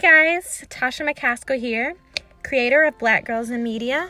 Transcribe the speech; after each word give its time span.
guys, 0.00 0.64
Tasha 0.70 1.06
McCaskill 1.06 1.60
here, 1.60 1.94
creator 2.42 2.84
of 2.84 2.98
Black 2.98 3.26
Girls 3.26 3.50
in 3.50 3.62
Media. 3.62 4.08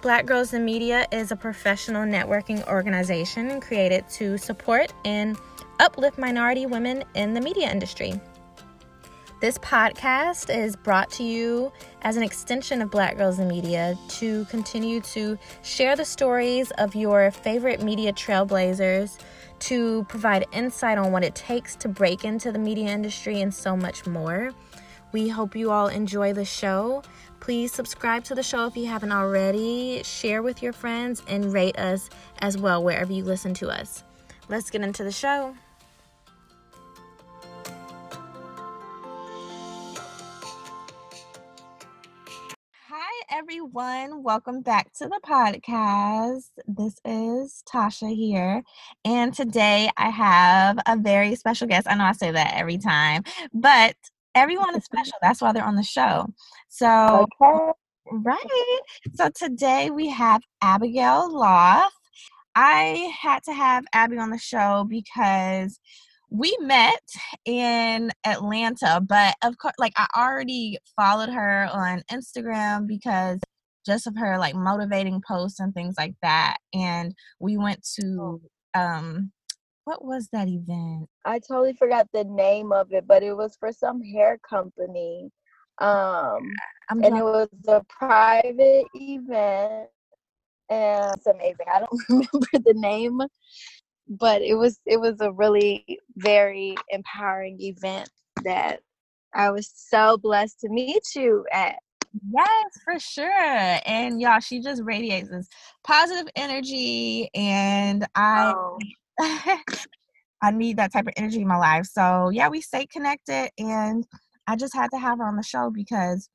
Black 0.00 0.24
Girls 0.24 0.54
in 0.54 0.64
Media 0.64 1.06
is 1.12 1.30
a 1.30 1.36
professional 1.36 2.06
networking 2.06 2.66
organization 2.66 3.60
created 3.60 4.08
to 4.08 4.38
support 4.38 4.94
and 5.04 5.36
uplift 5.78 6.16
minority 6.16 6.64
women 6.64 7.04
in 7.14 7.34
the 7.34 7.40
media 7.42 7.70
industry. 7.70 8.18
This 9.42 9.58
podcast 9.58 10.48
is 10.48 10.74
brought 10.74 11.10
to 11.12 11.22
you 11.22 11.70
as 12.00 12.16
an 12.16 12.22
extension 12.22 12.80
of 12.80 12.90
Black 12.90 13.18
Girls 13.18 13.38
in 13.38 13.46
Media 13.46 13.94
to 14.08 14.46
continue 14.46 15.02
to 15.02 15.38
share 15.62 15.96
the 15.96 16.04
stories 16.06 16.70
of 16.78 16.94
your 16.94 17.30
favorite 17.30 17.82
media 17.82 18.14
trailblazers, 18.14 19.18
to 19.58 20.04
provide 20.08 20.46
insight 20.52 20.96
on 20.96 21.12
what 21.12 21.22
it 21.22 21.34
takes 21.34 21.76
to 21.76 21.88
break 21.88 22.24
into 22.24 22.52
the 22.52 22.58
media 22.58 22.88
industry, 22.88 23.42
and 23.42 23.52
so 23.52 23.76
much 23.76 24.06
more. 24.06 24.52
We 25.16 25.28
hope 25.28 25.56
you 25.56 25.70
all 25.70 25.88
enjoy 25.88 26.34
the 26.34 26.44
show. 26.44 27.02
Please 27.40 27.72
subscribe 27.72 28.22
to 28.24 28.34
the 28.34 28.42
show 28.42 28.66
if 28.66 28.76
you 28.76 28.84
haven't 28.84 29.12
already, 29.12 30.02
share 30.04 30.42
with 30.42 30.62
your 30.62 30.74
friends, 30.74 31.22
and 31.26 31.54
rate 31.54 31.78
us 31.78 32.10
as 32.40 32.58
well 32.58 32.84
wherever 32.84 33.10
you 33.10 33.24
listen 33.24 33.54
to 33.54 33.70
us. 33.70 34.04
Let's 34.50 34.68
get 34.68 34.82
into 34.82 35.04
the 35.04 35.10
show. 35.10 35.54
Hi, 42.90 43.22
everyone. 43.30 44.22
Welcome 44.22 44.60
back 44.60 44.92
to 44.98 45.08
the 45.08 45.20
podcast. 45.24 46.50
This 46.66 47.00
is 47.06 47.62
Tasha 47.66 48.14
here. 48.14 48.62
And 49.06 49.32
today 49.32 49.88
I 49.96 50.10
have 50.10 50.78
a 50.84 50.98
very 50.98 51.36
special 51.36 51.68
guest. 51.68 51.86
I 51.88 51.94
know 51.94 52.04
I 52.04 52.12
say 52.12 52.32
that 52.32 52.52
every 52.54 52.76
time, 52.76 53.22
but 53.54 53.96
everyone 54.36 54.76
is 54.76 54.84
special. 54.84 55.14
That's 55.22 55.40
why 55.42 55.52
they're 55.52 55.64
on 55.64 55.76
the 55.76 55.82
show. 55.82 56.26
So, 56.68 57.26
Okay. 57.42 57.72
right. 58.12 58.80
So 59.14 59.30
today 59.34 59.90
we 59.90 60.08
have 60.10 60.42
Abigail 60.62 61.34
Loth. 61.34 61.92
I 62.54 63.12
had 63.20 63.42
to 63.44 63.52
have 63.52 63.84
Abby 63.92 64.18
on 64.18 64.30
the 64.30 64.38
show 64.38 64.86
because 64.88 65.80
we 66.30 66.56
met 66.60 67.02
in 67.44 68.10
Atlanta, 68.24 69.00
but 69.06 69.34
of 69.42 69.58
course, 69.58 69.74
like 69.78 69.92
I 69.96 70.06
already 70.16 70.78
followed 70.96 71.30
her 71.30 71.68
on 71.72 72.02
Instagram 72.10 72.86
because 72.86 73.40
just 73.86 74.06
of 74.06 74.16
her 74.16 74.38
like 74.38 74.54
motivating 74.54 75.22
posts 75.26 75.60
and 75.60 75.72
things 75.74 75.94
like 75.98 76.14
that. 76.22 76.56
And 76.74 77.14
we 77.40 77.56
went 77.56 77.86
to 78.00 78.40
um 78.74 79.32
what 79.86 80.04
was 80.04 80.28
that 80.32 80.48
event? 80.48 81.08
I 81.24 81.38
totally 81.38 81.74
forgot 81.74 82.08
the 82.12 82.24
name 82.24 82.72
of 82.72 82.92
it, 82.92 83.06
but 83.06 83.22
it 83.22 83.34
was 83.34 83.56
for 83.58 83.72
some 83.72 84.02
hair 84.02 84.38
company. 84.38 85.30
Um, 85.78 86.40
I'm 86.90 87.02
and 87.04 87.16
it 87.16 87.22
was 87.22 87.48
a 87.68 87.82
private 87.88 88.86
event. 88.94 89.88
And 90.68 91.16
it's 91.16 91.26
amazing. 91.26 91.66
I 91.72 91.80
don't 91.80 92.02
remember 92.08 92.48
the 92.64 92.74
name, 92.74 93.20
but 94.08 94.42
it 94.42 94.54
was 94.54 94.80
it 94.86 95.00
was 95.00 95.20
a 95.20 95.30
really 95.32 96.00
very 96.16 96.76
empowering 96.90 97.60
event 97.60 98.10
that 98.44 98.80
I 99.34 99.50
was 99.52 99.70
so 99.74 100.18
blessed 100.18 100.60
to 100.60 100.68
meet 100.68 101.04
you 101.14 101.44
at. 101.52 101.76
Yes, 102.30 102.64
for 102.84 102.98
sure. 102.98 103.78
And 103.86 104.20
y'all, 104.20 104.40
she 104.40 104.60
just 104.60 104.82
radiates 104.84 105.28
this 105.28 105.48
positive 105.84 106.26
energy, 106.34 107.30
and 107.34 108.06
I 108.16 108.54
Oh, 108.54 108.78
I 110.42 110.50
need 110.50 110.76
that 110.76 110.92
type 110.92 111.06
of 111.06 111.14
energy 111.16 111.40
in 111.40 111.48
my 111.48 111.56
life. 111.56 111.86
So 111.86 112.30
yeah, 112.30 112.48
we 112.48 112.60
stay 112.60 112.86
connected, 112.86 113.50
and 113.58 114.06
I 114.46 114.56
just 114.56 114.74
had 114.74 114.90
to 114.92 114.98
have 114.98 115.18
her 115.18 115.24
on 115.26 115.36
the 115.36 115.42
show 115.42 115.70
because 115.70 116.28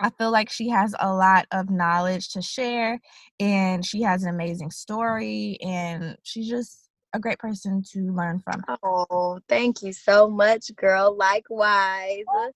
I 0.00 0.10
feel 0.10 0.30
like 0.30 0.50
she 0.50 0.68
has 0.68 0.94
a 1.00 1.12
lot 1.12 1.46
of 1.50 1.70
knowledge 1.70 2.30
to 2.30 2.42
share, 2.42 3.00
and 3.40 3.84
she 3.84 4.02
has 4.02 4.22
an 4.22 4.30
amazing 4.30 4.70
story, 4.70 5.58
and 5.60 6.16
she's 6.22 6.48
just 6.48 6.88
a 7.14 7.18
great 7.18 7.38
person 7.38 7.82
to 7.92 8.12
learn 8.12 8.40
from. 8.40 8.62
oh, 8.82 9.40
thank 9.48 9.82
you 9.82 9.92
so 9.92 10.28
much, 10.28 10.74
girl. 10.76 11.16
Likewise. 11.16 12.24
Oh, 12.28 12.50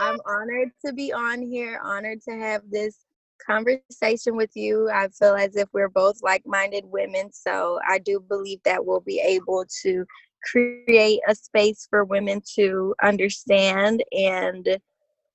I'm 0.00 0.18
honored 0.26 0.70
to 0.86 0.92
be 0.92 1.12
on 1.12 1.42
here, 1.42 1.80
honored 1.82 2.20
to 2.22 2.36
have 2.36 2.62
this 2.70 2.96
conversation 3.44 4.36
with 4.36 4.50
you. 4.54 4.90
I 4.90 5.08
feel 5.08 5.34
as 5.34 5.56
if 5.56 5.68
we're 5.72 5.88
both 5.88 6.18
like 6.22 6.42
minded 6.46 6.84
women. 6.86 7.32
So 7.32 7.78
I 7.88 7.98
do 7.98 8.20
believe 8.20 8.60
that 8.64 8.84
we'll 8.84 9.00
be 9.00 9.20
able 9.20 9.64
to 9.82 10.04
create 10.50 11.20
a 11.28 11.34
space 11.34 11.86
for 11.90 12.04
women 12.04 12.42
to 12.56 12.94
understand 13.02 14.02
and 14.12 14.78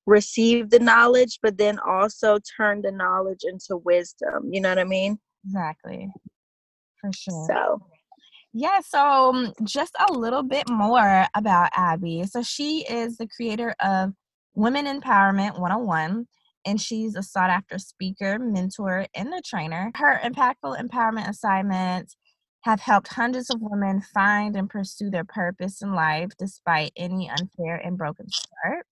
receive 0.05 0.69
the 0.69 0.79
knowledge, 0.79 1.39
but 1.41 1.57
then 1.57 1.79
also 1.79 2.39
turn 2.57 2.81
the 2.81 2.91
knowledge 2.91 3.41
into 3.43 3.77
wisdom. 3.77 4.49
You 4.51 4.61
know 4.61 4.69
what 4.69 4.79
I 4.79 4.83
mean? 4.83 5.19
Exactly, 5.45 6.11
for 6.99 7.11
sure. 7.13 7.47
So, 7.49 7.81
Yeah, 8.53 8.79
so 8.81 8.99
um, 8.99 9.53
just 9.63 9.95
a 10.09 10.13
little 10.13 10.43
bit 10.43 10.69
more 10.69 11.25
about 11.35 11.69
Abby. 11.75 12.23
So 12.25 12.41
she 12.41 12.85
is 12.89 13.17
the 13.17 13.27
creator 13.27 13.75
of 13.79 14.13
Women 14.55 14.85
Empowerment 14.85 15.59
101, 15.59 16.27
and 16.65 16.79
she's 16.79 17.15
a 17.15 17.23
sought 17.23 17.49
after 17.49 17.77
speaker, 17.77 18.39
mentor, 18.39 19.07
and 19.13 19.33
a 19.33 19.41
trainer. 19.41 19.91
Her 19.95 20.19
impactful 20.23 20.79
empowerment 20.79 21.29
assignments 21.29 22.15
have 22.61 22.79
helped 22.79 23.09
hundreds 23.09 23.49
of 23.49 23.57
women 23.59 24.01
find 24.13 24.55
and 24.55 24.69
pursue 24.69 25.09
their 25.09 25.25
purpose 25.25 25.81
in 25.81 25.93
life 25.93 26.31
despite 26.37 26.93
any 26.95 27.29
unfair 27.29 27.75
and 27.75 27.97
broken 27.97 28.27
start. 28.29 28.85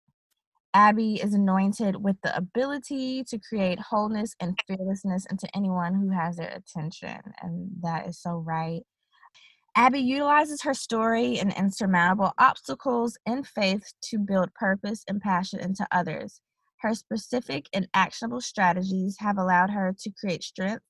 Abby 0.74 1.16
is 1.16 1.34
anointed 1.34 1.98
with 1.98 2.16
the 2.24 2.36
ability 2.36 3.24
to 3.26 3.38
create 3.40 3.80
wholeness 3.80 4.36
and 4.40 4.58
fearlessness 4.68 5.26
into 5.30 5.48
anyone 5.56 5.94
who 5.94 6.10
has 6.12 6.38
their 6.38 6.50
attention, 6.50 7.20
and 7.42 7.70
that 7.82 8.08
is 8.08 8.20
so 8.20 8.38
right. 8.38 8.82
Abby 9.76 10.00
utilizes 10.00 10.62
her 10.64 10.74
story 10.74 11.40
and 11.40 11.54
insurmountable 11.54 12.34
obstacles 12.38 13.18
and 13.26 13.48
faith 13.48 13.84
to 14.04 14.18
build 14.18 14.54
purpose 14.54 15.04
and 15.08 15.22
passion 15.22 15.60
into 15.60 15.88
others. 15.92 16.42
Her 16.82 16.96
specific 16.96 17.68
and 17.74 17.88
actionable 17.94 18.42
strategies 18.42 19.18
have 19.20 19.38
allowed 19.38 19.70
her 19.70 19.96
to 20.00 20.12
create 20.20 20.44
strength, 20.44 20.84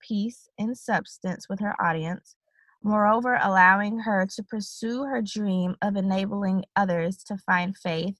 peace, 0.00 0.48
and 0.58 0.76
substance 0.76 1.48
with 1.48 1.60
her 1.60 1.80
audience, 1.80 2.34
moreover, 2.82 3.38
allowing 3.40 4.00
her 4.00 4.26
to 4.34 4.42
pursue 4.42 5.04
her 5.04 5.22
dream 5.22 5.76
of 5.82 5.94
enabling 5.94 6.64
others 6.74 7.18
to 7.24 7.36
find 7.46 7.76
faith 7.76 8.16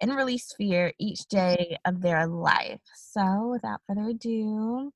and 0.00 0.14
release 0.14 0.54
fear 0.56 0.92
each 1.00 1.26
day 1.26 1.76
of 1.84 2.00
their 2.00 2.28
life. 2.28 2.80
So, 2.94 3.48
without 3.50 3.80
further 3.88 4.10
ado, 4.10 4.92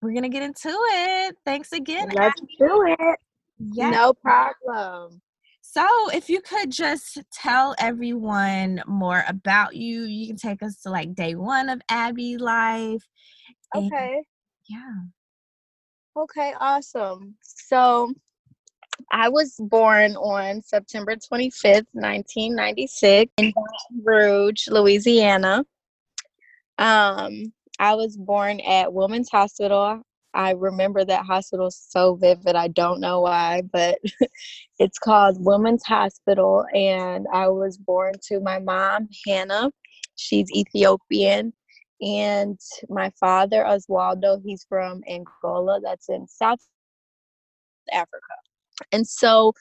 we're 0.00 0.12
going 0.12 0.22
to 0.22 0.30
get 0.30 0.42
into 0.42 0.70
it. 0.70 1.36
Thanks 1.44 1.72
again. 1.72 2.08
let's 2.14 2.40
Abby. 2.40 2.56
do 2.58 2.96
it. 2.98 3.18
Yes. 3.58 3.94
No 3.94 4.14
problem. 4.14 5.20
So, 5.68 5.86
if 6.14 6.30
you 6.30 6.40
could 6.40 6.70
just 6.70 7.18
tell 7.32 7.74
everyone 7.78 8.82
more 8.86 9.24
about 9.28 9.76
you, 9.76 10.04
you 10.04 10.26
can 10.26 10.36
take 10.36 10.62
us 10.62 10.80
to 10.82 10.90
like 10.90 11.14
day 11.14 11.34
one 11.34 11.68
of 11.68 11.82
Abby 11.90 12.38
life. 12.38 13.02
Okay. 13.74 14.22
yeah. 14.68 14.78
Okay, 16.16 16.54
awesome. 16.58 17.34
So 17.42 18.14
I 19.10 19.28
was 19.28 19.56
born 19.58 20.16
on 20.16 20.62
September 20.62 21.14
25th, 21.14 21.84
1996 21.92 23.32
in 23.36 23.52
Baton 23.52 24.02
Rouge, 24.02 24.68
Louisiana. 24.68 25.64
Um, 26.78 27.52
I 27.78 27.94
was 27.94 28.16
born 28.16 28.60
at 28.60 28.94
Women's 28.94 29.28
Hospital. 29.28 30.00
I 30.36 30.50
remember 30.52 31.04
that 31.04 31.24
hospital 31.24 31.70
so 31.70 32.14
vivid. 32.16 32.54
I 32.54 32.68
don't 32.68 33.00
know 33.00 33.22
why, 33.22 33.62
but 33.72 33.98
it's 34.78 34.98
called 34.98 35.44
Women's 35.44 35.84
Hospital. 35.84 36.64
And 36.74 37.26
I 37.32 37.48
was 37.48 37.78
born 37.78 38.12
to 38.28 38.40
my 38.40 38.58
mom, 38.58 39.08
Hannah. 39.26 39.70
She's 40.16 40.50
Ethiopian 40.54 41.52
and 42.00 42.58
my 42.88 43.10
father 43.18 43.64
Oswaldo 43.64 44.40
he's 44.44 44.66
from 44.68 45.02
Angola 45.08 45.80
that's 45.82 46.08
in 46.08 46.26
South 46.28 46.60
Africa 47.92 48.34
and 48.92 49.06
so 49.06 49.52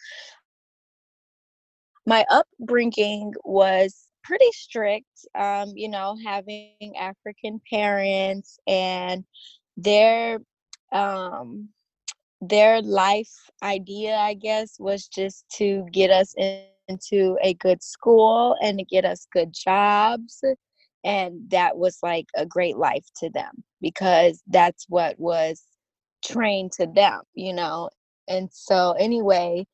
my 2.06 2.26
upbringing 2.30 3.34
was 3.46 4.08
pretty 4.24 4.52
strict 4.52 5.26
um 5.36 5.72
you 5.76 5.88
know 5.88 6.18
having 6.26 6.94
African 7.00 7.62
parents 7.72 8.60
and 8.68 9.24
their 9.78 10.40
um 10.96 11.70
their 12.42 12.82
life 12.82 13.50
idea 13.64 14.16
I 14.16 14.36
guess 14.36 14.78
was 14.80 15.08
just 15.08 15.46
to 15.58 15.86
get 15.94 16.12
us 16.12 16.36
in, 16.38 16.64
into 16.88 17.38
a 17.44 17.54
good 17.56 17.84
school 17.84 18.56
and 18.62 18.80
to 18.80 18.86
get 18.86 19.06
us 19.06 19.28
good 19.34 19.54
jobs 19.54 20.44
and 21.04 21.50
that 21.52 21.78
was 21.78 22.00
like 22.04 22.28
a 22.36 22.46
great 22.46 22.78
life 22.78 23.06
to 23.18 23.30
them 23.30 23.64
because 23.82 24.44
that's 24.48 24.86
what 24.90 25.20
was 25.20 25.64
trained 26.24 26.72
to 26.74 26.88
them 26.88 27.22
you 27.36 27.54
know? 27.54 27.90
And 28.28 28.50
so 28.52 28.94
anyway 29.00 29.66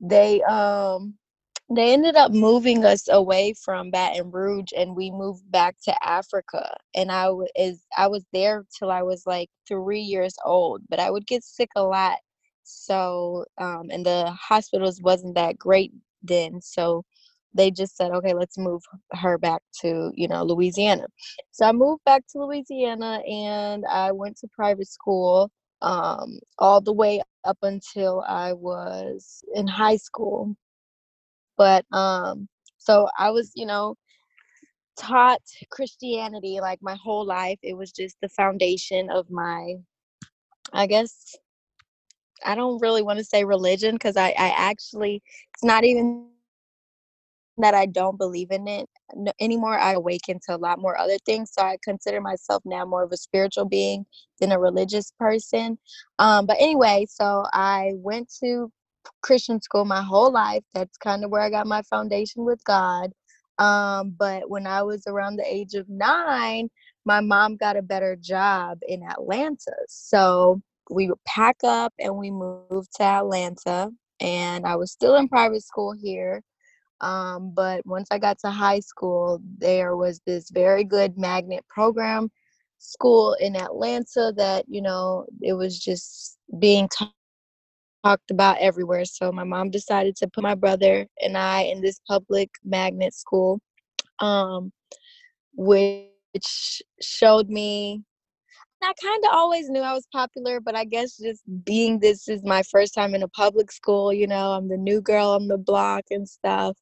they 0.00 0.42
um 0.42 1.14
they 1.70 1.92
ended 1.92 2.16
up 2.16 2.32
moving 2.32 2.84
us 2.84 3.08
away 3.10 3.52
from 3.54 3.90
Baton 3.90 4.30
Rouge 4.30 4.72
and 4.76 4.96
we 4.96 5.10
moved 5.10 5.50
back 5.50 5.76
to 5.84 5.94
Africa. 6.06 6.74
And 6.94 7.12
I 7.12 7.28
was 7.30 7.82
I 7.96 8.06
was 8.08 8.24
there 8.32 8.64
till 8.78 8.90
I 8.90 9.02
was 9.02 9.24
like 9.26 9.50
3 9.68 10.00
years 10.00 10.34
old 10.44 10.82
but 10.88 11.00
I 11.00 11.10
would 11.10 11.26
get 11.26 11.44
sick 11.44 11.70
a 11.76 11.82
lot. 11.84 12.18
So 12.64 13.44
um 13.58 13.88
and 13.90 14.04
the 14.06 14.30
hospitals 14.32 15.02
wasn't 15.02 15.34
that 15.36 15.58
great 15.58 15.92
then 16.22 16.60
so 16.62 17.04
they 17.54 17.70
just 17.70 17.96
said 17.96 18.12
okay 18.12 18.34
let's 18.34 18.58
move 18.58 18.82
her 19.12 19.38
back 19.38 19.62
to 19.82 20.10
you 20.14 20.28
know 20.28 20.44
Louisiana. 20.44 21.06
So 21.52 21.66
I 21.66 21.72
moved 21.72 22.04
back 22.04 22.24
to 22.32 22.38
Louisiana 22.44 23.20
and 23.28 23.84
I 23.86 24.12
went 24.12 24.38
to 24.38 24.48
private 24.48 24.88
school 24.88 25.50
um 25.82 26.38
all 26.58 26.80
the 26.80 26.92
way 26.94 27.20
up 27.44 27.58
until 27.62 28.24
I 28.26 28.52
was 28.54 29.42
in 29.54 29.66
high 29.68 29.96
school 29.98 30.56
but 31.58 31.84
um, 31.92 32.48
so 32.78 33.08
I 33.18 33.30
was, 33.30 33.52
you 33.54 33.66
know, 33.66 33.96
taught 34.98 35.42
Christianity 35.70 36.58
like 36.60 36.78
my 36.82 36.96
whole 37.02 37.26
life. 37.26 37.58
It 37.62 37.76
was 37.76 37.92
just 37.92 38.16
the 38.22 38.28
foundation 38.30 39.10
of 39.10 39.30
my, 39.30 39.74
I 40.72 40.86
guess, 40.86 41.36
I 42.44 42.54
don't 42.54 42.80
really 42.80 43.02
want 43.02 43.18
to 43.18 43.24
say 43.24 43.44
religion 43.44 43.96
because 43.96 44.16
I, 44.16 44.28
I 44.28 44.54
actually, 44.56 45.22
it's 45.54 45.64
not 45.64 45.84
even 45.84 46.28
that 47.58 47.74
I 47.74 47.86
don't 47.86 48.16
believe 48.16 48.50
in 48.52 48.68
it 48.68 48.88
anymore. 49.40 49.78
I 49.78 49.94
awaken 49.94 50.38
to 50.46 50.54
a 50.54 50.58
lot 50.58 50.80
more 50.80 50.98
other 50.98 51.18
things. 51.26 51.50
So 51.52 51.62
I 51.62 51.76
consider 51.82 52.20
myself 52.20 52.62
now 52.64 52.84
more 52.84 53.02
of 53.02 53.12
a 53.12 53.16
spiritual 53.16 53.64
being 53.64 54.06
than 54.40 54.52
a 54.52 54.58
religious 54.58 55.12
person. 55.18 55.78
Um, 56.18 56.46
but 56.46 56.56
anyway, 56.60 57.06
so 57.08 57.44
I 57.52 57.92
went 57.96 58.32
to 58.42 58.70
Christian 59.22 59.60
school 59.60 59.84
my 59.84 60.02
whole 60.02 60.30
life. 60.30 60.64
That's 60.74 60.96
kind 60.96 61.24
of 61.24 61.30
where 61.30 61.42
I 61.42 61.50
got 61.50 61.66
my 61.66 61.82
foundation 61.82 62.44
with 62.44 62.62
God. 62.64 63.12
Um, 63.58 64.14
but 64.16 64.48
when 64.48 64.66
I 64.66 64.82
was 64.82 65.06
around 65.06 65.36
the 65.36 65.46
age 65.46 65.74
of 65.74 65.88
nine, 65.88 66.70
my 67.04 67.20
mom 67.20 67.56
got 67.56 67.76
a 67.76 67.82
better 67.82 68.16
job 68.16 68.78
in 68.86 69.02
Atlanta. 69.02 69.74
So 69.88 70.60
we 70.90 71.08
would 71.08 71.22
pack 71.26 71.56
up 71.64 71.92
and 71.98 72.16
we 72.16 72.30
moved 72.30 72.90
to 72.96 73.02
Atlanta. 73.02 73.90
And 74.20 74.66
I 74.66 74.76
was 74.76 74.92
still 74.92 75.16
in 75.16 75.28
private 75.28 75.64
school 75.64 75.92
here. 75.92 76.42
Um, 77.00 77.52
but 77.54 77.86
once 77.86 78.08
I 78.10 78.18
got 78.18 78.38
to 78.40 78.50
high 78.50 78.80
school, 78.80 79.40
there 79.58 79.96
was 79.96 80.20
this 80.26 80.50
very 80.50 80.84
good 80.84 81.16
magnet 81.16 81.64
program 81.68 82.30
school 82.78 83.34
in 83.40 83.56
Atlanta 83.56 84.32
that, 84.36 84.64
you 84.68 84.82
know, 84.82 85.26
it 85.40 85.52
was 85.52 85.78
just 85.78 86.38
being 86.58 86.88
taught 86.88 87.12
talked 88.04 88.30
about 88.30 88.58
everywhere. 88.60 89.04
So 89.04 89.32
my 89.32 89.44
mom 89.44 89.70
decided 89.70 90.16
to 90.16 90.28
put 90.28 90.42
my 90.44 90.54
brother 90.54 91.06
and 91.20 91.36
I 91.36 91.62
in 91.62 91.80
this 91.80 92.00
public 92.08 92.50
magnet 92.64 93.14
school, 93.14 93.60
um, 94.20 94.72
which 95.54 96.82
showed 97.00 97.48
me. 97.48 98.02
I 98.80 98.92
kind 99.02 99.24
of 99.24 99.30
always 99.32 99.68
knew 99.68 99.80
I 99.80 99.92
was 99.92 100.06
popular, 100.12 100.60
but 100.60 100.76
I 100.76 100.84
guess 100.84 101.16
just 101.16 101.42
being 101.64 101.98
this 101.98 102.28
is 102.28 102.44
my 102.44 102.62
first 102.62 102.94
time 102.94 103.12
in 103.14 103.24
a 103.24 103.28
public 103.28 103.72
school, 103.72 104.12
you 104.12 104.28
know, 104.28 104.52
I'm 104.52 104.68
the 104.68 104.76
new 104.76 105.00
girl 105.00 105.30
on 105.30 105.48
the 105.48 105.58
block 105.58 106.04
and 106.10 106.28
stuff. 106.28 106.76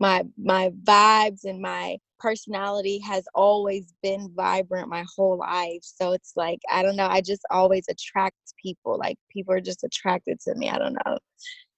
My 0.00 0.24
my 0.36 0.70
vibes 0.82 1.44
and 1.44 1.60
my 1.60 1.98
personality 2.18 2.98
has 3.00 3.24
always 3.34 3.94
been 4.02 4.30
vibrant 4.34 4.88
my 4.88 5.04
whole 5.16 5.38
life. 5.38 5.82
So 5.82 6.12
it's 6.12 6.32
like, 6.36 6.60
I 6.70 6.82
don't 6.82 6.96
know, 6.96 7.06
I 7.08 7.20
just 7.20 7.42
always 7.50 7.86
attract 7.88 8.36
people. 8.62 8.98
Like 8.98 9.18
people 9.30 9.54
are 9.54 9.60
just 9.60 9.84
attracted 9.84 10.40
to 10.40 10.54
me. 10.54 10.68
I 10.70 10.78
don't 10.78 10.96
know. 11.06 11.18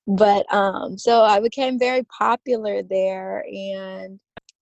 But 0.06 0.52
um 0.52 0.98
so 0.98 1.22
I 1.22 1.40
became 1.40 1.78
very 1.78 2.04
popular 2.04 2.82
there 2.82 3.44
and 3.46 4.20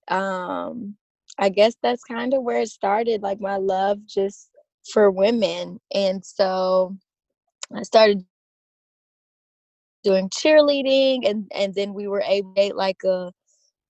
um 0.09 0.97
I 1.39 1.51
guess 1.51 1.75
that's 1.83 2.03
kind 2.05 2.35
of 2.35 2.43
where 2.43 2.61
it 2.63 2.69
started, 2.69 3.23
like 3.23 3.41
my 3.41 3.57
love 3.57 3.99
just 4.07 4.51
for 4.93 5.11
women. 5.11 5.81
And 5.93 6.25
so 6.25 6.97
I 7.75 7.83
started 7.83 8.25
doing 10.05 10.31
cheerleading 10.31 11.29
and 11.29 11.51
and 11.55 11.75
then 11.75 11.93
we 11.93 12.07
were 12.07 12.23
able 12.27 12.55
to 12.55 12.73
like 12.75 13.03
a 13.05 13.33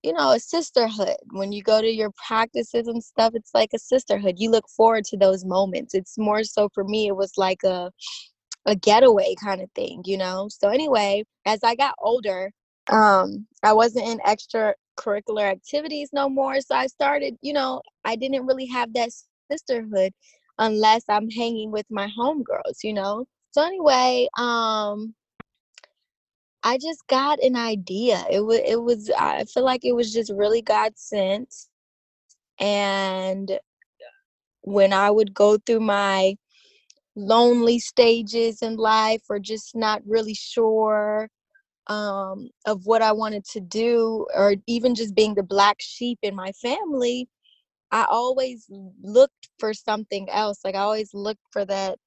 you 0.03 0.13
know, 0.13 0.31
a 0.31 0.39
sisterhood. 0.39 1.17
When 1.31 1.51
you 1.51 1.63
go 1.63 1.81
to 1.81 1.87
your 1.87 2.11
practices 2.27 2.87
and 2.87 3.03
stuff, 3.03 3.33
it's 3.35 3.51
like 3.53 3.71
a 3.73 3.79
sisterhood. 3.79 4.35
You 4.37 4.51
look 4.51 4.67
forward 4.69 5.05
to 5.05 5.17
those 5.17 5.45
moments. 5.45 5.93
It's 5.93 6.17
more 6.17 6.43
so 6.43 6.69
for 6.73 6.83
me, 6.83 7.07
it 7.07 7.15
was 7.15 7.33
like 7.37 7.63
a 7.63 7.91
a 8.65 8.75
getaway 8.75 9.33
kind 9.43 9.61
of 9.61 9.71
thing, 9.73 10.03
you 10.05 10.17
know. 10.17 10.47
So 10.51 10.69
anyway, 10.69 11.23
as 11.45 11.63
I 11.63 11.75
got 11.75 11.95
older, 11.99 12.51
um, 12.89 13.47
I 13.63 13.73
wasn't 13.73 14.07
in 14.07 14.19
extracurricular 14.19 15.49
activities 15.51 16.09
no 16.13 16.29
more. 16.29 16.59
So 16.61 16.75
I 16.75 16.87
started, 16.87 17.35
you 17.41 17.53
know, 17.53 17.81
I 18.05 18.15
didn't 18.15 18.45
really 18.45 18.67
have 18.67 18.93
that 18.93 19.09
sisterhood 19.51 20.11
unless 20.59 21.03
I'm 21.09 21.29
hanging 21.29 21.71
with 21.71 21.85
my 21.89 22.09
homegirls, 22.17 22.83
you 22.83 22.93
know. 22.93 23.25
So 23.51 23.65
anyway, 23.65 24.27
um, 24.37 25.15
I 26.67 26.77
just 26.79 27.07
got 27.07 27.41
an 27.41 27.55
idea. 27.55 28.25
It 28.29 28.41
was 28.41 28.59
it 28.65 28.81
was 28.83 29.09
I 29.17 29.45
feel 29.45 29.63
like 29.63 29.85
it 29.85 29.93
was 29.93 30.13
just 30.13 30.33
really 30.35 30.61
God 30.61 30.93
sent. 30.97 31.55
And 32.59 33.59
when 34.63 34.93
I 34.93 35.11
would 35.11 35.33
go 35.33 35.57
through 35.59 35.79
my 35.81 36.35
lonely 37.15 37.79
stages 37.79 38.61
in 38.61 38.77
life 38.77 39.23
or 39.29 39.39
just 39.39 39.75
not 39.77 40.01
really 40.07 40.33
sure 40.35 41.29
um, 41.87 42.49
of 42.65 42.85
what 42.85 43.01
I 43.01 43.13
wanted 43.13 43.45
to 43.53 43.61
do, 43.61 44.27
or 44.35 44.55
even 44.67 44.95
just 44.95 45.15
being 45.15 45.35
the 45.35 45.43
black 45.43 45.77
sheep 45.79 46.19
in 46.23 46.35
my 46.35 46.51
family, 46.53 47.29
I 47.91 48.05
always 48.09 48.67
looked 49.01 49.49
for 49.59 49.73
something 49.73 50.29
else. 50.29 50.59
Like 50.65 50.75
I 50.75 50.79
always 50.79 51.13
looked 51.13 51.45
for 51.51 51.65
that 51.65 51.97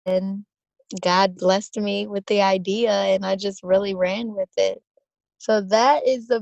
and 0.05 0.45
God 1.01 1.37
blessed 1.37 1.77
me 1.77 2.07
with 2.07 2.25
the 2.27 2.41
idea 2.41 2.91
and 2.91 3.25
I 3.25 3.35
just 3.35 3.63
really 3.63 3.93
ran 3.93 4.33
with 4.33 4.49
it. 4.57 4.81
So 5.37 5.61
that 5.61 6.07
is 6.07 6.29
a 6.29 6.41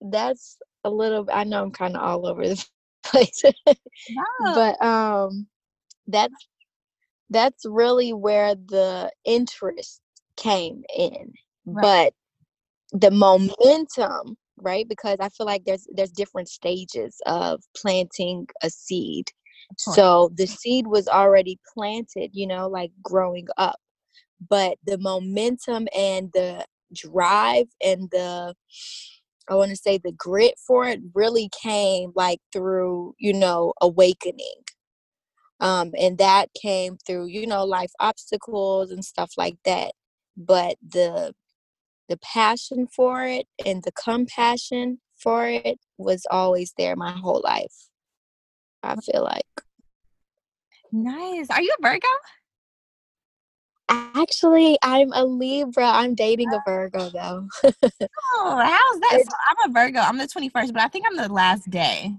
that's 0.00 0.58
a 0.84 0.90
little 0.90 1.26
I 1.32 1.44
know 1.44 1.62
I'm 1.62 1.70
kind 1.70 1.96
of 1.96 2.02
all 2.02 2.26
over 2.26 2.46
the 2.46 2.64
place. 3.04 3.42
but 4.54 4.82
um 4.84 5.46
that's 6.06 6.48
that's 7.30 7.64
really 7.66 8.12
where 8.12 8.54
the 8.54 9.10
interest 9.24 10.00
came 10.36 10.84
in. 10.96 11.32
Right. 11.64 12.12
But 12.92 13.00
the 13.00 13.10
momentum, 13.10 14.36
right? 14.58 14.88
Because 14.88 15.18
I 15.20 15.28
feel 15.30 15.46
like 15.46 15.64
there's 15.64 15.86
there's 15.92 16.12
different 16.12 16.48
stages 16.48 17.20
of 17.26 17.62
planting 17.76 18.46
a 18.62 18.70
seed. 18.70 19.30
So 19.78 20.30
the 20.36 20.46
seed 20.46 20.86
was 20.86 21.08
already 21.08 21.58
planted, 21.74 22.30
you 22.32 22.46
know, 22.46 22.68
like 22.68 22.92
growing 23.02 23.48
up 23.56 23.80
but 24.48 24.78
the 24.84 24.98
momentum 24.98 25.88
and 25.96 26.30
the 26.32 26.64
drive 26.94 27.66
and 27.84 28.10
the 28.10 28.54
I 29.48 29.54
want 29.54 29.70
to 29.70 29.76
say 29.76 29.98
the 29.98 30.12
grit 30.12 30.54
for 30.58 30.88
it 30.88 31.00
really 31.14 31.48
came 31.62 32.12
like 32.16 32.40
through, 32.52 33.14
you 33.18 33.32
know, 33.32 33.74
awakening. 33.80 34.64
Um, 35.60 35.92
and 35.98 36.18
that 36.18 36.48
came 36.60 36.98
through, 37.06 37.26
you 37.26 37.46
know, 37.46 37.64
life 37.64 37.92
obstacles 38.00 38.90
and 38.90 39.04
stuff 39.04 39.32
like 39.36 39.56
that. 39.64 39.92
But 40.36 40.76
the 40.86 41.32
the 42.08 42.18
passion 42.18 42.86
for 42.86 43.24
it 43.24 43.46
and 43.64 43.82
the 43.82 43.92
compassion 43.92 45.00
for 45.16 45.46
it 45.48 45.78
was 45.98 46.24
always 46.30 46.72
there 46.76 46.94
my 46.96 47.12
whole 47.12 47.40
life. 47.42 47.88
I 48.82 48.96
feel 48.96 49.24
like. 49.24 49.44
Nice. 50.92 51.50
Are 51.50 51.62
you 51.62 51.74
a 51.78 51.82
Virgo? 51.82 52.06
Actually, 53.88 54.78
I'm 54.82 55.12
a 55.12 55.24
Libra. 55.24 55.86
I'm 55.86 56.14
dating 56.14 56.52
a 56.52 56.60
Virgo 56.66 57.10
though. 57.10 57.48
oh, 57.64 58.60
how's 58.62 59.00
that? 59.00 59.22
So 59.24 59.36
I'm 59.48 59.70
a 59.70 59.72
Virgo. 59.72 60.00
I'm 60.00 60.18
the 60.18 60.26
21st, 60.26 60.72
but 60.72 60.82
I 60.82 60.88
think 60.88 61.06
I'm 61.08 61.16
the 61.16 61.32
last 61.32 61.70
day. 61.70 62.12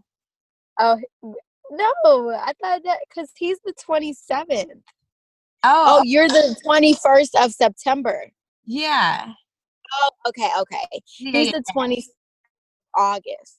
Oh 0.80 1.00
no, 1.24 2.30
I 2.32 2.54
thought 2.62 2.84
that 2.84 3.00
because 3.10 3.32
he's 3.36 3.60
the 3.66 3.74
27th. 3.74 4.82
Oh, 5.64 6.00
oh, 6.00 6.04
you're 6.04 6.28
the 6.28 6.56
21st 6.66 7.44
of 7.44 7.52
September. 7.52 8.30
Yeah. 8.66 9.34
Oh, 9.94 10.10
okay, 10.30 10.50
okay. 10.60 10.88
Yeah, 11.20 11.32
he's 11.32 11.48
yeah. 11.48 11.52
the 11.54 11.64
20. 11.74 12.06
August. 12.96 13.58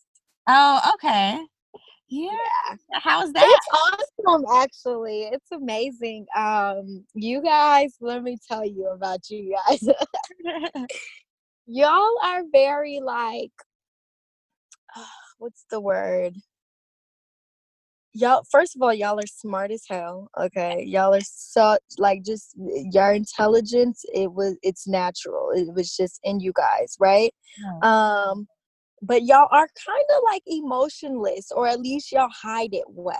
Oh, 0.49 0.81
okay. 0.95 1.38
Yeah. 2.09 2.31
yeah. 2.31 2.77
How's 3.03 3.33
that? 3.33 3.45
It's 3.45 4.07
awesome, 4.27 4.45
actually. 4.55 5.23
It's 5.25 5.50
amazing. 5.53 6.27
Um, 6.35 7.05
you 7.15 7.43
guys, 7.43 7.97
let 8.00 8.23
me 8.23 8.38
tell 8.49 8.65
you 8.65 8.88
about 8.88 9.29
you 9.31 9.55
guys. 9.69 9.88
Y'all 11.67 12.15
are 12.25 12.43
very 12.50 13.00
like, 13.03 13.53
uh, 14.97 15.05
what's 15.38 15.67
the 15.71 15.81
word? 15.81 16.35
Y'all, 18.15 18.43
first 18.50 18.75
of 18.75 18.81
all, 18.81 18.95
y'all 18.95 19.19
are 19.19 19.27
smart 19.27 19.71
as 19.71 19.85
hell. 19.87 20.31
Okay, 20.41 20.83
y'all 20.83 21.15
are 21.15 21.21
so 21.21 21.77
like 21.99 22.25
just 22.25 22.55
your 22.57 23.12
intelligence. 23.12 24.03
It 24.15 24.33
was 24.33 24.57
it's 24.62 24.88
natural. 24.88 25.50
It 25.55 25.73
was 25.75 25.95
just 25.95 26.21
in 26.25 26.41
you 26.41 26.53
guys, 26.57 26.97
right? 26.99 27.33
Um, 27.83 28.49
but 29.02 29.23
y'all 29.23 29.49
are 29.50 29.69
kind 29.87 30.05
of 30.17 30.23
like 30.25 30.43
emotionless 30.47 31.50
or 31.55 31.67
at 31.67 31.81
least 31.81 32.12
y'all 32.12 32.28
hide 32.31 32.73
it 32.73 32.85
well 32.88 33.19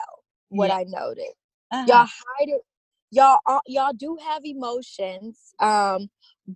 what 0.49 0.69
yeah. 0.69 0.77
i 0.77 0.85
noted 0.85 1.33
uh-huh. 1.73 1.85
y'all 1.87 2.07
hide 2.07 2.49
it 2.49 2.61
y'all 3.11 3.39
y'all 3.67 3.93
do 3.97 4.17
have 4.23 4.45
emotions 4.45 5.55
um 5.61 6.09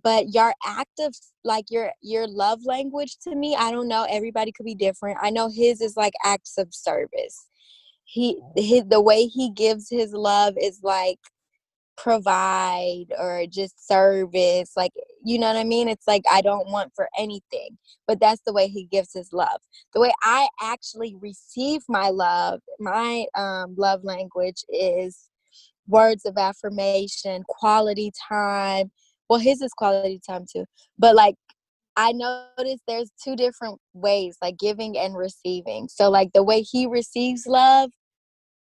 but 0.03 0.29
your 0.33 0.53
active 0.65 1.11
like 1.43 1.65
your 1.69 1.91
your 2.01 2.27
love 2.27 2.59
language 2.65 3.17
to 3.17 3.35
me 3.35 3.55
i 3.55 3.71
don't 3.71 3.87
know 3.87 4.05
everybody 4.09 4.51
could 4.51 4.65
be 4.65 4.75
different 4.75 5.17
i 5.21 5.29
know 5.29 5.49
his 5.49 5.81
is 5.81 5.95
like 5.97 6.13
acts 6.23 6.57
of 6.57 6.67
service 6.71 7.47
he 8.05 8.39
his, 8.55 8.83
the 8.85 9.01
way 9.01 9.25
he 9.25 9.49
gives 9.51 9.89
his 9.89 10.13
love 10.13 10.53
is 10.61 10.79
like 10.83 11.19
provide 11.97 13.05
or 13.19 13.45
just 13.49 13.87
service 13.87 14.71
like 14.75 14.91
you 15.23 15.37
know 15.39 15.47
what 15.47 15.57
i 15.57 15.63
mean? 15.63 15.87
It's 15.87 16.07
like 16.07 16.23
i 16.31 16.41
don't 16.41 16.69
want 16.69 16.91
for 16.95 17.07
anything 17.17 17.77
but 18.07 18.19
that's 18.19 18.41
the 18.45 18.53
way 18.53 18.67
he 18.67 18.85
gives 18.85 19.13
his 19.13 19.31
love. 19.33 19.59
The 19.93 20.01
way 20.01 20.11
i 20.23 20.47
actually 20.61 21.15
receive 21.19 21.81
my 21.87 22.09
love 22.09 22.61
my 22.79 23.25
um, 23.37 23.75
love 23.77 24.03
language 24.03 24.63
is 24.69 25.29
words 25.87 26.25
of 26.25 26.37
affirmation 26.37 27.43
quality 27.47 28.11
time. 28.29 28.91
Well 29.29 29.39
his 29.39 29.61
is 29.61 29.73
quality 29.73 30.19
time 30.25 30.45
too 30.51 30.65
but 30.97 31.15
like 31.15 31.35
I 31.95 32.11
notice 32.11 32.81
there's 32.87 33.11
two 33.23 33.35
different 33.35 33.79
ways, 33.93 34.37
like 34.41 34.57
giving 34.57 34.97
and 34.97 35.15
receiving. 35.15 35.87
So, 35.89 36.09
like 36.09 36.33
the 36.33 36.41
way 36.41 36.61
he 36.61 36.87
receives 36.87 37.45
love, 37.45 37.91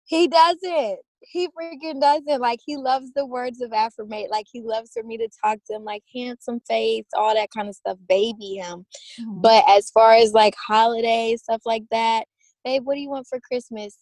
he 0.06 0.28
does 0.30 0.58
it 0.62 1.00
he 1.22 1.48
freaking 1.48 2.00
doesn't. 2.00 2.42
Like 2.42 2.60
he 2.66 2.78
loves 2.78 3.12
the 3.14 3.26
words 3.26 3.62
of 3.62 3.72
affirmate. 3.74 4.32
Like 4.32 4.46
he 4.52 4.62
loves 4.62 4.92
for 4.94 5.04
me 5.04 5.18
to 5.18 5.30
talk 5.44 5.60
to 5.68 5.76
him 5.76 5.84
like 5.84 6.04
handsome 6.14 6.60
face, 6.68 7.06
all 7.16 7.34
that 7.36 7.50
kind 7.56 7.70
of 7.70 7.76
stuff, 7.76 7.98
baby 8.08 8.56
him. 8.56 8.86
Mm-hmm. 9.20 9.42
But 9.42 9.64
as 9.68 9.90
far 9.92 10.14
as 10.14 10.34
like 10.34 10.56
holidays, 10.56 11.44
stuff 11.44 11.62
like 11.66 11.84
that, 11.92 12.26
babe, 12.64 12.84
what 12.86 12.96
do 12.96 13.02
you 13.02 13.10
want 13.10 13.28
for 13.28 13.40
Christmas? 13.40 13.98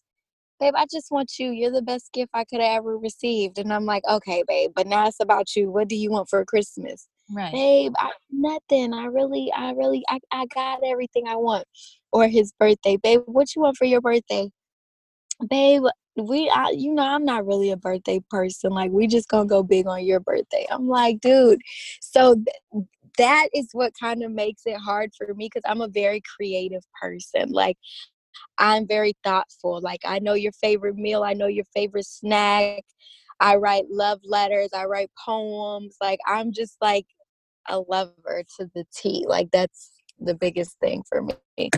Babe, 0.60 0.74
I 0.76 0.86
just 0.92 1.12
want 1.12 1.34
you. 1.38 1.52
You're 1.52 1.72
the 1.72 1.84
best 1.84 2.12
gift 2.14 2.32
I 2.34 2.44
could 2.44 2.62
have 2.62 2.78
ever 2.78 2.98
received. 2.98 3.60
And 3.60 3.72
I'm 3.72 3.86
like, 3.86 4.04
okay, 4.10 4.44
babe, 4.48 4.72
but 4.76 4.88
now 4.88 5.08
it's 5.08 5.20
about 5.22 5.56
you. 5.56 5.70
What 5.70 5.88
do 5.88 5.96
you 5.96 6.10
want 6.10 6.30
for 6.30 6.44
Christmas? 6.46 7.08
Right. 7.32 7.52
Babe, 7.52 7.94
I, 8.00 8.12
nothing. 8.32 8.94
I 8.94 9.06
really, 9.06 9.52
I 9.56 9.72
really, 9.74 10.04
I, 10.10 10.20
I 10.32 10.46
got 10.48 10.80
everything 10.84 11.28
I 11.28 11.36
want. 11.36 11.66
Or 12.12 12.28
his 12.28 12.54
birthday. 12.58 12.98
Babe, 12.98 13.22
what 13.26 13.56
you 13.56 13.62
want 13.62 13.78
for 13.78 13.86
your 13.86 14.02
birthday? 14.02 14.50
Babe, 15.48 15.84
we 16.18 16.50
I, 16.50 16.70
you 16.72 16.94
know 16.94 17.04
i'm 17.04 17.24
not 17.24 17.46
really 17.46 17.72
a 17.72 17.78
birthday 17.78 18.20
person 18.30 18.72
like 18.72 18.92
we 18.92 19.08
just 19.08 19.30
gonna 19.30 19.48
go 19.48 19.64
big 19.64 19.88
on 19.88 20.06
your 20.06 20.20
birthday. 20.20 20.66
I'm 20.72 20.88
like 20.88 21.20
dude 21.22 21.62
so 22.02 22.36
th- 22.36 22.86
that 23.18 23.48
is 23.54 23.70
what 23.74 23.94
kind 24.00 24.24
of 24.24 24.32
makes 24.32 24.64
it 24.66 24.78
hard 24.78 25.12
for 25.16 25.34
me 25.34 25.46
because 25.46 25.64
i'm 25.70 25.82
a 25.82 25.88
very 25.88 26.22
creative 26.36 26.84
person 27.00 27.52
like 27.52 27.78
i'm 28.58 28.88
very 28.88 29.14
thoughtful 29.24 29.80
like 29.82 30.02
i 30.06 30.20
know 30.20 30.34
your 30.34 30.52
favorite 30.54 30.96
meal 30.96 31.24
i 31.24 31.34
know 31.34 31.48
your 31.48 31.66
favorite 31.74 32.06
snack 32.06 32.84
i 33.40 33.56
write 33.56 33.86
love 33.90 34.20
letters 34.24 34.70
i 34.74 34.86
write 34.86 35.12
poems 35.24 35.96
like 36.02 36.20
i'm 36.28 36.52
just 36.52 36.78
like 36.82 37.06
a 37.70 37.80
lover 37.80 38.44
to 38.58 38.70
the 38.74 38.86
t 38.94 39.26
like 39.28 39.50
that's 39.52 39.92
the 40.20 40.34
biggest 40.34 40.80
thing 40.80 41.04
for 41.08 41.22
me. 41.22 41.70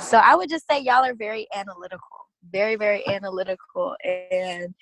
So 0.00 0.18
i 0.18 0.34
would 0.36 0.48
just 0.48 0.66
say 0.70 0.80
y'all 0.80 1.04
are 1.04 1.14
very 1.14 1.46
analytical 1.54 2.23
very 2.52 2.76
very 2.76 3.06
analytical 3.08 3.94
and 4.30 4.74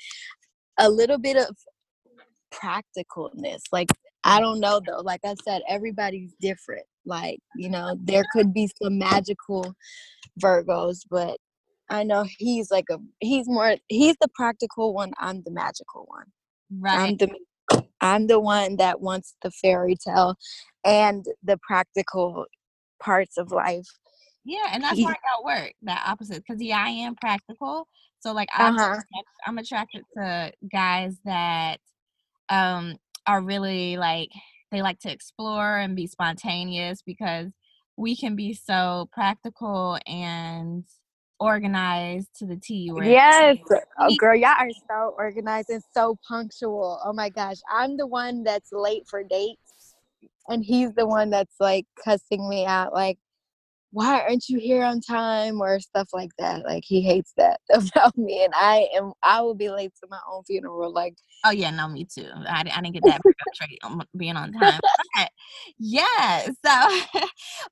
a 0.78 0.88
little 0.88 1.19
bit 1.19 1.37
of 1.37 1.57
practicalness. 2.52 3.62
Like 3.73 3.88
i 4.25 4.40
don't 4.40 4.61
know 4.61 4.81
though. 4.87 5.00
Like 5.00 5.21
i 5.25 5.35
said 5.45 5.62
everybody's 5.69 6.35
different. 6.40 6.87
Like 7.04 7.40
you 7.57 7.69
know 7.69 7.97
there 8.02 8.25
could 8.33 8.52
be 8.54 8.71
some 8.81 8.99
magical 8.99 9.75
virgos 10.40 11.00
but 11.11 11.37
i 11.90 12.02
know 12.02 12.25
he's 12.38 12.71
like 12.71 12.87
a 12.90 12.99
he's 13.21 13.49
more 13.49 13.76
he's 13.88 14.16
the 14.21 14.28
practical 14.35 14.95
one 14.95 15.12
i'm 15.19 15.42
the 15.42 15.50
magical 15.50 16.04
one. 16.09 16.25
Right. 16.71 17.11
i'm 17.11 17.16
the 17.16 17.85
i'm 18.00 18.26
the 18.26 18.40
one 18.40 18.76
that 18.76 19.00
wants 19.00 19.35
the 19.42 19.50
fairy 19.50 19.97
tale 19.97 20.37
and 20.85 21.25
the 21.42 21.59
practical 21.66 22.47
parts 23.00 23.37
of 23.37 23.52
life 23.52 23.88
yeah, 24.45 24.71
and 24.73 24.83
that's 24.83 25.01
why 25.01 25.11
I 25.11 25.15
got 25.15 25.45
work 25.45 25.73
that 25.83 26.03
opposite 26.07 26.43
because 26.47 26.61
yeah, 26.63 26.83
I 26.85 26.91
am 26.91 27.15
practical. 27.15 27.89
So 28.21 28.33
like 28.33 28.49
I'm 28.53 28.77
uh-huh. 28.77 29.01
I'm 29.47 29.59
attracted 29.59 30.05
to 30.17 30.53
guys 30.71 31.19
that 31.25 31.79
um 32.49 32.97
are 33.27 33.41
really 33.41 33.97
like 33.97 34.31
they 34.71 34.83
like 34.83 34.99
to 35.01 35.13
explore 35.13 35.77
and 35.77 35.95
be 35.95 36.07
spontaneous 36.07 37.03
because 37.03 37.51
we 37.97 38.17
can 38.17 38.35
be 38.37 38.55
so 38.55 39.09
practical 39.13 39.99
and 40.07 40.85
organized 41.39 42.29
to 42.39 42.47
the 42.47 42.57
T. 42.57 42.91
Yes, 43.03 43.59
oh, 43.99 44.15
girl, 44.17 44.35
y'all 44.35 44.51
are 44.51 44.71
so 44.89 45.15
organized 45.19 45.71
and 45.71 45.83
so 45.93 46.17
punctual. 46.27 47.01
Oh 47.05 47.13
my 47.13 47.29
gosh, 47.29 47.59
I'm 47.71 47.97
the 47.97 48.07
one 48.07 48.45
that's 48.45 48.71
late 48.73 49.07
for 49.09 49.23
dates, 49.23 49.95
and 50.49 50.65
he's 50.65 50.93
the 50.95 51.07
one 51.07 51.31
that's 51.31 51.57
like 51.61 51.87
cussing 52.03 52.49
me 52.49 52.65
out. 52.65 52.93
Like, 52.93 53.19
why 53.93 54.21
aren't 54.21 54.49
you 54.49 54.59
here 54.59 54.83
on 54.83 55.01
time? 55.01 55.61
or 55.61 55.79
stuff 55.81 56.09
like 56.13 56.31
that 56.39 56.65
like 56.65 56.83
he 56.85 57.01
hates 57.01 57.33
that 57.37 57.61
about 57.73 58.17
me 58.17 58.45
and 58.45 58.53
i 58.57 58.89
am 58.95 59.13
i 59.23 59.41
will 59.41 59.55
be 59.55 59.69
late 59.71 59.93
to 60.01 60.09
my 60.11 60.19
own 60.31 60.43
funeral 60.45 60.93
like 60.93 61.15
oh 61.45 61.51
yeah 61.51 61.71
no 61.71 61.89
me 61.89 62.05
too 62.05 62.29
i, 62.49 62.61
I 62.61 62.81
didn't 62.81 62.93
get 62.93 63.05
that 63.05 63.21
trait 63.55 63.79
on 63.83 64.03
being 64.17 64.37
on 64.37 64.53
time 64.53 64.81
but, 65.15 65.31
yeah 65.79 66.47
so 66.65 67.01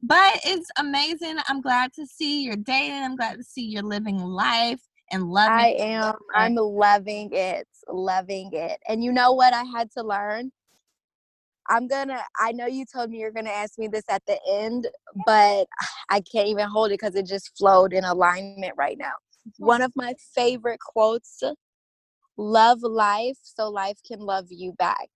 but 0.03 0.41
it's 0.45 0.71
amazing 0.79 1.37
i'm 1.49 1.61
glad 1.61 1.93
to 1.95 2.07
see 2.07 2.43
you're 2.43 2.57
dating 2.57 3.03
i'm 3.03 3.17
glad 3.17 3.37
to 3.37 3.45
see 3.45 3.62
you're 3.62 3.83
living 3.83 4.19
life 4.19 4.81
and 5.11 5.25
loving 5.29 5.53
i 5.53 5.69
am 5.79 6.15
i'm 6.35 6.55
loving 6.55 7.31
it 7.33 7.67
loving 7.89 8.50
it 8.53 8.79
and 8.89 9.03
you 9.03 9.12
know 9.12 9.33
what 9.33 9.55
i 9.55 9.65
had 9.65 9.91
to 9.91 10.03
learn 10.03 10.50
I'm 11.71 11.87
gonna, 11.87 12.21
I 12.39 12.53
know 12.53 12.67
you 12.67 12.85
told 12.85 13.11
me 13.11 13.19
you're 13.19 13.31
gonna 13.31 13.50
ask 13.50 13.79
me 13.79 13.89
this 13.89 14.05
at 14.11 14.23
the 14.27 14.39
end, 14.49 14.89
but 15.25 15.67
I 16.11 16.21
can't 16.21 16.49
even 16.49 16.69
hold 16.69 16.91
it 16.91 17.00
because 17.00 17.15
it 17.15 17.27
just 17.27 17.57
flowed 17.57 17.93
in 17.93 18.05
alignment 18.05 18.75
right 18.77 18.99
now. 18.99 19.12
One 19.57 19.81
of 19.81 19.93
my 19.97 20.15
favorite 20.35 20.81
quotes 20.81 21.43
love 22.37 22.83
life 22.83 23.39
so 23.43 23.69
life 23.71 23.99
can 24.07 24.21
love 24.21 24.47
you 24.50 24.73
back. 24.73 25.09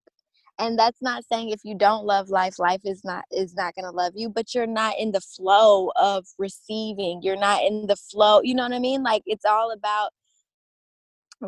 And 0.59 0.79
that's 0.79 1.03
not 1.03 1.25
saying 1.31 1.51
if 1.51 1.61
you 1.65 1.77
don't 1.77 2.05
love 2.07 2.29
life, 2.29 2.61
life 2.61 2.83
is 2.85 3.03
not 3.05 3.25
is 3.33 3.55
not 3.55 3.75
gonna 3.75 3.91
love 3.91 4.13
you, 4.15 4.29
but 4.29 4.55
you're 4.55 4.69
not 4.69 4.95
in 4.99 5.11
the 5.11 5.21
flow 5.21 5.91
of 5.97 6.27
receiving. 6.39 7.21
You're 7.23 7.37
not 7.37 7.63
in 7.65 7.89
the 7.89 7.97
flow, 7.97 8.41
you 8.43 8.55
know 8.55 8.63
what 8.63 8.73
I 8.73 8.79
mean? 8.79 9.03
Like 9.03 9.23
it's 9.27 9.45
all 9.45 9.73
about 9.73 10.13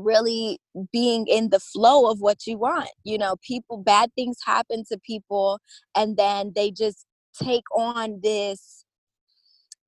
really 0.00 0.59
being 0.93 1.26
in 1.26 1.50
the 1.50 1.61
flow 1.61 2.11
of 2.11 2.21
what 2.21 2.47
you 2.47 2.59
want. 2.59 2.91
You 3.05 3.19
know, 3.19 3.37
people, 3.43 3.79
bad 3.79 4.11
things 4.15 4.37
happen 4.45 4.85
to 4.91 4.99
people, 4.99 5.59
and 5.95 6.17
then 6.17 6.53
they 6.55 6.71
just 6.71 7.07
take 7.43 7.65
on 7.75 8.21
this 8.23 8.85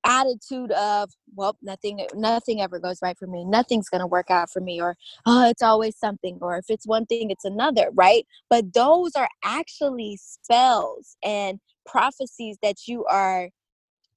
attitude 0.04 0.70
of 0.72 1.10
well 1.34 1.56
nothing 1.60 2.06
nothing 2.14 2.60
ever 2.60 2.78
goes 2.78 2.98
right 3.02 3.18
for 3.18 3.26
me. 3.26 3.44
Nothing's 3.44 3.88
going 3.88 4.00
to 4.00 4.06
work 4.06 4.30
out 4.30 4.50
for 4.50 4.60
me 4.60 4.80
or 4.80 4.96
oh 5.26 5.48
it's 5.48 5.62
always 5.62 5.98
something 5.98 6.38
or 6.40 6.56
if 6.56 6.66
it's 6.68 6.86
one 6.86 7.06
thing 7.06 7.30
it's 7.30 7.44
another 7.44 7.90
right? 7.94 8.26
But 8.48 8.72
those 8.74 9.12
are 9.16 9.28
actually 9.44 10.18
spells 10.22 11.16
and 11.22 11.58
prophecies 11.84 12.58
that 12.62 12.86
you 12.86 13.04
are 13.06 13.48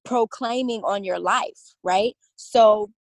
proclaiming 0.06 0.82
on 0.84 1.04
your 1.04 1.20
life 1.20 1.76
right? 1.84 2.16
So 2.36 2.92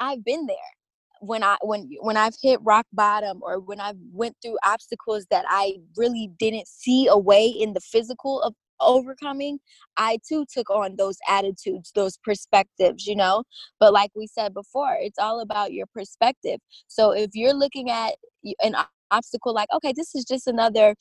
i've 0.00 0.24
been 0.24 0.46
there 0.46 0.77
when 1.20 1.42
I 1.42 1.56
when 1.62 1.90
when 2.00 2.16
I've 2.16 2.34
hit 2.42 2.60
rock 2.62 2.86
bottom 2.92 3.40
or 3.42 3.60
when 3.60 3.80
I've 3.80 3.96
went 4.12 4.36
through 4.42 4.58
obstacles 4.64 5.26
that 5.30 5.44
I 5.48 5.76
really 5.96 6.30
didn't 6.38 6.68
see 6.68 7.06
a 7.06 7.18
way 7.18 7.46
in 7.46 7.72
the 7.72 7.80
physical 7.80 8.40
of 8.42 8.54
overcoming, 8.80 9.58
I 9.96 10.18
too 10.28 10.46
took 10.52 10.70
on 10.70 10.96
those 10.96 11.18
attitudes, 11.28 11.92
those 11.94 12.16
perspectives, 12.18 13.06
you 13.06 13.16
know. 13.16 13.44
But 13.80 13.92
like 13.92 14.10
we 14.14 14.26
said 14.26 14.54
before, 14.54 14.96
it's 15.00 15.18
all 15.18 15.40
about 15.40 15.72
your 15.72 15.86
perspective. 15.86 16.60
So 16.86 17.12
if 17.12 17.30
you're 17.34 17.54
looking 17.54 17.90
at 17.90 18.14
an 18.62 18.76
obstacle 19.10 19.54
like, 19.54 19.68
okay, 19.74 19.92
this 19.96 20.14
is 20.14 20.24
just 20.24 20.46
another 20.46 20.94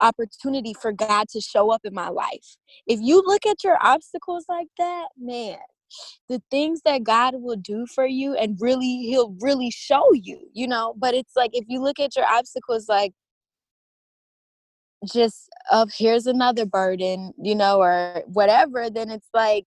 opportunity 0.00 0.74
for 0.74 0.92
God 0.92 1.28
to 1.30 1.40
show 1.40 1.70
up 1.72 1.82
in 1.84 1.94
my 1.94 2.08
life. 2.08 2.56
If 2.86 3.00
you 3.00 3.22
look 3.24 3.46
at 3.46 3.62
your 3.62 3.78
obstacles 3.80 4.46
like 4.48 4.68
that, 4.78 5.08
man, 5.18 5.58
the 6.28 6.42
things 6.50 6.82
that 6.84 7.04
God 7.04 7.34
will 7.36 7.56
do 7.56 7.86
for 7.86 8.06
you 8.06 8.34
and 8.34 8.56
really 8.60 9.02
he'll 9.02 9.36
really 9.40 9.70
show 9.70 10.12
you, 10.12 10.48
you 10.52 10.66
know. 10.66 10.94
But 10.96 11.14
it's 11.14 11.36
like 11.36 11.50
if 11.52 11.64
you 11.68 11.82
look 11.82 12.00
at 12.00 12.16
your 12.16 12.26
obstacles 12.26 12.88
like 12.88 13.12
just 15.12 15.50
of 15.70 15.90
here's 15.96 16.26
another 16.26 16.64
burden, 16.66 17.32
you 17.42 17.54
know, 17.54 17.80
or 17.80 18.22
whatever, 18.26 18.88
then 18.90 19.10
it's 19.10 19.28
like 19.34 19.66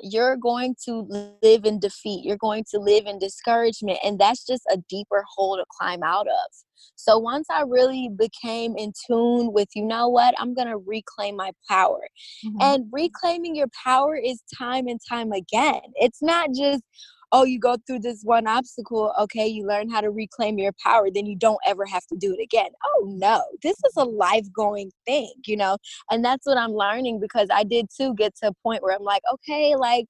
you're 0.00 0.36
going 0.36 0.74
to 0.84 1.06
live 1.42 1.64
in 1.64 1.78
defeat. 1.80 2.24
You're 2.24 2.36
going 2.36 2.64
to 2.70 2.78
live 2.78 3.06
in 3.06 3.18
discouragement. 3.18 3.98
And 4.04 4.18
that's 4.18 4.44
just 4.46 4.62
a 4.70 4.78
deeper 4.88 5.24
hole 5.34 5.56
to 5.56 5.64
climb 5.78 6.02
out 6.02 6.26
of. 6.26 6.52
So 6.96 7.18
once 7.18 7.46
I 7.50 7.62
really 7.62 8.10
became 8.16 8.76
in 8.76 8.92
tune 9.06 9.52
with, 9.52 9.68
you 9.74 9.84
know 9.84 10.08
what, 10.08 10.34
I'm 10.38 10.54
going 10.54 10.68
to 10.68 10.78
reclaim 10.78 11.36
my 11.36 11.52
power. 11.68 12.00
Mm-hmm. 12.44 12.56
And 12.60 12.84
reclaiming 12.92 13.54
your 13.54 13.68
power 13.84 14.16
is 14.16 14.42
time 14.56 14.88
and 14.88 15.00
time 15.08 15.32
again. 15.32 15.80
It's 15.94 16.22
not 16.22 16.50
just, 16.54 16.82
oh, 17.32 17.44
you 17.44 17.58
go 17.58 17.76
through 17.86 18.00
this 18.00 18.22
one 18.22 18.46
obstacle, 18.46 19.12
okay, 19.20 19.46
you 19.46 19.66
learn 19.66 19.90
how 19.90 20.00
to 20.00 20.10
reclaim 20.10 20.58
your 20.58 20.72
power, 20.82 21.08
then 21.12 21.26
you 21.26 21.36
don't 21.36 21.60
ever 21.66 21.84
have 21.84 22.06
to 22.06 22.16
do 22.16 22.34
it 22.34 22.42
again. 22.42 22.70
Oh, 22.84 23.04
no, 23.06 23.42
this 23.62 23.76
is 23.76 23.92
a 23.96 24.04
life 24.04 24.46
going 24.52 24.90
thing, 25.06 25.32
you 25.46 25.56
know? 25.56 25.76
And 26.10 26.24
that's 26.24 26.46
what 26.46 26.58
I'm 26.58 26.72
learning 26.72 27.20
because 27.20 27.48
I 27.52 27.64
did 27.64 27.86
too 27.94 28.14
get 28.14 28.34
to 28.36 28.48
a 28.48 28.52
point 28.62 28.82
where 28.82 28.96
I'm 28.96 29.04
like, 29.04 29.22
okay, 29.32 29.76
like 29.76 30.06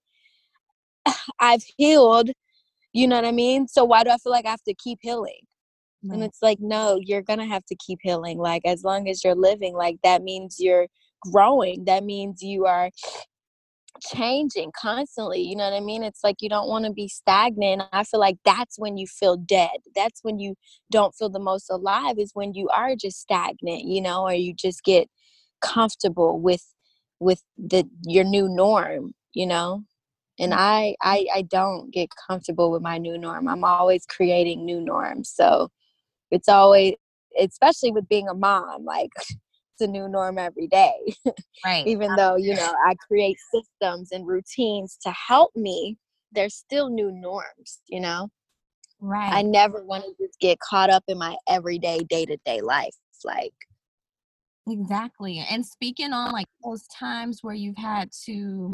I've 1.41 1.65
healed, 1.77 2.31
you 2.93 3.09
know 3.09 3.17
what 3.17 3.25
I 3.25 3.33
mean? 3.33 3.69
So 3.69 3.85
why 3.85 4.05
do 4.05 4.11
I 4.11 4.17
feel 4.19 4.33
like 4.33 4.47
I 4.47 4.51
have 4.51 4.65
to 4.65 4.75
keep 4.75 4.99
healing? 5.03 5.41
Right. 6.05 6.15
And 6.15 6.23
it's 6.23 6.39
like, 6.43 6.59
no, 6.61 7.01
you're 7.03 7.23
going 7.23 7.41
to 7.41 7.45
have 7.47 7.65
to 7.67 7.77
keep 7.85 7.99
healing. 8.03 8.39
Like, 8.39 8.63
as 8.65 8.85
long 8.85 9.09
as 9.09 9.25
you're 9.25 9.35
living, 9.35 9.75
like, 9.75 9.97
that 10.05 10.23
means 10.23 10.57
you're 10.61 10.87
growing. 11.21 11.85
That 11.87 12.05
means 12.05 12.41
you 12.41 12.67
are 12.67 12.91
changing 14.01 14.71
constantly 14.81 15.41
you 15.41 15.57
know 15.57 15.65
what 15.65 15.73
i 15.73 15.81
mean 15.81 16.03
it's 16.03 16.23
like 16.23 16.37
you 16.41 16.49
don't 16.49 16.69
want 16.69 16.85
to 16.85 16.93
be 16.93 17.09
stagnant 17.09 17.83
i 17.93 18.05
feel 18.05 18.21
like 18.21 18.37
that's 18.45 18.79
when 18.79 18.97
you 18.97 19.07
feel 19.07 19.37
dead 19.37 19.79
that's 19.95 20.21
when 20.23 20.39
you 20.39 20.55
don't 20.91 21.15
feel 21.15 21.29
the 21.29 21.39
most 21.39 21.69
alive 21.71 22.17
is 22.19 22.31
when 22.35 22.55
you 22.55 22.69
are 22.69 22.95
just 22.95 23.21
stagnant 23.21 23.85
you 23.85 24.01
know 24.01 24.23
or 24.23 24.33
you 24.33 24.55
just 24.55 24.85
get 24.85 25.09
comfortable 25.61 26.39
with 26.39 26.75
with 27.19 27.43
the 27.57 27.89
your 28.05 28.25
new 28.25 28.49
norm 28.49 29.13
you 29.33 29.47
know 29.47 29.83
and 30.39 30.53
mm. 30.53 30.57
I, 30.59 30.95
I 31.03 31.27
i 31.35 31.43
don't 31.43 31.93
get 31.93 32.11
comfortable 32.29 32.71
with 32.71 32.83
my 32.83 32.99
new 32.99 33.19
norm 33.19 33.49
i'm 33.49 33.65
always 33.65 34.07
creating 34.07 34.65
new 34.65 34.81
norms 34.81 35.31
so 35.31 35.71
it's 36.31 36.49
always 36.49 36.95
especially 37.39 37.91
with 37.91 38.09
being 38.09 38.29
a 38.29 38.35
mom 38.35 38.85
like 38.85 39.11
a 39.81 39.87
new 39.87 40.09
norm 40.09 40.39
every 40.39 40.67
day. 40.67 41.15
Right. 41.65 41.85
Even 41.89 42.15
though, 42.15 42.37
you 42.37 42.55
know, 42.55 42.73
I 42.87 42.95
create 42.95 43.37
systems 43.53 44.13
and 44.13 44.25
routines 44.25 44.97
to 45.03 45.11
help 45.11 45.51
me, 45.57 45.97
there's 46.31 46.55
still 46.55 46.89
new 46.89 47.11
norms, 47.11 47.81
you 47.89 47.99
know? 47.99 48.29
Right. 49.01 49.33
I 49.33 49.43
never 49.43 49.85
want 49.85 50.05
to 50.05 50.25
just 50.25 50.39
get 50.39 50.61
caught 50.61 50.89
up 50.89 51.03
in 51.09 51.19
my 51.19 51.37
everyday, 51.49 51.99
day 51.99 52.27
to 52.27 52.37
day 52.47 52.61
life. 52.61 52.95
It's 53.11 53.25
like, 53.25 53.53
exactly. 54.69 55.45
And 55.51 55.67
speaking 55.67 56.13
on 56.13 56.31
like 56.31 56.47
those 56.65 56.87
times 56.87 57.41
where 57.43 57.55
you've 57.55 57.77
had 57.77 58.11
to, 58.27 58.73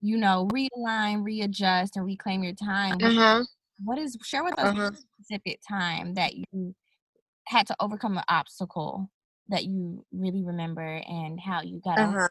you 0.00 0.16
know, 0.16 0.48
realign, 0.50 1.24
readjust, 1.24 1.96
and 1.96 2.06
reclaim 2.06 2.42
your 2.42 2.54
time. 2.54 2.96
Uh-huh. 3.02 3.44
What 3.84 3.98
is, 3.98 4.16
share 4.24 4.44
with 4.44 4.58
us 4.58 4.74
uh-huh. 4.74 4.92
a 4.92 5.22
specific 5.22 5.60
time 5.68 6.14
that 6.14 6.32
you 6.34 6.74
had 7.46 7.66
to 7.66 7.76
overcome 7.80 8.16
an 8.16 8.24
obstacle 8.28 9.10
that 9.48 9.64
you 9.64 10.04
really 10.12 10.44
remember 10.44 11.02
and 11.08 11.40
how 11.40 11.62
you 11.62 11.80
got 11.80 11.98
uh-huh. 11.98 12.28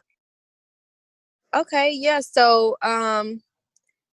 Okay, 1.54 1.92
yeah. 1.92 2.20
So 2.20 2.76
um 2.82 3.40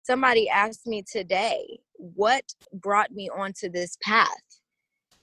somebody 0.03 0.49
asked 0.49 0.87
me 0.87 1.03
today 1.09 1.79
what 1.95 2.43
brought 2.73 3.11
me 3.11 3.29
onto 3.29 3.69
this 3.69 3.97
path, 4.01 4.27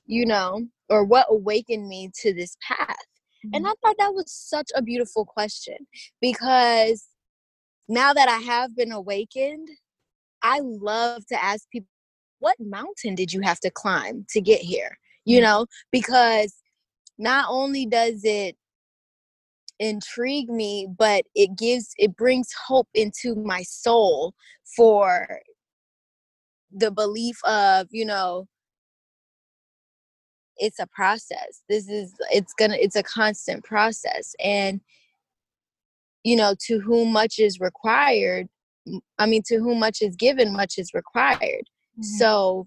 you 0.06 0.24
know, 0.24 0.66
or 0.88 1.04
what 1.04 1.26
awakened 1.28 1.88
me 1.88 2.10
to 2.22 2.32
this 2.32 2.56
path. 2.66 2.96
Mm-hmm. 3.44 3.54
And 3.54 3.66
I 3.66 3.72
thought 3.82 3.96
that 3.98 4.14
was 4.14 4.32
such 4.32 4.70
a 4.74 4.82
beautiful 4.82 5.24
question 5.24 5.76
because 6.20 7.06
now 7.88 8.12
that 8.12 8.28
I 8.28 8.38
have 8.38 8.76
been 8.76 8.92
awakened, 8.92 9.68
I 10.42 10.60
love 10.62 11.26
to 11.26 11.42
ask 11.42 11.68
people, 11.70 11.88
what 12.38 12.56
mountain 12.60 13.14
did 13.14 13.32
you 13.32 13.40
have 13.40 13.58
to 13.60 13.70
climb 13.70 14.24
to 14.30 14.40
get 14.40 14.60
here? 14.60 14.96
You 15.24 15.40
know, 15.40 15.66
because 15.90 16.54
not 17.18 17.46
only 17.48 17.84
does 17.84 18.20
it 18.24 18.56
intrigue 19.80 20.48
me 20.48 20.88
but 20.98 21.24
it 21.34 21.56
gives 21.56 21.92
it 21.98 22.16
brings 22.16 22.48
hope 22.66 22.88
into 22.94 23.36
my 23.36 23.62
soul 23.62 24.34
for 24.76 25.40
the 26.72 26.90
belief 26.90 27.36
of 27.44 27.86
you 27.90 28.04
know 28.04 28.46
it's 30.56 30.80
a 30.80 30.86
process 30.88 31.62
this 31.68 31.88
is 31.88 32.12
it's 32.32 32.52
gonna 32.54 32.76
it's 32.80 32.96
a 32.96 33.02
constant 33.04 33.62
process 33.64 34.34
and 34.42 34.80
you 36.24 36.36
know 36.36 36.54
to 36.58 36.80
whom 36.80 37.12
much 37.12 37.38
is 37.38 37.60
required 37.60 38.48
i 39.18 39.26
mean 39.26 39.42
to 39.46 39.58
whom 39.58 39.78
much 39.78 40.02
is 40.02 40.16
given 40.16 40.52
much 40.52 40.76
is 40.76 40.92
required 40.92 41.38
mm-hmm. 41.40 42.02
so 42.02 42.66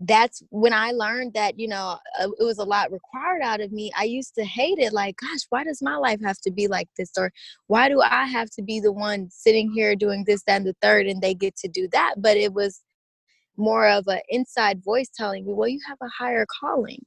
that's 0.00 0.42
when 0.50 0.72
I 0.72 0.90
learned 0.90 1.34
that, 1.34 1.58
you 1.58 1.68
know, 1.68 1.98
uh, 2.20 2.28
it 2.38 2.44
was 2.44 2.58
a 2.58 2.64
lot 2.64 2.90
required 2.90 3.42
out 3.42 3.60
of 3.60 3.72
me. 3.72 3.92
I 3.96 4.04
used 4.04 4.34
to 4.34 4.44
hate 4.44 4.78
it 4.78 4.92
like, 4.92 5.16
gosh, 5.16 5.40
why 5.50 5.64
does 5.64 5.80
my 5.80 5.96
life 5.96 6.20
have 6.22 6.40
to 6.42 6.50
be 6.50 6.66
like 6.66 6.88
this? 6.98 7.12
Or 7.16 7.30
why 7.68 7.88
do 7.88 8.00
I 8.00 8.24
have 8.24 8.50
to 8.50 8.62
be 8.62 8.80
the 8.80 8.92
one 8.92 9.28
sitting 9.30 9.70
here 9.72 9.94
doing 9.94 10.24
this, 10.26 10.42
that, 10.46 10.56
and 10.56 10.66
the 10.66 10.74
third, 10.82 11.06
and 11.06 11.22
they 11.22 11.34
get 11.34 11.56
to 11.58 11.68
do 11.68 11.88
that? 11.92 12.14
But 12.18 12.36
it 12.36 12.52
was 12.52 12.82
more 13.56 13.88
of 13.88 14.06
an 14.08 14.20
inside 14.28 14.82
voice 14.84 15.08
telling 15.14 15.46
me, 15.46 15.52
well, 15.52 15.68
you 15.68 15.80
have 15.88 15.98
a 16.02 16.08
higher 16.18 16.46
calling. 16.60 17.02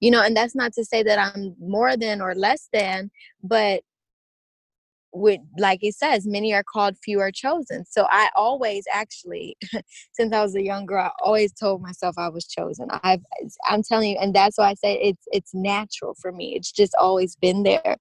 You 0.00 0.10
know, 0.10 0.22
and 0.22 0.34
that's 0.34 0.54
not 0.54 0.72
to 0.74 0.84
say 0.84 1.02
that 1.02 1.18
I'm 1.18 1.54
more 1.60 1.94
than 1.94 2.22
or 2.22 2.34
less 2.34 2.70
than, 2.72 3.10
but 3.42 3.82
with 5.12 5.40
like 5.58 5.80
it 5.82 5.94
says 5.94 6.26
many 6.26 6.52
are 6.54 6.62
called 6.62 6.96
few 7.02 7.20
are 7.20 7.32
chosen. 7.32 7.84
So 7.88 8.06
i 8.10 8.28
always 8.34 8.84
actually 8.92 9.56
since 10.12 10.32
i 10.32 10.42
was 10.42 10.54
a 10.54 10.62
young 10.62 10.86
girl 10.86 11.06
i 11.06 11.10
always 11.24 11.52
told 11.52 11.82
myself 11.82 12.14
i 12.18 12.28
was 12.28 12.46
chosen. 12.46 12.88
I've 13.02 13.22
i'm 13.68 13.82
telling 13.82 14.10
you 14.10 14.18
and 14.20 14.34
that's 14.34 14.58
why 14.58 14.70
i 14.70 14.74
say 14.74 15.00
it's 15.00 15.24
it's 15.32 15.54
natural 15.54 16.14
for 16.20 16.32
me. 16.32 16.54
It's 16.56 16.72
just 16.72 16.94
always 16.98 17.36
been 17.36 17.62
there. 17.62 17.96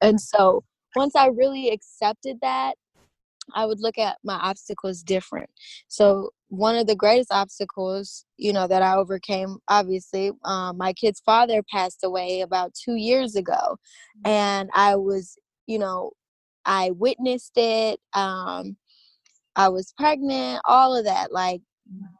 And 0.00 0.20
so 0.20 0.64
once 0.96 1.16
i 1.16 1.26
really 1.26 1.70
accepted 1.70 2.38
that 2.42 2.74
i 3.54 3.66
would 3.66 3.80
look 3.80 3.98
at 3.98 4.16
my 4.24 4.36
obstacles 4.36 5.02
different. 5.02 5.50
So 5.88 6.30
one 6.56 6.76
of 6.76 6.86
the 6.86 6.94
greatest 6.94 7.32
obstacles 7.32 8.24
you 8.36 8.52
know 8.52 8.66
that 8.66 8.82
i 8.82 8.94
overcame 8.94 9.56
obviously 9.68 10.30
um, 10.44 10.76
my 10.76 10.92
kid's 10.92 11.20
father 11.20 11.62
passed 11.70 12.00
away 12.04 12.40
about 12.40 12.72
two 12.74 12.94
years 12.94 13.34
ago 13.34 13.54
mm-hmm. 13.54 14.26
and 14.26 14.70
i 14.74 14.94
was 14.94 15.36
you 15.66 15.78
know 15.78 16.10
I 16.66 16.90
witnessed 16.92 17.52
it. 17.56 18.00
Um, 18.12 18.76
I 19.56 19.68
was 19.68 19.94
pregnant, 19.96 20.60
all 20.64 20.96
of 20.96 21.04
that, 21.04 21.32
like 21.32 21.60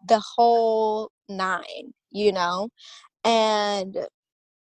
the 0.08 0.20
whole 0.20 1.10
nine, 1.28 1.92
you 2.10 2.32
know? 2.32 2.68
And 3.24 3.96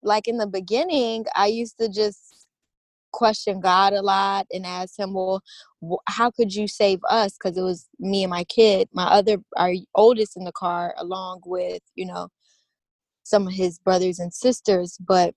like 0.02 0.28
in 0.28 0.38
the 0.38 0.46
beginning, 0.46 1.26
I 1.36 1.46
used 1.46 1.78
to 1.78 1.88
just 1.88 2.46
question 3.12 3.60
God 3.60 3.92
a 3.92 4.02
lot 4.02 4.46
and 4.52 4.66
ask 4.66 4.98
him, 4.98 5.14
well, 5.14 5.40
how 6.08 6.30
could 6.30 6.54
you 6.54 6.66
save 6.66 6.98
us? 7.08 7.34
Because 7.34 7.56
it 7.56 7.62
was 7.62 7.86
me 8.00 8.24
and 8.24 8.30
my 8.30 8.44
kid, 8.44 8.88
my 8.92 9.04
other, 9.04 9.38
our 9.56 9.72
oldest 9.94 10.36
in 10.36 10.44
the 10.44 10.52
car, 10.52 10.94
along 10.98 11.42
with, 11.46 11.80
you 11.94 12.06
know, 12.06 12.28
some 13.22 13.46
of 13.46 13.52
his 13.52 13.78
brothers 13.78 14.18
and 14.18 14.34
sisters. 14.34 14.98
But 15.00 15.34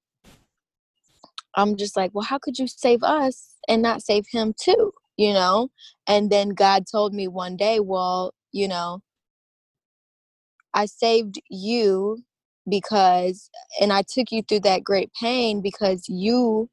I'm 1.57 1.75
just 1.75 1.97
like, 1.97 2.11
well, 2.13 2.23
how 2.23 2.37
could 2.37 2.57
you 2.57 2.67
save 2.67 3.03
us 3.03 3.55
and 3.67 3.81
not 3.81 4.03
save 4.03 4.25
him 4.31 4.53
too? 4.61 4.93
You 5.17 5.33
know? 5.33 5.69
And 6.07 6.29
then 6.29 6.49
God 6.49 6.85
told 6.89 7.13
me 7.13 7.27
one 7.27 7.57
day, 7.57 7.79
well, 7.79 8.33
you 8.53 8.67
know, 8.67 9.01
I 10.73 10.85
saved 10.85 11.41
you 11.49 12.19
because, 12.69 13.49
and 13.81 13.91
I 13.91 14.03
took 14.07 14.31
you 14.31 14.43
through 14.43 14.61
that 14.61 14.83
great 14.83 15.11
pain 15.19 15.61
because 15.61 16.07
you 16.07 16.69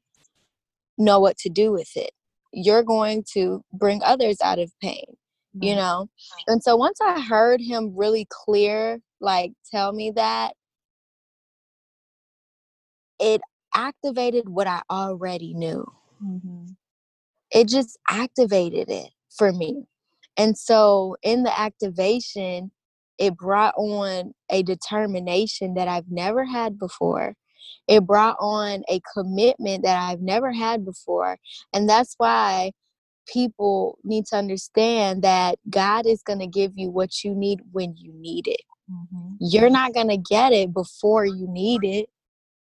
know 0.97 1.19
what 1.19 1.37
to 1.39 1.49
do 1.49 1.71
with 1.71 1.89
it. 1.97 2.11
You're 2.53 2.83
going 2.83 3.25
to 3.33 3.63
bring 3.73 4.01
others 4.03 4.37
out 4.41 4.59
of 4.59 4.71
pain, 4.81 5.05
you 5.53 5.71
mm-hmm. 5.71 5.79
know? 5.79 6.09
And 6.47 6.61
so 6.61 6.75
once 6.75 6.99
I 7.01 7.19
heard 7.19 7.59
him 7.59 7.93
really 7.95 8.27
clear, 8.29 8.99
like 9.19 9.53
tell 9.71 9.91
me 9.91 10.11
that, 10.11 10.53
it 13.19 13.41
activated 13.75 14.49
what 14.49 14.67
I 14.67 14.81
already 14.89 15.53
knew. 15.53 15.85
Mm-hmm. 16.23 16.71
It 17.51 17.67
just 17.67 17.97
activated 18.09 18.89
it 18.89 19.09
for 19.37 19.51
me. 19.51 19.83
And 20.37 20.57
so 20.57 21.15
in 21.23 21.43
the 21.43 21.59
activation, 21.59 22.71
it 23.17 23.37
brought 23.37 23.73
on 23.77 24.33
a 24.49 24.63
determination 24.63 25.75
that 25.75 25.87
I've 25.87 26.09
never 26.09 26.43
had 26.45 26.77
before. 26.77 27.35
It 27.87 28.05
brought 28.05 28.37
on 28.39 28.83
a 28.89 28.99
commitment 29.13 29.83
that 29.83 29.97
I've 29.97 30.21
never 30.21 30.51
had 30.51 30.85
before. 30.85 31.37
And 31.73 31.87
that's 31.87 32.15
why 32.17 32.71
people 33.27 33.97
need 34.03 34.25
to 34.27 34.35
understand 34.35 35.23
that 35.23 35.57
God 35.69 36.05
is 36.05 36.21
going 36.23 36.39
to 36.39 36.47
give 36.47 36.73
you 36.75 36.89
what 36.89 37.23
you 37.23 37.33
need 37.33 37.61
when 37.71 37.95
you 37.97 38.13
need 38.13 38.47
it. 38.47 38.61
Mm-hmm. 38.91 39.35
You're 39.39 39.69
not 39.69 39.93
going 39.93 40.09
to 40.09 40.17
get 40.17 40.51
it 40.51 40.73
before 40.73 41.25
you 41.25 41.47
need 41.49 41.83
it. 41.83 42.09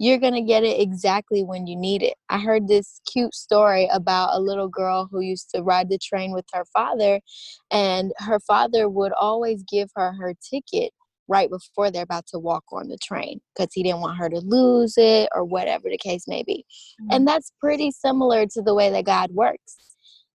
You're 0.02 0.18
going 0.18 0.34
to 0.34 0.42
get 0.42 0.64
it 0.64 0.82
exactly 0.82 1.44
when 1.44 1.68
you 1.68 1.76
need 1.76 2.02
it. 2.02 2.16
I 2.28 2.40
heard 2.40 2.68
this 2.68 3.02
cute 3.06 3.36
story 3.36 3.88
about 3.94 4.32
a 4.34 4.40
little 4.40 4.68
girl 4.68 5.08
who 5.12 5.22
used 5.22 5.52
to 5.54 5.62
ride 5.62 5.90
the 5.90 6.00
train 6.00 6.32
with 6.32 6.46
her 6.54 6.66
father, 6.74 7.20
and 7.70 8.12
her 8.18 8.40
father 8.40 8.90
would 8.90 9.12
always 9.12 9.64
give 9.70 9.90
her 9.96 10.12
her 10.14 10.34
ticket 10.50 10.92
right 11.28 11.52
before 11.52 11.92
they're 11.92 12.02
about 12.02 12.26
to 12.30 12.40
walk 12.40 12.64
on 12.72 12.88
the 12.88 12.98
train 12.98 13.40
because 13.56 13.72
he 13.76 13.84
didn't 13.84 14.02
want 14.02 14.18
her 14.18 14.28
to 14.28 14.40
lose 14.40 14.96
it 14.98 15.30
or 15.36 15.46
whatever 15.46 15.88
the 15.88 16.00
case 16.00 16.28
may 16.28 16.42
be. 16.42 16.66
Mm-hmm. 17.00 17.10
And 17.12 17.28
that's 17.28 17.52
pretty 17.62 17.92
similar 17.92 18.48
to 18.48 18.62
the 18.64 18.74
way 18.74 18.90
that 18.90 19.06
God 19.06 19.30
works. 19.32 19.78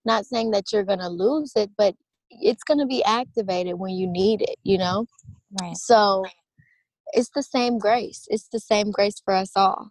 Not 0.05 0.27
saying 0.27 0.53
that 0.53 0.73
you're 0.73 0.85
going 0.85 1.01
to 1.01 1.09
lose 1.09 1.51
it, 1.57 1.73
but 1.77 1.97
it's 2.31 2.63
going 2.63 2.79
to 2.79 2.87
be 2.87 3.03
activated 3.03 3.81
when 3.81 3.95
you 3.95 4.07
need 4.07 4.43
it, 4.43 4.59
you 4.63 4.79
know? 4.79 5.07
Right. 5.61 5.77
So 5.77 6.25
it's 7.13 7.31
the 7.35 7.43
same 7.43 7.79
grace. 7.79 8.27
It's 8.29 8.49
the 8.49 8.61
same 8.61 8.91
grace 8.91 9.21
for 9.25 9.35
us 9.35 9.53
all. 9.57 9.91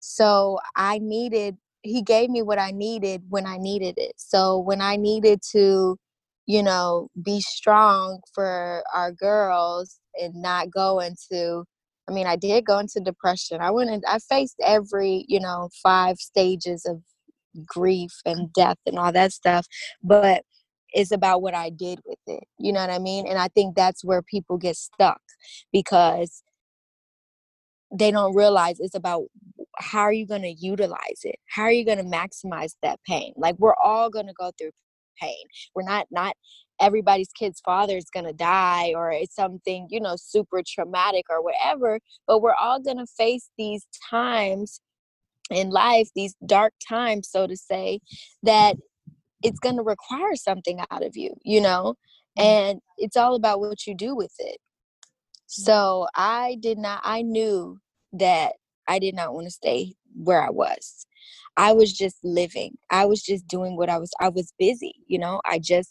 So 0.00 0.58
I 0.76 0.98
needed, 0.98 1.56
he 1.82 2.02
gave 2.02 2.30
me 2.30 2.42
what 2.42 2.58
I 2.58 2.70
needed 2.70 3.24
when 3.28 3.46
I 3.46 3.58
needed 3.58 3.94
it. 3.98 4.14
So 4.16 4.58
when 4.58 4.80
I 4.80 4.96
needed 4.96 5.40
to, 5.52 5.96
you 6.46 6.62
know, 6.62 7.08
be 7.22 7.40
strong 7.40 8.20
for 8.34 8.84
our 8.94 9.12
girls 9.12 9.98
and 10.20 10.34
not 10.34 10.70
go 10.70 11.00
into, 11.00 11.64
I 12.08 12.12
mean, 12.12 12.26
I 12.26 12.36
did 12.36 12.64
go 12.64 12.78
into 12.78 13.00
depression. 13.00 13.60
I 13.60 13.70
went 13.72 13.90
and 13.90 14.04
I 14.08 14.18
faced 14.18 14.56
every, 14.64 15.24
you 15.28 15.40
know, 15.40 15.70
five 15.82 16.18
stages 16.18 16.86
of 16.86 17.02
grief 17.66 18.12
and 18.24 18.52
death 18.52 18.78
and 18.86 18.98
all 18.98 19.12
that 19.12 19.32
stuff. 19.32 19.66
But 20.02 20.42
it's 20.92 21.10
about 21.10 21.42
what 21.42 21.54
I 21.54 21.70
did 21.70 22.00
with 22.06 22.18
it. 22.26 22.44
You 22.58 22.72
know 22.72 22.80
what 22.80 22.90
I 22.90 22.98
mean? 22.98 23.26
And 23.26 23.38
I 23.38 23.48
think 23.48 23.74
that's 23.74 24.04
where 24.04 24.22
people 24.22 24.56
get 24.56 24.76
stuck 24.76 25.20
because 25.72 26.42
they 27.92 28.10
don't 28.10 28.34
realize 28.34 28.80
it's 28.80 28.94
about 28.94 29.24
how 29.78 30.00
are 30.00 30.12
you 30.12 30.26
going 30.26 30.42
to 30.42 30.52
utilize 30.52 31.20
it? 31.22 31.36
How 31.48 31.62
are 31.62 31.72
you 31.72 31.84
going 31.84 31.98
to 31.98 32.04
maximize 32.04 32.74
that 32.82 32.98
pain? 33.06 33.32
Like 33.36 33.56
we're 33.58 33.76
all 33.76 34.10
going 34.10 34.26
to 34.26 34.34
go 34.38 34.50
through 34.58 34.70
pain. 35.20 35.44
We're 35.74 35.84
not 35.84 36.06
not 36.10 36.34
everybody's 36.80 37.32
kid's 37.32 37.60
father 37.60 37.96
is 37.96 38.10
going 38.12 38.26
to 38.26 38.32
die 38.32 38.92
or 38.94 39.10
it's 39.10 39.34
something, 39.34 39.86
you 39.90 40.00
know, 40.00 40.14
super 40.16 40.62
traumatic 40.66 41.24
or 41.30 41.42
whatever, 41.42 41.98
but 42.26 42.42
we're 42.42 42.54
all 42.54 42.80
going 42.80 42.98
to 42.98 43.06
face 43.06 43.48
these 43.56 43.86
times 44.10 44.80
in 45.50 45.70
life, 45.70 46.08
these 46.14 46.34
dark 46.44 46.74
times 46.86 47.28
so 47.30 47.46
to 47.46 47.56
say, 47.56 48.00
that 48.42 48.76
it's 49.42 49.58
going 49.58 49.76
to 49.76 49.82
require 49.82 50.34
something 50.34 50.80
out 50.90 51.04
of 51.04 51.16
you, 51.16 51.34
you 51.44 51.60
know? 51.60 51.94
Mm. 52.38 52.44
And 52.44 52.80
it's 52.98 53.16
all 53.16 53.34
about 53.34 53.60
what 53.60 53.86
you 53.86 53.94
do 53.94 54.14
with 54.14 54.32
it. 54.38 54.58
So 55.46 56.06
I 56.14 56.58
did 56.60 56.78
not, 56.78 57.00
I 57.04 57.22
knew 57.22 57.78
that 58.12 58.52
I 58.88 58.98
did 58.98 59.14
not 59.14 59.34
want 59.34 59.46
to 59.46 59.50
stay 59.50 59.94
where 60.14 60.42
I 60.42 60.50
was. 60.50 61.06
I 61.56 61.72
was 61.72 61.92
just 61.92 62.16
living. 62.22 62.76
I 62.90 63.06
was 63.06 63.22
just 63.22 63.46
doing 63.46 63.76
what 63.76 63.88
I 63.88 63.98
was, 63.98 64.10
I 64.20 64.28
was 64.28 64.52
busy, 64.58 64.94
you 65.06 65.18
know? 65.18 65.40
I 65.44 65.58
just, 65.58 65.90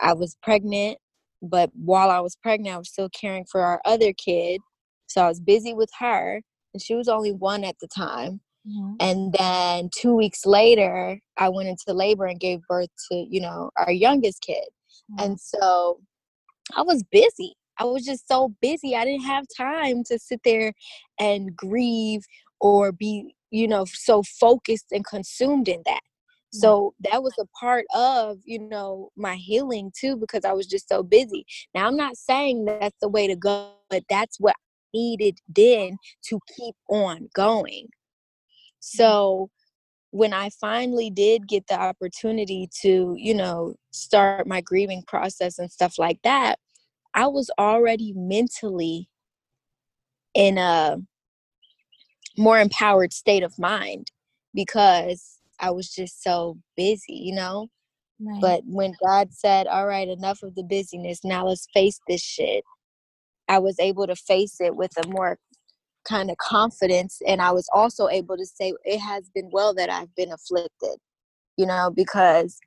I 0.00 0.14
was 0.14 0.36
pregnant, 0.42 0.98
but 1.42 1.70
while 1.74 2.10
I 2.10 2.20
was 2.20 2.36
pregnant, 2.36 2.74
I 2.74 2.78
was 2.78 2.88
still 2.88 3.08
caring 3.10 3.44
for 3.50 3.60
our 3.60 3.80
other 3.84 4.12
kid. 4.12 4.60
So 5.06 5.22
I 5.22 5.28
was 5.28 5.40
busy 5.40 5.74
with 5.74 5.90
her, 5.98 6.40
and 6.72 6.82
she 6.82 6.94
was 6.94 7.08
only 7.08 7.32
one 7.32 7.64
at 7.64 7.76
the 7.80 7.88
time. 7.88 8.40
Mm-hmm. 8.66 8.94
And 9.00 9.32
then 9.32 9.90
two 9.94 10.14
weeks 10.14 10.46
later, 10.46 11.18
I 11.36 11.48
went 11.48 11.68
into 11.68 11.92
labor 11.92 12.26
and 12.26 12.40
gave 12.40 12.60
birth 12.68 12.88
to, 13.10 13.26
you 13.28 13.40
know, 13.40 13.70
our 13.76 13.92
youngest 13.92 14.40
kid. 14.40 14.64
Mm-hmm. 15.12 15.24
And 15.24 15.40
so 15.40 16.00
I 16.76 16.82
was 16.82 17.02
busy. 17.10 17.54
I 17.82 17.84
was 17.84 18.04
just 18.04 18.28
so 18.28 18.54
busy. 18.60 18.94
I 18.94 19.04
didn't 19.04 19.24
have 19.24 19.44
time 19.56 20.04
to 20.04 20.18
sit 20.18 20.40
there 20.44 20.72
and 21.18 21.56
grieve 21.56 22.22
or 22.60 22.92
be, 22.92 23.34
you 23.50 23.66
know, 23.66 23.84
so 23.86 24.22
focused 24.22 24.86
and 24.92 25.04
consumed 25.04 25.66
in 25.66 25.82
that. 25.84 26.00
Mm-hmm. 26.00 26.58
So 26.60 26.94
that 27.10 27.24
was 27.24 27.34
a 27.40 27.46
part 27.58 27.84
of, 27.92 28.38
you 28.44 28.60
know, 28.60 29.10
my 29.16 29.34
healing 29.34 29.90
too, 29.98 30.16
because 30.16 30.44
I 30.44 30.52
was 30.52 30.68
just 30.68 30.88
so 30.88 31.02
busy. 31.02 31.44
Now, 31.74 31.88
I'm 31.88 31.96
not 31.96 32.16
saying 32.16 32.66
that's 32.66 32.96
the 33.00 33.08
way 33.08 33.26
to 33.26 33.34
go, 33.34 33.72
but 33.90 34.04
that's 34.08 34.38
what 34.38 34.54
I 34.56 34.62
needed 34.94 35.40
then 35.48 35.96
to 36.28 36.38
keep 36.56 36.76
on 36.88 37.30
going. 37.34 37.86
Mm-hmm. 37.86 38.78
So 38.78 39.50
when 40.12 40.32
I 40.32 40.50
finally 40.60 41.10
did 41.10 41.48
get 41.48 41.66
the 41.66 41.80
opportunity 41.80 42.68
to, 42.82 43.16
you 43.18 43.34
know, 43.34 43.74
start 43.90 44.46
my 44.46 44.60
grieving 44.60 45.02
process 45.08 45.58
and 45.58 45.72
stuff 45.72 45.98
like 45.98 46.20
that, 46.22 46.60
I 47.14 47.26
was 47.26 47.50
already 47.58 48.12
mentally 48.14 49.08
in 50.34 50.58
a 50.58 50.98
more 52.38 52.58
empowered 52.58 53.12
state 53.12 53.42
of 53.42 53.58
mind 53.58 54.10
because 54.54 55.38
I 55.60 55.70
was 55.70 55.90
just 55.90 56.22
so 56.22 56.58
busy, 56.76 57.14
you 57.14 57.34
know? 57.34 57.68
Right. 58.20 58.40
But 58.40 58.62
when 58.66 58.94
God 59.04 59.32
said, 59.32 59.66
All 59.66 59.86
right, 59.86 60.08
enough 60.08 60.42
of 60.42 60.54
the 60.54 60.62
busyness, 60.62 61.24
now 61.24 61.46
let's 61.46 61.66
face 61.74 62.00
this 62.08 62.22
shit, 62.22 62.64
I 63.48 63.58
was 63.58 63.78
able 63.78 64.06
to 64.06 64.16
face 64.16 64.60
it 64.60 64.76
with 64.76 64.92
a 64.96 65.08
more 65.08 65.38
kind 66.04 66.30
of 66.30 66.36
confidence 66.38 67.20
and 67.26 67.40
i 67.40 67.50
was 67.50 67.68
also 67.72 68.08
able 68.08 68.36
to 68.36 68.46
say 68.46 68.72
it 68.84 68.98
has 68.98 69.30
been 69.34 69.48
well 69.52 69.72
that 69.72 69.88
i've 69.90 70.14
been 70.16 70.32
afflicted 70.32 70.98
you 71.56 71.66
know 71.66 71.90
because 71.94 72.58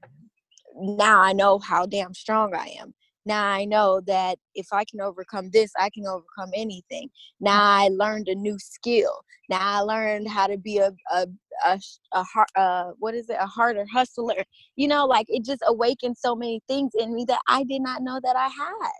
now 0.75 1.21
i 1.21 1.33
know 1.33 1.59
how 1.59 1.85
damn 1.85 2.13
strong 2.13 2.53
i 2.55 2.67
am 2.79 2.93
now 3.25 3.45
i 3.45 3.65
know 3.65 4.01
that 4.05 4.37
if 4.53 4.67
i 4.71 4.83
can 4.85 5.01
overcome 5.01 5.49
this 5.51 5.71
i 5.79 5.89
can 5.89 6.05
overcome 6.05 6.51
anything. 6.55 7.09
Now 7.39 7.61
i 7.61 7.89
learned 7.91 8.27
a 8.27 8.35
new 8.35 8.57
skill. 8.59 9.21
Now 9.49 9.59
i 9.61 9.79
learned 9.81 10.27
how 10.27 10.47
to 10.47 10.57
be 10.57 10.77
a 10.79 10.91
a 11.11 11.27
a, 11.65 11.79
a, 12.13 12.25
a 12.55 12.59
uh, 12.61 12.91
what 12.99 13.15
is 13.15 13.29
it? 13.29 13.37
A 13.39 13.45
harder 13.45 13.85
hustler. 13.91 14.43
You 14.75 14.87
know 14.87 15.05
like 15.05 15.27
it 15.29 15.43
just 15.45 15.63
awakened 15.65 16.17
so 16.17 16.35
many 16.35 16.61
things 16.67 16.91
in 16.99 17.13
me 17.13 17.25
that 17.27 17.39
i 17.47 17.63
did 17.63 17.81
not 17.81 18.01
know 18.01 18.19
that 18.23 18.35
i 18.35 18.47
had. 18.47 18.91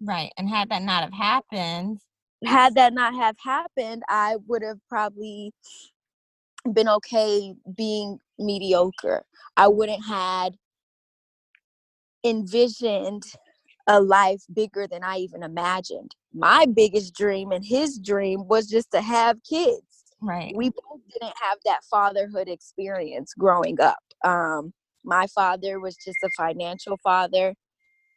Right 0.00 0.32
and 0.36 0.48
had 0.48 0.68
that 0.70 0.82
not 0.82 1.02
have 1.02 1.12
happened 1.12 2.00
had 2.44 2.74
that 2.74 2.92
not 2.92 3.14
have 3.14 3.36
happened, 3.38 4.02
I 4.08 4.36
would 4.46 4.62
have 4.62 4.78
probably 4.88 5.52
been 6.72 6.88
okay 6.88 7.54
being 7.76 8.18
mediocre. 8.38 9.24
I 9.56 9.68
wouldn't 9.68 10.04
had 10.04 10.54
envisioned 12.24 13.22
a 13.86 14.00
life 14.00 14.42
bigger 14.52 14.86
than 14.86 15.02
I 15.02 15.18
even 15.18 15.42
imagined. 15.42 16.14
My 16.32 16.66
biggest 16.66 17.14
dream 17.14 17.52
and 17.52 17.64
his 17.64 17.98
dream 17.98 18.46
was 18.48 18.66
just 18.68 18.90
to 18.92 19.00
have 19.00 19.42
kids. 19.48 20.04
Right. 20.20 20.54
We 20.56 20.70
both 20.70 21.00
didn't 21.12 21.34
have 21.40 21.58
that 21.64 21.84
fatherhood 21.90 22.48
experience 22.48 23.34
growing 23.38 23.80
up. 23.80 23.98
Um, 24.24 24.72
my 25.04 25.26
father 25.34 25.80
was 25.80 25.96
just 25.96 26.16
a 26.24 26.30
financial 26.36 26.96
father. 27.02 27.54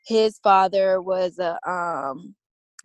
His 0.06 0.39
father 0.39 1.01
was 1.01 1.38
a 1.38 1.58
um, 1.69 2.34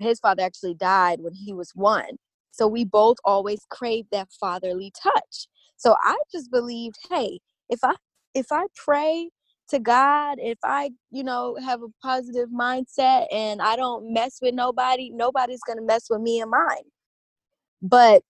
his 0.01 0.19
father 0.19 0.43
actually 0.43 0.75
died 0.75 1.21
when 1.21 1.35
he 1.35 1.53
was 1.53 1.71
one. 1.75 2.17
So 2.51 2.67
we 2.67 2.85
both 2.85 3.17
always 3.25 3.61
craved 3.71 4.09
that 4.11 4.29
fatherly 4.41 4.93
touch. 5.01 5.47
So 5.77 5.95
I 6.03 6.17
just 6.33 6.51
believed, 6.51 6.97
hey, 7.09 7.39
if 7.69 7.81
I 7.85 7.95
if 8.35 8.47
I 8.51 8.67
pray 8.75 9.31
to 9.73 9.81
God, 9.81 10.39
if 10.41 10.59
I, 10.65 10.91
you 11.11 11.25
know, 11.25 11.57
have 11.65 11.83
a 11.83 11.89
positive 12.03 12.49
mindset 12.51 13.27
and 13.33 13.61
I 13.63 13.77
don't 13.77 14.13
mess 14.13 14.39
with 14.43 14.55
nobody, 14.55 15.11
nobody's 15.11 15.63
going 15.67 15.79
to 15.79 15.85
mess 15.85 16.07
with 16.11 16.21
me 16.21 16.41
and 16.41 16.51
mine. 16.51 16.85
But 17.83 18.23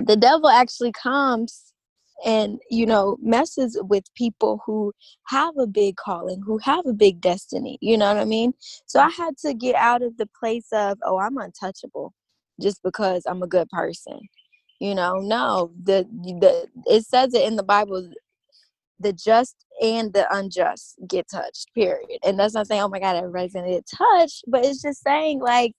the 0.00 0.16
devil 0.16 0.48
actually 0.48 0.92
comes 0.92 1.72
and 2.24 2.58
you 2.70 2.86
know 2.86 3.16
messes 3.20 3.78
with 3.88 4.04
people 4.14 4.60
who 4.64 4.92
have 5.26 5.56
a 5.58 5.66
big 5.66 5.96
calling 5.96 6.40
who 6.46 6.58
have 6.58 6.86
a 6.86 6.92
big 6.92 7.20
destiny 7.20 7.76
you 7.80 7.98
know 7.98 8.06
what 8.06 8.22
i 8.22 8.24
mean 8.24 8.54
so 8.86 9.00
i 9.00 9.08
had 9.10 9.36
to 9.36 9.52
get 9.52 9.74
out 9.74 10.02
of 10.02 10.16
the 10.16 10.28
place 10.38 10.68
of 10.72 10.96
oh 11.04 11.18
i'm 11.18 11.36
untouchable 11.38 12.14
just 12.60 12.80
because 12.84 13.24
i'm 13.26 13.42
a 13.42 13.48
good 13.48 13.68
person 13.70 14.18
you 14.80 14.94
know 14.94 15.14
no 15.18 15.72
the 15.82 16.06
the 16.40 16.68
it 16.86 17.04
says 17.04 17.34
it 17.34 17.46
in 17.46 17.56
the 17.56 17.62
bible 17.64 18.08
the 19.00 19.12
just 19.12 19.56
and 19.82 20.12
the 20.12 20.26
unjust 20.34 20.96
get 21.08 21.26
touched 21.28 21.72
period 21.74 22.18
and 22.24 22.38
that's 22.38 22.54
not 22.54 22.66
saying 22.66 22.80
oh 22.80 22.88
my 22.88 23.00
god 23.00 23.16
everybody's 23.16 23.52
gonna 23.52 23.68
get 23.68 23.84
touched 23.86 24.44
but 24.46 24.64
it's 24.64 24.80
just 24.82 25.02
saying 25.02 25.40
like 25.40 25.72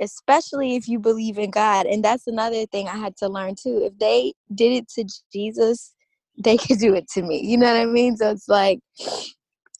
especially 0.00 0.76
if 0.76 0.88
you 0.88 0.98
believe 0.98 1.38
in 1.38 1.50
God. 1.50 1.86
And 1.86 2.04
that's 2.04 2.26
another 2.26 2.66
thing 2.66 2.88
I 2.88 2.96
had 2.96 3.16
to 3.18 3.28
learn 3.28 3.54
too. 3.54 3.82
If 3.84 3.98
they 3.98 4.32
did 4.54 4.72
it 4.72 4.88
to 4.90 5.04
Jesus, 5.32 5.94
they 6.36 6.56
could 6.56 6.78
do 6.78 6.94
it 6.94 7.08
to 7.10 7.22
me. 7.22 7.40
You 7.44 7.56
know 7.56 7.72
what 7.72 7.80
I 7.80 7.86
mean? 7.86 8.16
So 8.16 8.30
it's 8.30 8.48
like 8.48 8.80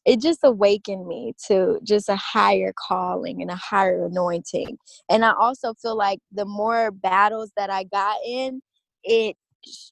it 0.07 0.21
just 0.21 0.41
awakened 0.45 1.07
me 1.07 1.33
to 1.47 1.81
just 1.83 2.09
a 2.09 2.17
higher 2.17 2.73
calling 2.77 3.41
and 3.41 3.51
a 3.51 3.57
higher 3.57 4.07
anointing. 4.07 4.77
And 5.09 5.25
I 5.25 5.33
also 5.33 5.75
feel 5.75 5.97
like 5.97 6.19
the 6.31 6.45
more 6.45 6.91
battles 6.91 7.51
that 7.57 7.71
I 7.71 7.85
got 7.85 8.17
in, 8.27 8.61
it 9.03 9.37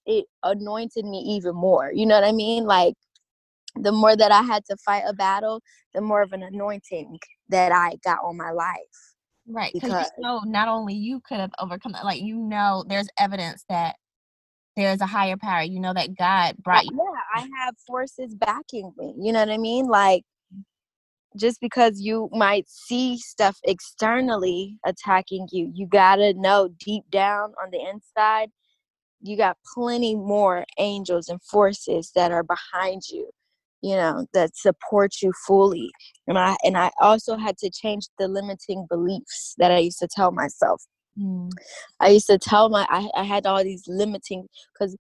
it 0.06 0.26
anointed 0.42 1.04
me 1.04 1.18
even 1.36 1.54
more. 1.54 1.92
You 1.92 2.06
know 2.06 2.14
what 2.14 2.24
I 2.24 2.32
mean? 2.32 2.64
Like 2.64 2.94
the 3.76 3.92
more 3.92 4.16
that 4.16 4.32
I 4.32 4.42
had 4.42 4.64
to 4.66 4.76
fight 4.84 5.04
a 5.06 5.12
battle, 5.12 5.62
the 5.94 6.00
more 6.00 6.22
of 6.22 6.32
an 6.32 6.42
anointing 6.42 7.18
that 7.48 7.72
I 7.72 7.96
got 8.04 8.18
on 8.24 8.36
my 8.36 8.50
life. 8.50 8.76
Right. 9.46 9.72
Because 9.72 10.10
you 10.16 10.22
know 10.24 10.40
not 10.44 10.68
only 10.68 10.94
you 10.94 11.20
could 11.26 11.38
have 11.38 11.52
overcome 11.58 11.92
that, 11.92 12.04
like 12.04 12.22
you 12.22 12.36
know 12.36 12.84
there's 12.88 13.08
evidence 13.18 13.64
that 13.68 13.96
there's 14.76 15.00
a 15.00 15.06
higher 15.06 15.36
power. 15.36 15.62
You 15.62 15.80
know 15.80 15.92
that 15.94 16.16
God 16.16 16.54
oh, 16.58 16.62
brought 16.62 16.84
you. 16.84 16.96
Yeah, 16.96 17.42
I 17.42 17.48
have 17.64 17.74
forces 17.86 18.34
backing 18.34 18.92
me. 18.96 19.14
You 19.18 19.32
know 19.32 19.40
what 19.40 19.50
I 19.50 19.58
mean? 19.58 19.86
Like 19.86 20.22
just 21.36 21.60
because 21.60 22.00
you 22.00 22.28
might 22.32 22.68
see 22.68 23.16
stuff 23.16 23.58
externally 23.64 24.78
attacking 24.84 25.48
you, 25.50 25.70
you 25.74 25.86
gotta 25.86 26.34
know 26.34 26.68
deep 26.84 27.04
down 27.10 27.52
on 27.62 27.70
the 27.70 27.80
inside, 27.80 28.50
you 29.22 29.36
got 29.36 29.56
plenty 29.74 30.14
more 30.14 30.64
angels 30.78 31.28
and 31.28 31.40
forces 31.42 32.10
that 32.14 32.32
are 32.32 32.42
behind 32.42 33.02
you, 33.10 33.30
you 33.80 33.94
know, 33.94 34.26
that 34.34 34.56
support 34.56 35.22
you 35.22 35.32
fully. 35.46 35.90
And 36.26 36.38
I 36.38 36.56
and 36.64 36.76
I 36.76 36.90
also 37.00 37.36
had 37.36 37.56
to 37.58 37.70
change 37.70 38.06
the 38.18 38.28
limiting 38.28 38.86
beliefs 38.90 39.54
that 39.58 39.70
I 39.70 39.78
used 39.78 40.00
to 40.00 40.08
tell 40.08 40.32
myself. 40.32 40.82
Mm. 41.18 41.50
I 42.00 42.08
used 42.08 42.26
to 42.26 42.38
tell 42.38 42.68
my 42.68 42.86
I, 42.90 43.08
I 43.14 43.24
had 43.24 43.46
all 43.46 43.62
these 43.62 43.84
limiting 43.86 44.48
because 44.72 44.96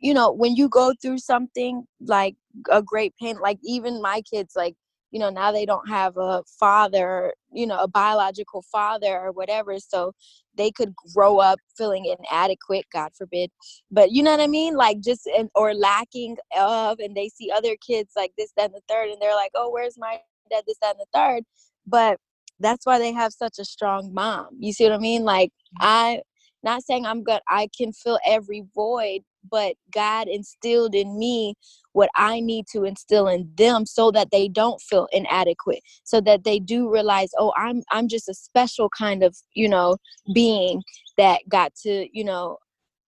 you 0.00 0.12
know 0.12 0.32
when 0.32 0.56
you 0.56 0.68
go 0.68 0.92
through 1.00 1.18
something 1.18 1.84
like 2.00 2.34
a 2.70 2.82
great 2.82 3.14
pain 3.20 3.38
like 3.38 3.58
even 3.62 4.02
my 4.02 4.22
kids 4.22 4.54
like 4.56 4.74
you 5.12 5.20
know 5.20 5.30
now 5.30 5.52
they 5.52 5.64
don't 5.64 5.88
have 5.88 6.16
a 6.16 6.42
father 6.58 7.32
you 7.52 7.66
know 7.66 7.78
a 7.78 7.86
biological 7.86 8.62
father 8.62 9.20
or 9.20 9.30
whatever 9.30 9.78
so 9.78 10.12
they 10.56 10.70
could 10.70 10.94
grow 11.14 11.38
up 11.38 11.58
feeling 11.76 12.04
inadequate 12.04 12.86
god 12.92 13.10
forbid. 13.16 13.50
But 13.90 14.10
you 14.10 14.22
know 14.22 14.32
what 14.32 14.40
i 14.40 14.46
mean? 14.46 14.74
Like 14.74 15.00
just 15.00 15.26
and 15.26 15.48
or 15.54 15.74
lacking 15.74 16.36
of 16.58 16.98
and 16.98 17.14
they 17.16 17.28
see 17.28 17.50
other 17.50 17.76
kids 17.86 18.12
like 18.16 18.32
this 18.36 18.52
that 18.56 18.66
and 18.66 18.74
the 18.74 18.82
third 18.88 19.10
and 19.10 19.20
they're 19.20 19.36
like 19.36 19.52
oh 19.54 19.70
where's 19.70 19.98
my 19.98 20.18
dad 20.50 20.64
this 20.66 20.78
that 20.82 20.96
and 20.96 21.00
the 21.00 21.06
third? 21.14 21.44
But 21.86 22.18
that's 22.60 22.86
why 22.86 22.98
they 22.98 23.12
have 23.12 23.32
such 23.32 23.58
a 23.58 23.64
strong 23.64 24.12
mom 24.12 24.48
you 24.58 24.72
see 24.72 24.84
what 24.84 24.92
i 24.94 24.98
mean? 24.98 25.24
Like 25.24 25.50
mm-hmm. 25.50 25.86
i 25.86 26.22
not 26.62 26.84
saying 26.84 27.04
i'm 27.06 27.22
good 27.22 27.40
i 27.48 27.68
can 27.76 27.92
fill 27.92 28.18
every 28.26 28.64
void 28.74 29.22
but 29.50 29.74
god 29.92 30.28
instilled 30.28 30.94
in 30.94 31.18
me 31.18 31.54
what 31.92 32.10
I 32.16 32.40
need 32.40 32.66
to 32.72 32.84
instill 32.84 33.28
in 33.28 33.50
them 33.54 33.86
so 33.86 34.10
that 34.12 34.30
they 34.30 34.48
don't 34.48 34.80
feel 34.80 35.08
inadequate, 35.12 35.82
so 36.04 36.20
that 36.22 36.44
they 36.44 36.58
do 36.58 36.90
realize, 36.90 37.30
oh, 37.38 37.52
I'm 37.56 37.82
I'm 37.90 38.08
just 38.08 38.28
a 38.28 38.34
special 38.34 38.88
kind 38.88 39.22
of, 39.22 39.36
you 39.54 39.68
know, 39.68 39.96
being 40.34 40.82
that 41.18 41.40
got 41.48 41.74
to, 41.82 42.08
you 42.12 42.24
know, 42.24 42.58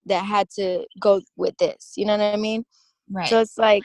that 0.06 0.24
had 0.24 0.48
to 0.56 0.84
go 1.00 1.20
with 1.36 1.56
this. 1.58 1.92
You 1.96 2.06
know 2.06 2.16
what 2.16 2.34
I 2.34 2.36
mean? 2.36 2.64
Right. 3.10 3.28
So 3.28 3.40
it's 3.40 3.58
like 3.58 3.84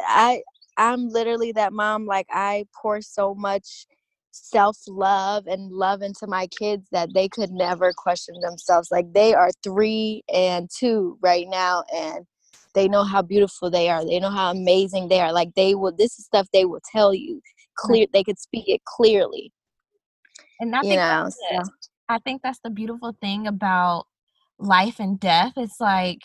I 0.00 0.42
I'm 0.76 1.08
literally 1.08 1.52
that 1.52 1.72
mom 1.72 2.06
like 2.06 2.26
I 2.30 2.66
pour 2.80 3.00
so 3.00 3.34
much 3.34 3.86
self 4.32 4.76
love 4.86 5.46
and 5.46 5.72
love 5.72 6.02
into 6.02 6.26
my 6.26 6.46
kids 6.46 6.86
that 6.92 7.14
they 7.14 7.28
could 7.28 7.50
never 7.50 7.92
question 7.96 8.38
themselves. 8.40 8.90
Like 8.90 9.12
they 9.12 9.34
are 9.34 9.50
three 9.62 10.22
and 10.32 10.68
two 10.70 11.18
right 11.22 11.46
now, 11.48 11.84
and 11.94 12.26
they 12.76 12.86
know 12.86 13.02
how 13.02 13.22
beautiful 13.22 13.70
they 13.70 13.88
are 13.88 14.04
they 14.04 14.20
know 14.20 14.30
how 14.30 14.52
amazing 14.52 15.08
they 15.08 15.18
are 15.20 15.32
like 15.32 15.52
they 15.56 15.74
will 15.74 15.90
this 15.96 16.18
is 16.18 16.26
stuff 16.26 16.46
they 16.52 16.64
will 16.64 16.80
tell 16.92 17.12
you 17.12 17.40
clear 17.76 18.06
they 18.12 18.24
could 18.24 18.38
speak 18.38 18.64
it 18.68 18.82
clearly. 18.84 19.52
And 20.60 20.74
i 20.74 20.80
think 20.80 20.96
know, 20.96 21.28
so. 21.28 21.62
i 22.08 22.18
think 22.18 22.42
that's 22.42 22.60
the 22.62 22.70
beautiful 22.70 23.14
thing 23.20 23.46
about 23.46 24.06
life 24.58 25.00
and 25.00 25.20
death. 25.20 25.52
It's 25.56 25.80
like 25.80 26.20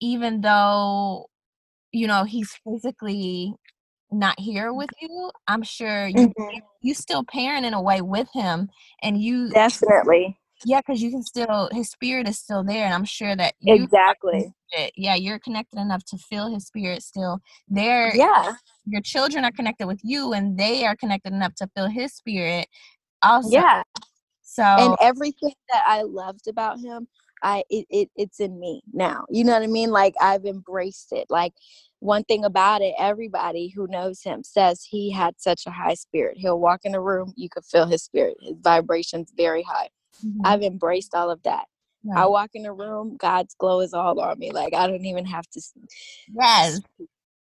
even 0.00 0.40
though 0.40 1.26
you 1.92 2.06
know 2.06 2.24
he's 2.24 2.58
physically 2.64 3.54
not 4.10 4.38
here 4.38 4.74
with 4.74 4.90
you 5.00 5.30
i'm 5.48 5.62
sure 5.62 6.06
you 6.06 6.28
mm-hmm. 6.28 6.58
you 6.82 6.92
still 6.92 7.24
parent 7.24 7.64
in 7.64 7.72
a 7.72 7.80
way 7.80 8.02
with 8.02 8.28
him 8.34 8.68
and 9.02 9.22
you 9.22 9.48
definitely 9.50 10.36
yeah 10.64 10.80
because 10.80 11.02
you 11.02 11.10
can 11.10 11.22
still 11.22 11.68
his 11.72 11.90
spirit 11.90 12.28
is 12.28 12.38
still 12.38 12.64
there 12.64 12.84
and 12.84 12.94
i'm 12.94 13.04
sure 13.04 13.34
that 13.36 13.54
exactly. 13.66 14.52
yeah 14.96 15.14
you're 15.14 15.38
connected 15.38 15.78
enough 15.78 16.04
to 16.04 16.16
feel 16.16 16.52
his 16.52 16.66
spirit 16.66 17.02
still 17.02 17.40
there. 17.68 18.14
Yeah. 18.14 18.54
Your 18.86 19.00
children 19.00 19.44
are 19.44 19.52
connected 19.52 19.86
with 19.86 20.00
you 20.02 20.32
and 20.32 20.58
they 20.58 20.84
are 20.86 20.96
connected 20.96 21.32
enough 21.32 21.54
to 21.56 21.68
feel 21.74 21.88
his 21.88 22.14
spirit 22.14 22.66
also. 23.22 23.50
Yeah. 23.50 23.82
So 24.42 24.62
and 24.62 24.96
everything 25.00 25.54
that 25.72 25.82
i 25.86 26.02
loved 26.02 26.46
about 26.46 26.78
him 26.78 27.08
i 27.42 27.62
it, 27.70 27.86
it 27.88 28.10
it's 28.16 28.38
in 28.38 28.58
me 28.60 28.82
now 28.92 29.24
you 29.30 29.44
know 29.44 29.52
what 29.52 29.62
i 29.62 29.66
mean? 29.66 29.90
Like 29.90 30.14
i've 30.20 30.44
embraced 30.44 31.12
it 31.12 31.26
like 31.30 31.54
one 32.00 32.24
thing 32.24 32.44
about 32.44 32.82
it 32.82 32.94
everybody 32.98 33.68
who 33.68 33.86
knows 33.88 34.22
him 34.22 34.42
says 34.44 34.82
he 34.82 35.10
had 35.10 35.40
such 35.40 35.64
a 35.66 35.70
high 35.70 35.94
spirit 35.94 36.36
he'll 36.36 36.60
walk 36.60 36.80
in 36.84 36.94
a 36.94 37.00
room 37.00 37.32
you 37.36 37.48
could 37.48 37.64
feel 37.64 37.86
his 37.86 38.02
spirit 38.02 38.36
his 38.42 38.56
vibrations 38.60 39.32
very 39.36 39.62
high 39.62 39.88
mm-hmm. 40.24 40.40
i've 40.44 40.62
embraced 40.62 41.14
all 41.14 41.30
of 41.30 41.42
that 41.42 41.64
Right. 42.04 42.22
I 42.22 42.26
walk 42.26 42.50
in 42.54 42.62
the 42.62 42.72
room, 42.72 43.16
God's 43.16 43.54
glow 43.54 43.80
is 43.80 43.94
all 43.94 44.18
on 44.20 44.38
me. 44.38 44.50
Like 44.50 44.74
I 44.74 44.86
don't 44.86 45.04
even 45.04 45.24
have 45.26 45.46
to. 45.50 45.62
Yes. 46.34 46.80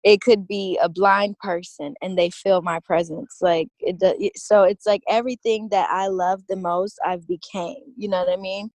It 0.05 0.21
could 0.21 0.47
be 0.47 0.79
a 0.81 0.89
blind 0.89 1.37
person 1.39 1.95
and 2.01 2.17
they 2.17 2.31
feel 2.31 2.63
my 2.63 2.79
presence. 2.81 3.39
Like 3.41 3.69
it. 3.81 4.33
So 4.37 4.63
it's 4.63 4.87
like 4.87 5.03
everything 5.09 5.69
that 5.71 5.89
I 5.91 6.07
love 6.07 6.43
the 6.49 6.57
most, 6.57 6.99
I've 7.05 7.27
became. 7.27 7.83
You 7.97 8.09
know 8.09 8.25
what 8.25 8.33
I 8.33 8.41
mean? 8.41 8.71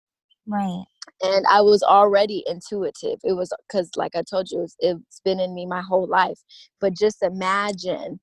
Right. 0.47 0.83
And 1.21 1.45
I 1.47 1.61
was 1.61 1.83
already 1.83 2.43
intuitive. 2.47 3.19
It 3.23 3.33
was 3.33 3.53
because, 3.67 3.91
like 3.95 4.15
I 4.15 4.23
told 4.23 4.49
you, 4.49 4.63
it's, 4.63 4.75
it's 4.79 5.21
been 5.23 5.39
in 5.39 5.53
me 5.53 5.65
my 5.65 5.81
whole 5.81 6.07
life. 6.07 6.39
But 6.79 6.97
just 6.97 7.21
imagine 7.21 8.19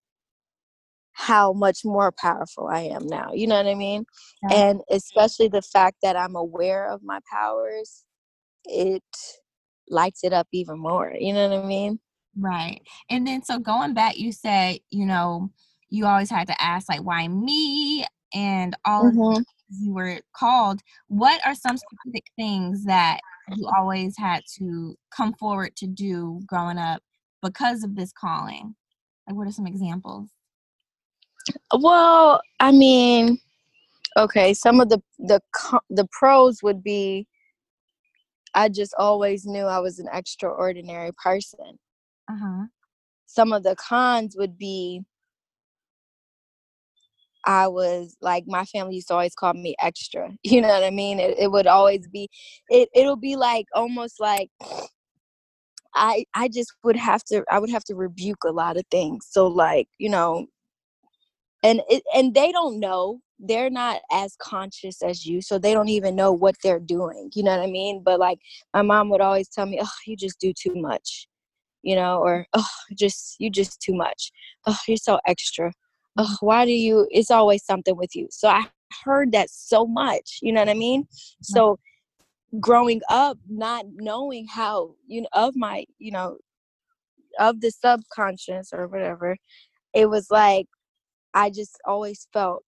how 1.16 1.50
much 1.55 1.83
more 1.83 2.12
powerful 2.12 2.68
I 2.68 2.83
am 2.83 3.07
now. 3.07 3.33
You 3.33 3.46
know 3.46 3.57
what 3.57 3.66
I 3.66 3.74
mean? 3.74 4.05
Yeah. 4.42 4.55
And 4.55 4.81
especially 4.90 5.48
the 5.48 5.62
fact 5.62 5.96
that 6.02 6.14
I'm 6.14 6.37
aware 6.37 6.90
of 6.90 7.00
my 7.02 7.20
powers, 7.33 8.05
it 8.66 9.02
lights 9.88 10.24
it 10.24 10.35
up 10.35 10.46
even 10.52 10.79
more. 10.79 11.14
You 11.18 11.33
know 11.33 11.48
what 11.48 11.59
I 11.59 11.66
mean? 11.66 12.00
Right. 12.38 12.83
And 13.09 13.26
then 13.26 13.42
so 13.42 13.59
going 13.59 13.94
back, 13.94 14.18
you 14.18 14.31
said, 14.31 14.81
you 14.90 15.07
know, 15.07 15.50
you 15.88 16.05
always 16.05 16.29
had 16.29 16.48
to 16.48 16.62
ask 16.62 16.90
like 16.90 17.02
why 17.02 17.26
me 17.29 18.05
and 18.35 18.76
all 18.85 19.05
mm-hmm. 19.05 19.40
you 19.70 19.94
were 19.94 20.20
called. 20.37 20.81
What 21.09 21.40
are 21.46 21.55
some 21.55 21.79
specific 21.79 22.24
things 22.37 22.85
that 22.85 23.20
you 23.57 23.66
always 23.74 24.18
had 24.18 24.42
to 24.59 24.94
come 25.11 25.33
forward 25.33 25.76
to 25.76 25.87
do 25.87 26.42
growing 26.46 26.76
up 26.76 27.02
because 27.42 27.85
of 27.85 27.96
this 27.96 28.12
calling? 28.12 28.74
Like 29.26 29.37
what 29.37 29.48
are 29.48 29.52
some 29.52 29.66
examples? 29.66 30.29
Well, 31.78 32.40
I 32.61 32.72
mean, 32.72 33.38
okay, 34.16 34.54
some 34.54 34.80
of 34.80 34.88
the 34.88 35.02
the 35.18 35.40
the 35.90 36.06
pros 36.12 36.62
would 36.62 36.82
be 36.82 37.26
I 38.54 38.68
just 38.70 38.94
always 38.98 39.44
knew 39.44 39.64
I 39.64 39.78
was 39.80 39.98
an 39.98 40.09
extraordinary 40.12 41.12
person. 41.22 41.78
Uh-huh. 42.28 42.66
Some 43.26 43.52
of 43.52 43.62
the 43.62 43.76
cons 43.76 44.35
would 44.38 44.56
be 44.56 45.02
I 47.44 47.68
was 47.68 48.16
like 48.20 48.44
my 48.46 48.64
family 48.64 48.96
used 48.96 49.09
to 49.09 49.14
always 49.14 49.35
call 49.35 49.54
me 49.54 49.76
extra. 49.80 50.30
You 50.42 50.61
know 50.62 50.68
what 50.68 50.85
I 50.85 50.90
mean? 50.90 51.20
It, 51.20 51.38
it 51.38 51.52
would 51.52 51.66
always 51.66 52.09
be 52.09 52.28
it 52.68 52.88
it'll 52.94 53.16
be 53.16 53.37
like 53.37 53.66
almost 53.74 54.20
like 54.20 54.50
I 55.94 56.24
I 56.35 56.48
just 56.48 56.72
would 56.85 56.96
have 56.96 57.22
to 57.24 57.44
I 57.50 57.59
would 57.59 57.70
have 57.70 57.85
to 57.85 57.94
rebuke 57.94 58.44
a 58.44 58.52
lot 58.52 58.76
of 58.76 58.85
things. 58.90 59.26
So 59.30 59.46
like, 59.46 59.88
you 59.98 60.09
know, 60.09 60.46
and 61.66 61.83
it, 61.88 62.02
and 62.14 62.35
they 62.35 62.52
don't 62.52 62.79
know. 62.81 63.20
They're 63.38 63.70
not 63.70 64.00
as 64.11 64.35
conscious 64.38 65.02
as 65.02 65.26
you 65.26 65.42
so 65.42 65.59
they 65.59 65.74
don't 65.74 65.90
even 65.90 66.16
know 66.16 66.33
what 66.33 66.55
they're 66.62 66.81
doing 66.81 67.31
you 67.35 67.42
know 67.42 67.55
what 67.55 67.68
i 67.68 67.70
mean? 67.70 68.02
But 68.02 68.18
like 68.18 68.38
my 68.72 68.81
mom 68.81 69.11
would 69.11 69.20
always 69.20 69.48
tell 69.48 69.66
me 69.66 69.79
oh 69.83 69.96
you 70.07 70.16
just 70.16 70.40
do 70.40 70.55
too 70.55 70.74
much 70.74 71.29
you 71.83 71.94
know 71.94 72.18
or 72.18 72.46
oh 72.55 72.68
just 72.98 73.37
you 73.38 73.50
just 73.50 73.81
too 73.81 73.94
much. 73.94 74.33
Oh 74.66 74.79
you're 74.88 74.96
so 74.96 75.18
extra. 75.26 75.70
Oh 76.16 76.37
why 76.40 76.64
do 76.64 76.72
you 76.72 77.07
it's 77.11 77.31
always 77.31 77.62
something 77.64 77.96
with 77.96 78.16
you. 78.16 78.29
So 78.31 78.48
i 78.48 78.64
heard 79.05 79.33
that 79.33 79.50
so 79.50 79.87
much 79.87 80.38
you 80.40 80.52
know 80.52 80.62
what 80.62 80.70
i 80.70 80.74
mean? 80.74 81.07
So 81.42 81.79
growing 82.61 83.02
up 83.11 83.37
not 83.50 83.85
knowing 83.96 84.46
how 84.46 84.94
you 85.07 85.20
know 85.22 85.29
of 85.35 85.55
my 85.57 85.85
you 85.98 86.12
know 86.12 86.38
of 87.38 87.61
the 87.61 87.70
subconscious 87.70 88.70
or 88.72 88.87
whatever 88.88 89.37
it 89.92 90.09
was 90.09 90.31
like 90.31 90.66
I 91.37 91.51
just 91.51 91.79
always 91.85 92.27
felt 92.33 92.64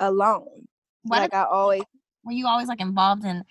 alone. 0.00 0.66
What 1.02 1.20
like 1.20 1.34
I 1.34 1.44
always 1.44 1.82
were 2.24 2.32
you 2.32 2.46
always 2.46 2.68
like 2.68 2.80
involved 2.80 3.24
in 3.24 3.44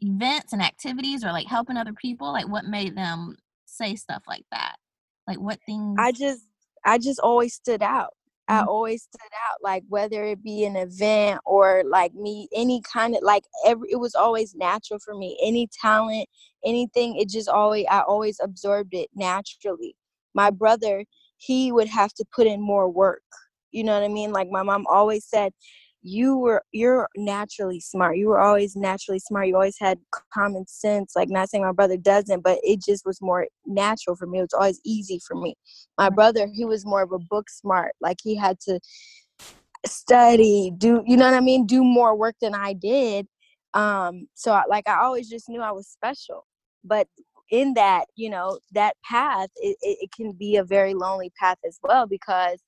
events 0.00 0.52
and 0.52 0.60
activities 0.60 1.24
or 1.24 1.30
like 1.30 1.46
helping 1.46 1.76
other 1.76 1.92
people? 1.92 2.32
Like 2.32 2.48
what 2.48 2.64
made 2.64 2.96
them 2.96 3.36
say 3.64 3.94
stuff 3.94 4.24
like 4.26 4.44
that? 4.50 4.74
Like 5.28 5.38
what 5.38 5.60
things 5.64 5.98
I 6.00 6.10
just 6.10 6.42
I 6.84 6.98
just 6.98 7.20
always 7.20 7.54
stood 7.54 7.80
out. 7.80 8.10
Mm-hmm. 8.50 8.64
I 8.64 8.66
always 8.66 9.04
stood 9.04 9.20
out 9.48 9.58
like 9.62 9.84
whether 9.88 10.24
it 10.24 10.42
be 10.42 10.64
an 10.64 10.74
event 10.74 11.40
or 11.46 11.84
like 11.86 12.12
me 12.14 12.48
any 12.52 12.82
kind 12.82 13.14
of 13.14 13.22
like 13.22 13.44
every 13.64 13.88
it 13.92 14.00
was 14.00 14.16
always 14.16 14.56
natural 14.56 14.98
for 14.98 15.14
me. 15.14 15.38
Any 15.40 15.68
talent, 15.80 16.28
anything, 16.64 17.16
it 17.20 17.28
just 17.28 17.48
always 17.48 17.86
I 17.88 18.00
always 18.00 18.40
absorbed 18.42 18.94
it 18.94 19.10
naturally 19.14 19.94
my 20.34 20.50
brother 20.50 21.04
he 21.40 21.72
would 21.72 21.88
have 21.88 22.12
to 22.14 22.24
put 22.34 22.46
in 22.46 22.60
more 22.60 22.88
work 22.88 23.22
you 23.72 23.84
know 23.84 23.94
what 23.94 24.04
i 24.04 24.08
mean? 24.08 24.32
Like 24.32 24.48
my 24.50 24.62
mom 24.62 24.86
always 24.88 25.24
said 25.26 25.52
you 26.02 26.36
were 26.36 26.62
you're 26.72 27.08
naturally 27.16 27.80
smart. 27.80 28.16
You 28.16 28.28
were 28.28 28.40
always 28.40 28.74
naturally 28.74 29.18
smart. 29.18 29.48
You 29.48 29.54
always 29.54 29.76
had 29.78 29.98
common 30.32 30.66
sense. 30.66 31.12
Like 31.14 31.28
not 31.28 31.50
saying 31.50 31.64
my 31.64 31.72
brother 31.72 31.96
doesn't 31.96 32.42
but 32.42 32.58
it 32.62 32.82
just 32.82 33.04
was 33.04 33.20
more 33.20 33.46
natural 33.66 34.16
for 34.16 34.26
me. 34.26 34.38
It 34.38 34.42
was 34.42 34.54
always 34.54 34.80
easy 34.84 35.20
for 35.26 35.36
me. 35.36 35.54
My 35.98 36.10
brother 36.10 36.48
he 36.52 36.64
was 36.64 36.86
more 36.86 37.02
of 37.02 37.12
a 37.12 37.18
book 37.18 37.50
smart. 37.50 37.92
Like 38.00 38.18
he 38.22 38.34
had 38.34 38.58
to 38.60 38.80
study 39.86 40.72
do 40.76 41.02
you 41.06 41.16
know 41.16 41.24
what 41.24 41.34
i 41.34 41.40
mean? 41.40 41.66
Do 41.66 41.82
more 41.84 42.16
work 42.16 42.36
than 42.40 42.54
i 42.54 42.72
did. 42.72 43.26
Um 43.74 44.26
so 44.34 44.60
like 44.68 44.88
i 44.88 45.00
always 45.00 45.28
just 45.28 45.48
knew 45.48 45.60
i 45.60 45.70
was 45.72 45.88
special. 45.88 46.46
But 46.82 47.06
in 47.50 47.74
that 47.74 48.06
you 48.16 48.30
know 48.30 48.58
that 48.72 48.94
path 49.04 49.48
it, 49.56 49.76
it 49.82 50.10
can 50.12 50.32
be 50.32 50.56
a 50.56 50.64
very 50.64 50.94
lonely 50.94 51.32
path 51.40 51.58
as 51.66 51.78
well 51.82 52.06
because 52.06 52.60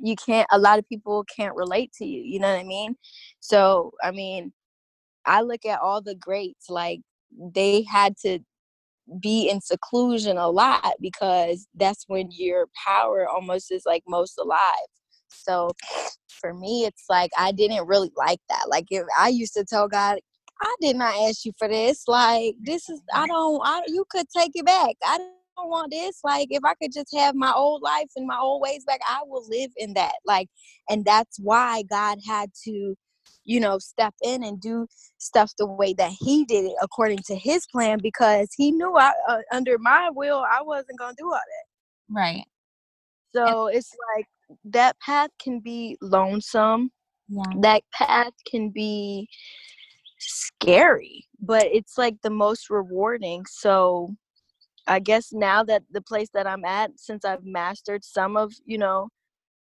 you 0.00 0.16
can't 0.16 0.46
a 0.50 0.58
lot 0.58 0.78
of 0.78 0.88
people 0.88 1.24
can't 1.34 1.54
relate 1.54 1.92
to 1.92 2.04
you 2.04 2.22
you 2.22 2.38
know 2.40 2.52
what 2.52 2.60
i 2.60 2.64
mean? 2.64 2.96
So 3.40 3.92
i 4.02 4.10
mean 4.10 4.52
i 5.26 5.40
look 5.42 5.64
at 5.64 5.80
all 5.80 6.02
the 6.02 6.16
greats 6.16 6.68
like 6.68 7.00
they 7.54 7.84
had 7.90 8.16
to 8.18 8.40
be 9.20 9.48
in 9.50 9.60
seclusion 9.60 10.38
a 10.38 10.48
lot 10.48 10.94
because 11.00 11.66
that's 11.74 12.04
when 12.08 12.30
your 12.30 12.68
power 12.86 13.28
almost 13.28 13.70
is 13.70 13.82
like 13.84 14.02
most 14.08 14.38
alive. 14.38 14.88
So 15.28 15.72
for 16.44 16.52
me 16.52 16.84
it's 16.84 17.04
like 17.08 17.30
i 17.38 17.52
didn't 17.52 17.86
really 17.86 18.10
like 18.16 18.40
that 18.48 18.64
like 18.68 18.84
if 18.90 19.04
i 19.18 19.28
used 19.28 19.54
to 19.54 19.64
tell 19.64 19.88
god 19.88 20.18
i 20.62 20.74
did 20.80 20.96
not 20.96 21.14
ask 21.28 21.44
you 21.44 21.52
for 21.58 21.68
this 21.68 22.04
like 22.08 22.54
this 22.62 22.88
is 22.88 23.00
i 23.14 23.26
don't 23.26 23.60
i 23.64 23.82
you 23.88 24.04
could 24.10 24.26
take 24.36 24.52
it 24.54 24.66
back 24.66 24.94
i 25.04 25.18
don't 25.56 25.68
want 25.68 25.90
this. 25.90 26.20
Like, 26.24 26.48
if 26.50 26.64
I 26.64 26.74
could 26.74 26.92
just 26.92 27.14
have 27.16 27.34
my 27.34 27.52
old 27.52 27.82
life 27.82 28.08
and 28.16 28.26
my 28.26 28.38
old 28.38 28.62
ways 28.62 28.84
back, 28.84 29.00
I 29.08 29.20
will 29.26 29.46
live 29.48 29.70
in 29.76 29.94
that. 29.94 30.14
Like, 30.26 30.48
and 30.88 31.04
that's 31.04 31.38
why 31.40 31.82
God 31.82 32.18
had 32.26 32.50
to, 32.64 32.94
you 33.44 33.60
know, 33.60 33.78
step 33.78 34.14
in 34.22 34.42
and 34.42 34.60
do 34.60 34.86
stuff 35.18 35.52
the 35.58 35.66
way 35.66 35.94
that 35.94 36.12
He 36.18 36.44
did 36.44 36.64
it 36.64 36.76
according 36.82 37.18
to 37.26 37.36
His 37.36 37.66
plan 37.66 37.98
because 38.02 38.48
He 38.56 38.70
knew 38.72 38.96
I, 38.96 39.12
uh, 39.28 39.38
under 39.52 39.78
my 39.78 40.10
will, 40.10 40.44
I 40.50 40.62
wasn't 40.62 40.98
going 40.98 41.14
to 41.14 41.22
do 41.22 41.26
all 41.26 41.32
that. 41.32 42.10
Right. 42.10 42.44
So 43.34 43.68
and- 43.68 43.76
it's 43.76 43.90
like 44.16 44.26
that 44.64 44.98
path 45.00 45.30
can 45.40 45.60
be 45.60 45.96
lonesome. 46.00 46.90
Yeah. 47.28 47.42
That 47.60 47.82
path 47.92 48.32
can 48.50 48.68
be 48.68 49.26
scary, 50.26 51.26
but 51.40 51.66
it's 51.66 51.98
like 51.98 52.16
the 52.22 52.30
most 52.30 52.70
rewarding. 52.70 53.44
So 53.46 54.14
I 54.86 54.98
guess 55.00 55.32
now 55.32 55.64
that 55.64 55.82
the 55.90 56.02
place 56.02 56.28
that 56.34 56.46
I'm 56.46 56.64
at, 56.64 56.92
since 56.96 57.24
I've 57.24 57.44
mastered 57.44 58.04
some 58.04 58.36
of, 58.36 58.52
you 58.64 58.78
know, 58.78 59.08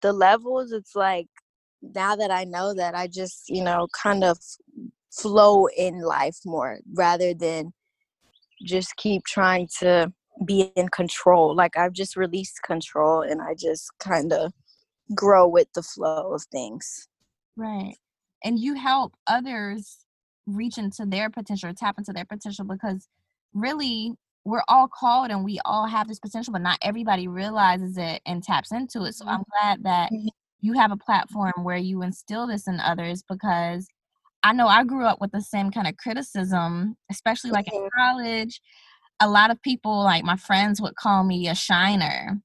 the 0.03 0.13
levels, 0.13 0.73
it's 0.73 0.95
like 0.95 1.29
now 1.83 2.17
that 2.17 2.31
I 2.31 2.45
know 2.45 2.75
that 2.75 2.95
I 2.95 3.07
just, 3.07 3.49
you 3.49 3.63
know, 3.63 3.87
kind 4.01 4.25
of 4.25 4.39
flow 5.13 5.67
in 5.77 6.01
life 6.01 6.39
more 6.45 6.79
rather 6.95 7.33
than 7.35 7.73
just 8.65 8.97
keep 8.97 9.25
trying 9.25 9.69
to 9.81 10.13
be 10.45 10.73
in 10.77 10.89
control. 10.89 11.55
Like 11.55 11.77
I've 11.77 11.93
just 11.93 12.17
released 12.17 12.63
control 12.63 13.23
and 13.23 13.41
I 13.41 13.55
just 13.55 13.91
kind 13.99 14.33
of 14.33 14.53
grow 15.15 15.47
with 15.47 15.69
the 15.75 15.83
flow 15.83 16.33
of 16.35 16.43
things. 16.51 17.09
Right. 17.57 17.97
And 18.45 18.59
you 18.59 18.75
help 18.75 19.15
others 19.27 20.06
reach 20.47 20.79
into 20.79 21.05
their 21.05 21.31
potential, 21.31 21.73
tap 21.75 21.99
into 21.99 22.13
their 22.13 22.25
potential 22.25 22.65
because 22.65 23.09
really 23.55 24.13
we're 24.45 24.63
all 24.69 24.89
called 24.89 25.31
and 25.31 25.45
we 25.45 25.59
all 25.65 25.87
have 25.87 26.07
this 26.07 26.21
potential, 26.21 26.53
but 26.53 26.63
not 26.63 26.79
everybody 26.81 27.27
realizes 27.27 27.99
it 27.99 28.23
and 28.25 28.43
taps 28.43 28.71
into 28.71 29.03
it. 29.03 29.15
So 29.15 29.27
I'm 29.27 29.41
mm-hmm. 29.41 29.51
glad 29.51 29.83
that 29.83 30.13
mm-hmm. 30.13 30.29
you 30.61 30.75
have 30.75 30.93
a 30.93 30.97
platform 30.97 31.53
where 31.63 31.77
you 31.77 32.03
instill 32.03 32.47
this 32.47 32.69
in 32.69 32.79
others 32.79 33.25
because 33.29 33.89
I 34.45 34.53
know 34.53 34.69
I 34.69 34.85
grew 34.85 35.05
up 35.05 35.21
with 35.21 35.33
the 35.33 35.41
same 35.41 35.73
kind 35.73 35.89
of 35.89 35.97
criticism, 35.97 36.97
especially 37.11 37.51
like 37.51 37.67
in 37.73 37.81
mm-hmm. 37.81 38.01
college. 38.01 38.61
A 39.19 39.29
lot 39.29 39.51
of 39.51 39.61
people, 39.63 40.05
like 40.05 40.23
my 40.23 40.37
friends, 40.37 40.81
would 40.81 40.95
call 40.95 41.25
me 41.25 41.49
a 41.49 41.55
shiner, 41.55 42.39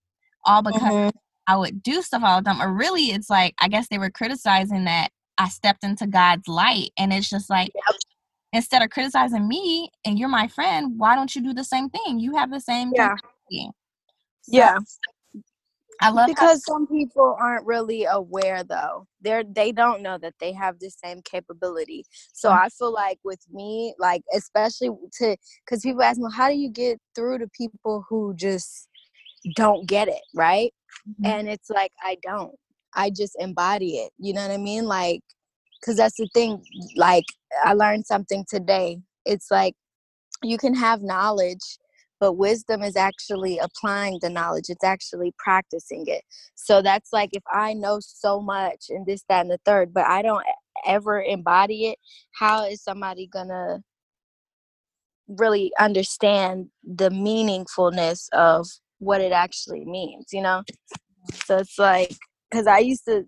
all 0.45 0.63
because 0.63 0.81
mm-hmm. 0.81 1.17
I 1.45 1.57
would 1.57 1.83
do 1.83 2.01
stuff 2.01 2.23
all 2.23 2.41
the 2.41 2.49
time. 2.49 2.61
Or 2.61 2.73
really, 2.73 3.11
it's 3.11 3.29
like 3.29 3.53
I 3.59 3.67
guess 3.67 3.87
they 3.89 3.99
were 3.99 4.09
criticizing 4.09 4.85
that 4.85 5.11
I 5.37 5.49
stepped 5.49 5.83
into 5.83 6.07
God's 6.07 6.47
light, 6.47 6.91
and 6.97 7.11
it's 7.13 7.29
just 7.29 7.49
like 7.49 7.71
yep 7.75 7.95
instead 8.53 8.81
of 8.81 8.89
criticizing 8.89 9.47
me 9.47 9.89
and 10.05 10.19
you're 10.19 10.29
my 10.29 10.47
friend, 10.47 10.93
why 10.97 11.15
don't 11.15 11.33
you 11.35 11.41
do 11.41 11.53
the 11.53 11.63
same 11.63 11.89
thing? 11.89 12.19
You 12.19 12.35
have 12.35 12.51
the 12.51 12.59
same 12.59 12.91
yeah. 12.93 13.15
So, 13.49 13.71
yeah. 14.47 14.77
I 16.03 16.09
love 16.09 16.27
because 16.27 16.63
how- 16.67 16.73
some 16.73 16.87
people 16.87 17.37
aren't 17.39 17.65
really 17.65 18.05
aware 18.05 18.63
though. 18.63 19.05
They're 19.21 19.43
they 19.43 19.71
don't 19.71 20.01
know 20.01 20.17
that 20.17 20.33
they 20.39 20.51
have 20.53 20.79
the 20.79 20.89
same 20.89 21.21
capability. 21.21 22.05
So 22.33 22.49
mm-hmm. 22.49 22.65
I 22.65 22.69
feel 22.69 22.91
like 22.91 23.19
with 23.23 23.41
me, 23.51 23.93
like 23.99 24.23
especially 24.33 24.89
to 25.19 25.37
because 25.65 25.81
people 25.83 26.01
ask 26.01 26.19
me, 26.19 26.29
how 26.33 26.49
do 26.49 26.55
you 26.55 26.69
get 26.69 26.99
through 27.15 27.39
to 27.39 27.47
people 27.55 28.03
who 28.09 28.33
just 28.35 28.89
don't 29.55 29.87
get 29.87 30.07
it, 30.07 30.21
right? 30.33 30.73
Mm-hmm. 31.07 31.25
And 31.25 31.49
it's 31.49 31.69
like 31.69 31.91
I 32.03 32.17
don't. 32.23 32.55
I 32.95 33.09
just 33.09 33.35
embody 33.39 33.97
it. 33.97 34.11
You 34.17 34.33
know 34.33 34.41
what 34.41 34.51
I 34.51 34.57
mean? 34.57 34.85
Like 34.85 35.21
because 35.81 35.97
that's 35.97 36.17
the 36.17 36.27
thing 36.33 36.63
like 36.95 37.25
i 37.65 37.73
learned 37.73 38.05
something 38.05 38.45
today 38.47 38.99
it's 39.25 39.49
like 39.51 39.75
you 40.43 40.57
can 40.57 40.73
have 40.73 41.01
knowledge 41.01 41.77
but 42.19 42.33
wisdom 42.33 42.83
is 42.83 42.95
actually 42.95 43.57
applying 43.57 44.19
the 44.21 44.29
knowledge 44.29 44.65
it's 44.69 44.83
actually 44.83 45.33
practicing 45.37 46.03
it 46.07 46.23
so 46.55 46.81
that's 46.81 47.11
like 47.11 47.29
if 47.33 47.43
i 47.51 47.73
know 47.73 47.99
so 47.99 48.39
much 48.39 48.85
and 48.89 49.05
this 49.05 49.23
that 49.27 49.41
and 49.41 49.51
the 49.51 49.59
third 49.65 49.93
but 49.93 50.05
i 50.05 50.21
don't 50.21 50.45
ever 50.85 51.21
embody 51.21 51.87
it 51.87 51.97
how 52.35 52.65
is 52.65 52.83
somebody 52.83 53.27
gonna 53.27 53.79
really 55.27 55.71
understand 55.79 56.67
the 56.83 57.09
meaningfulness 57.09 58.27
of 58.33 58.67
what 58.99 59.21
it 59.21 59.31
actually 59.31 59.85
means 59.85 60.27
you 60.31 60.41
know 60.41 60.63
so 61.45 61.57
it's 61.57 61.79
like 61.79 62.15
because 62.51 62.67
i 62.67 62.79
used 62.79 63.05
to 63.05 63.25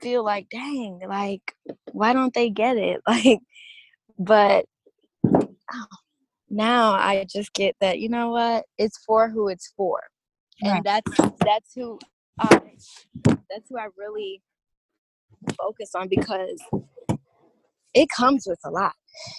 feel 0.00 0.24
like, 0.24 0.48
dang, 0.50 1.00
like, 1.08 1.54
why 1.92 2.12
don't 2.12 2.34
they 2.34 2.50
get 2.50 2.76
it? 2.76 3.00
Like, 3.08 3.40
but 4.18 4.64
oh, 5.72 5.86
now 6.48 6.92
I 6.92 7.26
just 7.30 7.52
get 7.52 7.76
that, 7.80 7.98
you 7.98 8.08
know 8.08 8.30
what? 8.30 8.64
It's 8.78 8.98
for 9.06 9.28
who 9.28 9.48
it's 9.48 9.72
for. 9.76 10.00
And 10.62 10.72
right. 10.72 10.82
that's 10.84 11.34
that's 11.44 11.74
who 11.74 11.98
I 12.40 12.60
that's 13.26 13.68
who 13.68 13.78
I 13.78 13.88
really 13.98 14.42
focus 15.58 15.90
on 15.94 16.08
because 16.08 16.58
it 17.92 18.08
comes 18.08 18.44
with 18.46 18.60
a 18.64 18.70
lot. 18.70 18.94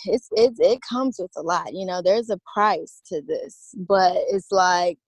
It's 0.05 0.27
it 0.33 0.53
it 0.59 0.79
comes 0.87 1.17
with 1.19 1.31
a 1.35 1.41
lot. 1.41 1.73
You 1.73 1.87
know, 1.87 2.03
there's 2.03 2.29
a 2.29 2.39
price 2.53 3.01
to 3.07 3.23
this, 3.25 3.73
but 3.75 4.15
it's 4.29 4.51
like 4.51 4.99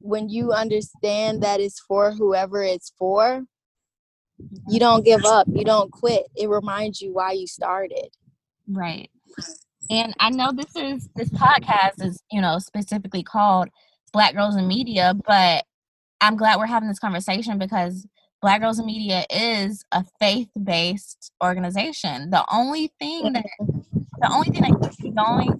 when 0.00 0.28
you 0.28 0.52
understand 0.52 1.42
that 1.42 1.60
it's 1.60 1.80
for 1.80 2.12
whoever 2.12 2.62
it's 2.62 2.92
for, 2.98 3.44
mm-hmm. 4.42 4.56
you 4.68 4.80
don't 4.80 5.04
give 5.04 5.24
up 5.24 5.46
you 5.50 5.64
don't 5.64 5.90
quit. 5.90 6.24
It 6.36 6.48
reminds 6.48 7.00
you 7.00 7.12
why 7.12 7.32
you 7.32 7.46
started. 7.46 8.08
Right. 8.66 9.10
And 9.90 10.14
i 10.20 10.28
know 10.28 10.52
this 10.52 10.76
is 10.76 11.08
this 11.16 11.30
podcast 11.30 12.04
is 12.04 12.22
you 12.30 12.40
know 12.40 12.58
specifically 12.58 13.22
called 13.22 13.68
black 14.12 14.34
girls 14.34 14.56
in 14.56 14.66
media 14.68 15.14
but 15.26 15.64
i'm 16.20 16.36
glad 16.36 16.58
we're 16.58 16.66
having 16.66 16.88
this 16.88 16.98
conversation 16.98 17.58
because 17.58 18.06
black 18.40 18.60
girls 18.60 18.78
in 18.78 18.86
media 18.86 19.24
is 19.30 19.84
a 19.92 20.04
faith-based 20.20 21.32
organization 21.42 22.30
the 22.30 22.44
only 22.52 22.92
thing 22.98 23.32
that 23.32 23.46
the 24.20 24.32
only 24.32 24.48
thing 24.48 24.62
that 24.62 24.80
keeps 24.82 25.00
me 25.00 25.10
going 25.10 25.52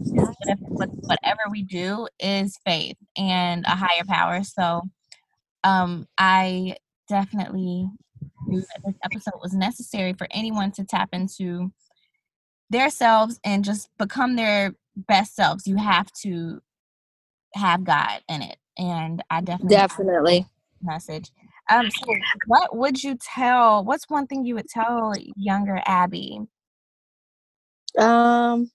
with 0.71 0.91
whatever 1.03 1.41
we 1.51 1.63
do 1.63 2.07
is 2.19 2.57
faith 2.65 2.97
and 3.17 3.65
a 3.67 3.77
higher 3.77 4.05
power 4.07 4.43
so 4.43 4.83
um 5.65 6.07
i 6.19 6.75
definitely 7.09 7.89
knew 8.47 8.61
that 8.61 8.83
this 8.85 8.95
episode 9.05 9.41
was 9.43 9.53
necessary 9.53 10.13
for 10.13 10.27
anyone 10.31 10.71
to 10.73 10.85
tap 10.85 11.09
into 11.13 11.73
their 12.71 12.91
selves 12.91 13.39
and 13.45 13.65
just 13.65 13.89
become 13.99 14.37
their 14.37 14.75
best 14.97 15.35
selves. 15.35 15.67
You 15.67 15.77
have 15.77 16.11
to 16.23 16.61
have 17.55 17.85
God 17.85 18.21
in 18.29 18.43
it. 18.43 18.57
And 18.77 19.23
I 19.31 19.41
definitely 19.41 19.77
definitely 19.77 20.47
message. 20.83 21.31
Um 21.69 21.91
so 21.91 22.15
what 22.47 22.77
would 22.77 23.03
you 23.03 23.17
tell 23.21 23.85
what's 23.85 24.09
one 24.09 24.27
thing 24.27 24.45
you 24.45 24.55
would 24.55 24.69
tell 24.69 25.13
younger 25.37 25.81
Abby? 25.87 26.41
Um 27.99 28.71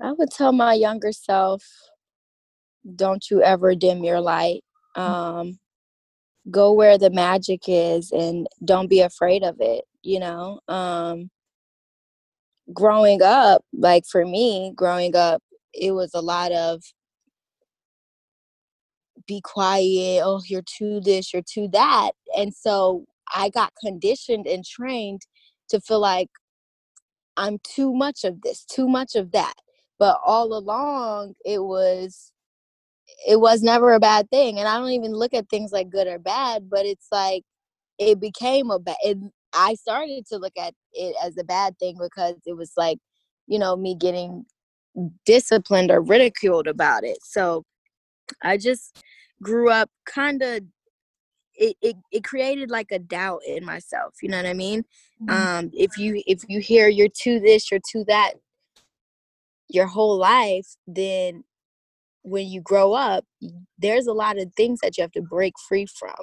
I 0.00 0.12
would 0.12 0.30
tell 0.30 0.52
my 0.52 0.74
younger 0.74 1.12
self 1.12 1.64
don't 2.96 3.30
you 3.30 3.42
ever 3.42 3.74
dim 3.74 4.02
your 4.02 4.20
light. 4.20 4.64
Mm. 4.96 5.02
Um 5.02 5.58
go 6.50 6.72
where 6.72 6.96
the 6.96 7.10
magic 7.10 7.62
is 7.66 8.10
and 8.12 8.46
don't 8.64 8.88
be 8.88 9.00
afraid 9.00 9.42
of 9.42 9.56
it 9.60 9.84
you 10.02 10.18
know 10.18 10.60
um 10.68 11.30
growing 12.72 13.20
up 13.22 13.62
like 13.72 14.04
for 14.06 14.24
me 14.24 14.72
growing 14.74 15.14
up 15.14 15.42
it 15.74 15.92
was 15.92 16.12
a 16.14 16.20
lot 16.20 16.52
of 16.52 16.82
be 19.30 19.40
quiet. 19.42 20.22
Oh, 20.24 20.42
you're 20.46 20.62
too 20.62 21.00
this, 21.00 21.32
you're 21.32 21.42
too 21.42 21.68
that. 21.72 22.10
And 22.36 22.52
so 22.52 23.06
I 23.32 23.48
got 23.48 23.72
conditioned 23.80 24.46
and 24.48 24.64
trained 24.64 25.22
to 25.68 25.80
feel 25.80 26.00
like 26.00 26.28
I'm 27.36 27.58
too 27.62 27.94
much 27.94 28.24
of 28.24 28.42
this, 28.42 28.64
too 28.64 28.88
much 28.88 29.14
of 29.14 29.30
that. 29.30 29.54
But 30.00 30.18
all 30.26 30.52
along, 30.52 31.34
it 31.44 31.62
was 31.62 32.32
it 33.26 33.40
was 33.40 33.62
never 33.62 33.92
a 33.92 34.00
bad 34.00 34.30
thing 34.30 34.58
and 34.58 34.68
i 34.68 34.78
don't 34.78 34.92
even 34.92 35.12
look 35.12 35.34
at 35.34 35.48
things 35.48 35.72
like 35.72 35.90
good 35.90 36.06
or 36.06 36.18
bad 36.18 36.70
but 36.70 36.86
it's 36.86 37.08
like 37.10 37.42
it 37.98 38.20
became 38.20 38.70
a 38.70 38.78
bad 38.78 38.96
i 39.52 39.74
started 39.74 40.24
to 40.24 40.38
look 40.38 40.52
at 40.56 40.72
it 40.92 41.14
as 41.22 41.36
a 41.36 41.44
bad 41.44 41.76
thing 41.78 41.98
because 42.00 42.36
it 42.46 42.56
was 42.56 42.72
like 42.76 42.98
you 43.46 43.58
know 43.58 43.76
me 43.76 43.94
getting 43.94 44.44
disciplined 45.26 45.90
or 45.90 46.00
ridiculed 46.00 46.68
about 46.68 47.04
it 47.04 47.18
so 47.22 47.64
i 48.42 48.56
just 48.56 49.02
grew 49.42 49.70
up 49.70 49.90
kind 50.06 50.42
of 50.42 50.62
it, 51.54 51.76
it, 51.82 51.96
it 52.10 52.24
created 52.24 52.70
like 52.70 52.90
a 52.90 52.98
doubt 52.98 53.40
in 53.46 53.64
myself 53.64 54.14
you 54.22 54.28
know 54.28 54.36
what 54.36 54.46
i 54.46 54.54
mean 54.54 54.82
mm-hmm. 55.22 55.30
um 55.30 55.70
if 55.74 55.98
you 55.98 56.22
if 56.26 56.42
you 56.48 56.60
hear 56.60 56.88
you're 56.88 57.08
to 57.22 57.40
this 57.40 57.70
you're 57.70 57.80
to 57.92 58.04
that 58.04 58.34
your 59.68 59.86
whole 59.86 60.16
life 60.16 60.76
then 60.86 61.44
when 62.22 62.46
you 62.46 62.60
grow 62.60 62.92
up, 62.92 63.24
there's 63.78 64.06
a 64.06 64.12
lot 64.12 64.38
of 64.38 64.52
things 64.54 64.80
that 64.82 64.96
you 64.96 65.02
have 65.02 65.12
to 65.12 65.22
break 65.22 65.54
free 65.68 65.86
from. 65.86 66.14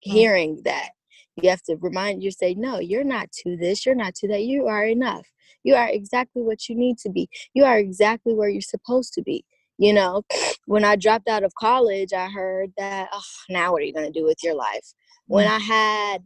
Hearing 0.00 0.62
that, 0.64 0.90
you 1.36 1.48
have 1.48 1.62
to 1.62 1.76
remind 1.80 2.22
yourself, 2.22 2.56
no, 2.56 2.80
you're 2.80 3.04
not 3.04 3.30
to 3.44 3.56
this, 3.56 3.86
you're 3.86 3.94
not 3.94 4.14
to 4.16 4.28
that, 4.28 4.42
you 4.42 4.66
are 4.66 4.84
enough. 4.84 5.26
You 5.62 5.76
are 5.76 5.88
exactly 5.88 6.42
what 6.42 6.68
you 6.68 6.74
need 6.74 6.98
to 6.98 7.10
be. 7.10 7.28
You 7.54 7.64
are 7.64 7.78
exactly 7.78 8.34
where 8.34 8.48
you're 8.48 8.60
supposed 8.60 9.12
to 9.14 9.22
be. 9.22 9.44
You 9.78 9.92
know, 9.92 10.22
when 10.66 10.84
I 10.84 10.96
dropped 10.96 11.28
out 11.28 11.44
of 11.44 11.54
college, 11.54 12.12
I 12.12 12.28
heard 12.28 12.72
that, 12.76 13.08
oh, 13.12 13.22
now 13.48 13.72
what 13.72 13.82
are 13.82 13.84
you 13.84 13.92
going 13.92 14.12
to 14.12 14.18
do 14.18 14.24
with 14.24 14.38
your 14.42 14.54
life? 14.54 14.92
When 15.26 15.46
mm. 15.46 15.50
I 15.50 15.58
had 15.58 16.22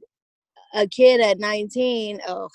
a 0.74 0.86
kid 0.86 1.20
at 1.20 1.38
19, 1.38 2.20
oh, 2.28 2.48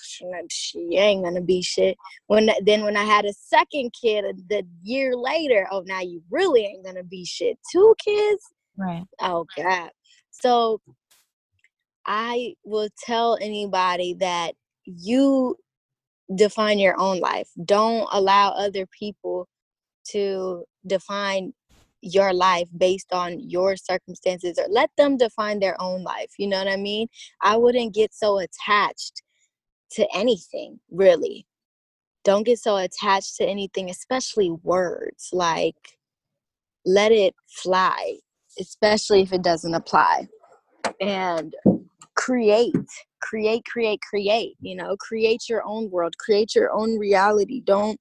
she 0.48 0.96
ain't 0.96 1.24
gonna 1.24 1.40
be 1.40 1.62
shit. 1.62 1.96
When 2.28 2.50
then 2.64 2.82
when 2.82 2.96
I 2.96 3.04
had 3.04 3.24
a 3.24 3.32
second 3.32 3.92
kid 4.00 4.24
the 4.48 4.64
year 4.82 5.16
later, 5.16 5.66
oh, 5.70 5.82
now 5.86 6.00
you 6.00 6.22
really 6.30 6.64
ain't 6.64 6.84
gonna 6.84 7.02
be 7.02 7.24
shit. 7.24 7.58
Two 7.70 7.94
kids, 8.02 8.42
right? 8.76 9.04
Oh 9.20 9.46
God. 9.56 9.90
So 10.30 10.80
I 12.06 12.54
will 12.64 12.88
tell 13.04 13.38
anybody 13.40 14.14
that 14.20 14.54
you 14.84 15.56
define 16.34 16.78
your 16.78 16.98
own 16.98 17.20
life. 17.20 17.48
Don't 17.64 18.08
allow 18.12 18.50
other 18.50 18.86
people 18.86 19.48
to 20.10 20.64
define 20.86 21.52
your 22.00 22.32
life 22.32 22.68
based 22.76 23.12
on 23.12 23.38
your 23.38 23.76
circumstances 23.76 24.58
or 24.58 24.66
let 24.68 24.90
them 24.96 25.16
define 25.16 25.60
their 25.60 25.80
own 25.80 26.02
life 26.02 26.32
you 26.38 26.48
know 26.48 26.58
what 26.58 26.68
i 26.68 26.76
mean? 26.76 27.06
I 27.40 27.56
wouldn't 27.56 27.94
get 27.94 28.12
so 28.12 28.38
attached 28.38 29.22
to 29.92 30.06
anything 30.14 30.80
really. 30.90 31.46
Don't 32.24 32.44
get 32.44 32.58
so 32.58 32.76
attached 32.76 33.36
to 33.36 33.44
anything 33.44 33.90
especially 33.90 34.50
words 34.62 35.28
like 35.32 35.76
let 36.84 37.12
it 37.12 37.34
fly 37.48 38.16
especially 38.58 39.22
if 39.22 39.32
it 39.32 39.42
doesn't 39.42 39.74
apply. 39.74 40.28
And 41.00 41.54
create 42.16 42.74
create 43.22 43.64
create 43.64 44.00
create 44.02 44.56
you 44.60 44.76
know? 44.76 44.96
Create 44.98 45.48
your 45.48 45.62
own 45.64 45.90
world 45.90 46.16
create 46.18 46.54
your 46.54 46.72
own 46.72 46.98
reality. 46.98 47.60
Don't 47.64 47.98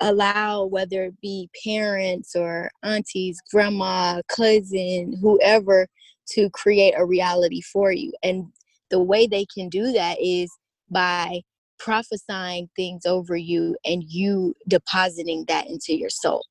allow 0.00 0.64
whether 0.64 1.04
it 1.04 1.20
be 1.20 1.48
parents 1.64 2.34
or 2.34 2.70
aunties, 2.82 3.40
grandma, 3.50 4.20
cousin, 4.28 5.16
whoever 5.20 5.86
to 6.30 6.50
create 6.50 6.94
a 6.96 7.04
reality 7.04 7.60
for 7.60 7.92
you. 7.92 8.12
And 8.22 8.46
the 8.90 9.02
way 9.02 9.26
they 9.26 9.46
can 9.52 9.68
do 9.68 9.92
that 9.92 10.18
is 10.20 10.50
by 10.90 11.40
prophesying 11.78 12.68
things 12.76 13.04
over 13.06 13.36
you 13.36 13.76
and 13.84 14.02
you 14.06 14.54
depositing 14.68 15.44
that 15.48 15.66
into 15.66 15.96
your 15.96 16.10
soul. 16.10 16.44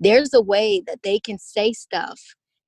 There's 0.00 0.32
a 0.34 0.42
way 0.42 0.82
that 0.86 1.02
they 1.02 1.18
can 1.18 1.38
say 1.38 1.72
stuff 1.72 2.20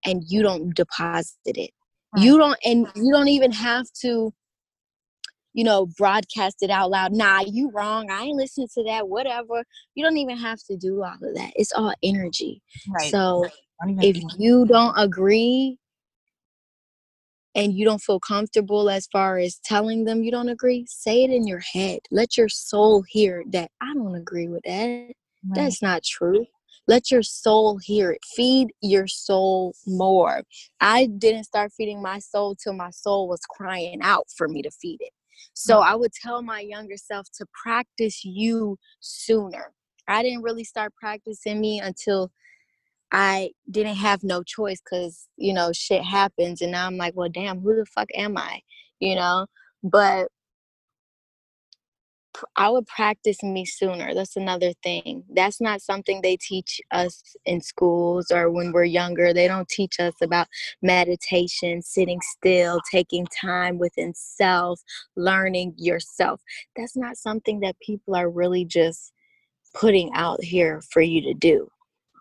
and 0.04 0.24
you 0.26 0.42
don't 0.42 0.74
deposit 0.74 1.36
it. 1.44 1.70
You 2.16 2.38
don't 2.38 2.58
and 2.64 2.88
you 2.96 3.12
don't 3.12 3.28
even 3.28 3.52
have 3.52 3.86
to 4.02 4.32
you 5.61 5.64
know, 5.64 5.84
broadcast 5.98 6.62
it 6.62 6.70
out 6.70 6.88
loud. 6.88 7.12
Nah, 7.12 7.42
you 7.46 7.70
wrong. 7.74 8.11
I 8.11 8.22
ain't 8.22 8.38
listening 8.38 8.68
to 8.78 8.84
that. 8.84 9.06
Whatever. 9.06 9.62
You 9.94 10.02
don't 10.02 10.16
even 10.16 10.38
have 10.38 10.58
to 10.70 10.76
do 10.78 11.04
all 11.04 11.12
of 11.12 11.34
that. 11.34 11.52
It's 11.54 11.70
all 11.76 11.92
energy. 12.02 12.62
Right. 12.88 13.11
So 13.11 13.46
if 14.00 14.16
you 14.38 14.64
don't 14.64 14.94
agree 14.96 15.76
and 17.54 17.74
you 17.74 17.84
don't 17.84 18.00
feel 18.00 18.18
comfortable 18.18 18.88
as 18.88 19.06
far 19.12 19.36
as 19.36 19.61
telling 19.62 20.04
them 20.06 20.22
you 20.22 20.30
don't 20.30 20.48
agree, 20.48 20.86
say 20.88 21.24
it 21.24 21.30
in 21.30 21.46
your 21.46 21.61
head. 21.74 21.98
Let 22.11 22.38
your 22.38 22.48
soul 22.48 23.04
hear 23.06 23.44
that 23.50 23.70
I 23.82 23.92
don't 23.92 24.14
agree 24.14 24.48
with 24.48 24.62
that. 24.64 24.78
Right. 24.80 25.12
That's 25.54 25.82
not 25.82 26.04
true. 26.04 26.46
Let 26.88 27.11
your 27.11 27.22
soul 27.22 27.78
hear 27.84 28.12
it. 28.12 28.20
Feed 28.34 28.68
your 28.80 29.06
soul 29.06 29.74
more. 29.86 30.42
I 30.80 31.04
didn't 31.04 31.44
start 31.44 31.72
feeding 31.76 32.00
my 32.00 32.18
soul 32.18 32.54
till 32.54 32.72
my 32.72 32.88
soul 32.88 33.28
was 33.28 33.40
crying 33.50 34.00
out 34.00 34.24
for 34.34 34.48
me 34.48 34.62
to 34.62 34.70
feed 34.70 35.00
it. 35.00 35.12
So 35.55 35.76
mm-hmm. 35.76 35.93
I 35.93 35.97
would 35.97 36.12
tell 36.12 36.43
my 36.43 36.61
younger 36.61 36.97
self 36.97 37.26
to 37.34 37.47
practice 37.62 38.24
you 38.24 38.78
sooner. 39.01 39.72
I 40.09 40.22
didn't 40.22 40.43
really 40.43 40.64
start 40.64 40.95
practicing 40.95 41.61
me 41.61 41.80
until 41.80 42.30
I 43.12 43.51
didn't 43.70 43.97
have 43.97 44.22
no 44.22 44.43
choice 44.43 44.80
because, 44.80 45.26
you 45.36 45.53
know, 45.53 45.72
shit 45.72 46.03
happens. 46.03 46.62
And 46.62 46.72
now 46.72 46.86
I'm 46.86 46.97
like, 46.97 47.14
well, 47.16 47.28
damn, 47.28 47.61
who 47.61 47.76
the 47.76 47.86
fuck 47.86 48.09
am 48.14 48.36
I? 48.36 48.61
You 49.01 49.16
know? 49.16 49.47
But 49.82 50.28
I 52.57 52.70
would 52.70 52.87
practice 52.87 53.43
me 53.43 53.64
sooner. 53.64 54.14
That's 54.14 54.37
another 54.37 54.72
thing. 54.83 55.24
That's 55.35 55.61
not 55.61 55.83
something 55.83 56.20
they 56.20 56.37
teach 56.37 56.81
us 56.91 57.22
in 57.45 57.61
schools 57.61 58.31
or 58.31 58.51
when 58.51 58.72
we're 58.72 58.85
younger. 58.85 59.33
They 59.33 59.49
don't 59.49 59.68
teach 59.68 59.99
us 59.99 60.14
about 60.22 60.47
meditation, 60.81 61.83
sitting 61.83 62.20
still, 62.20 62.81
taking 62.91 63.26
time 63.41 63.78
within 63.78 64.12
self, 64.14 64.81
learning 65.16 65.74
yourself. 65.76 66.41
That's 66.76 66.97
not 66.97 67.16
something 67.16 67.61
that 67.61 67.76
people 67.81 68.14
are 68.14 68.31
really 68.31 68.64
just 68.64 69.12
putting 69.74 70.11
out 70.14 70.43
here 70.43 70.83
for 70.93 71.03
you 71.03 71.20
to 71.22 71.35
do. 71.35 71.68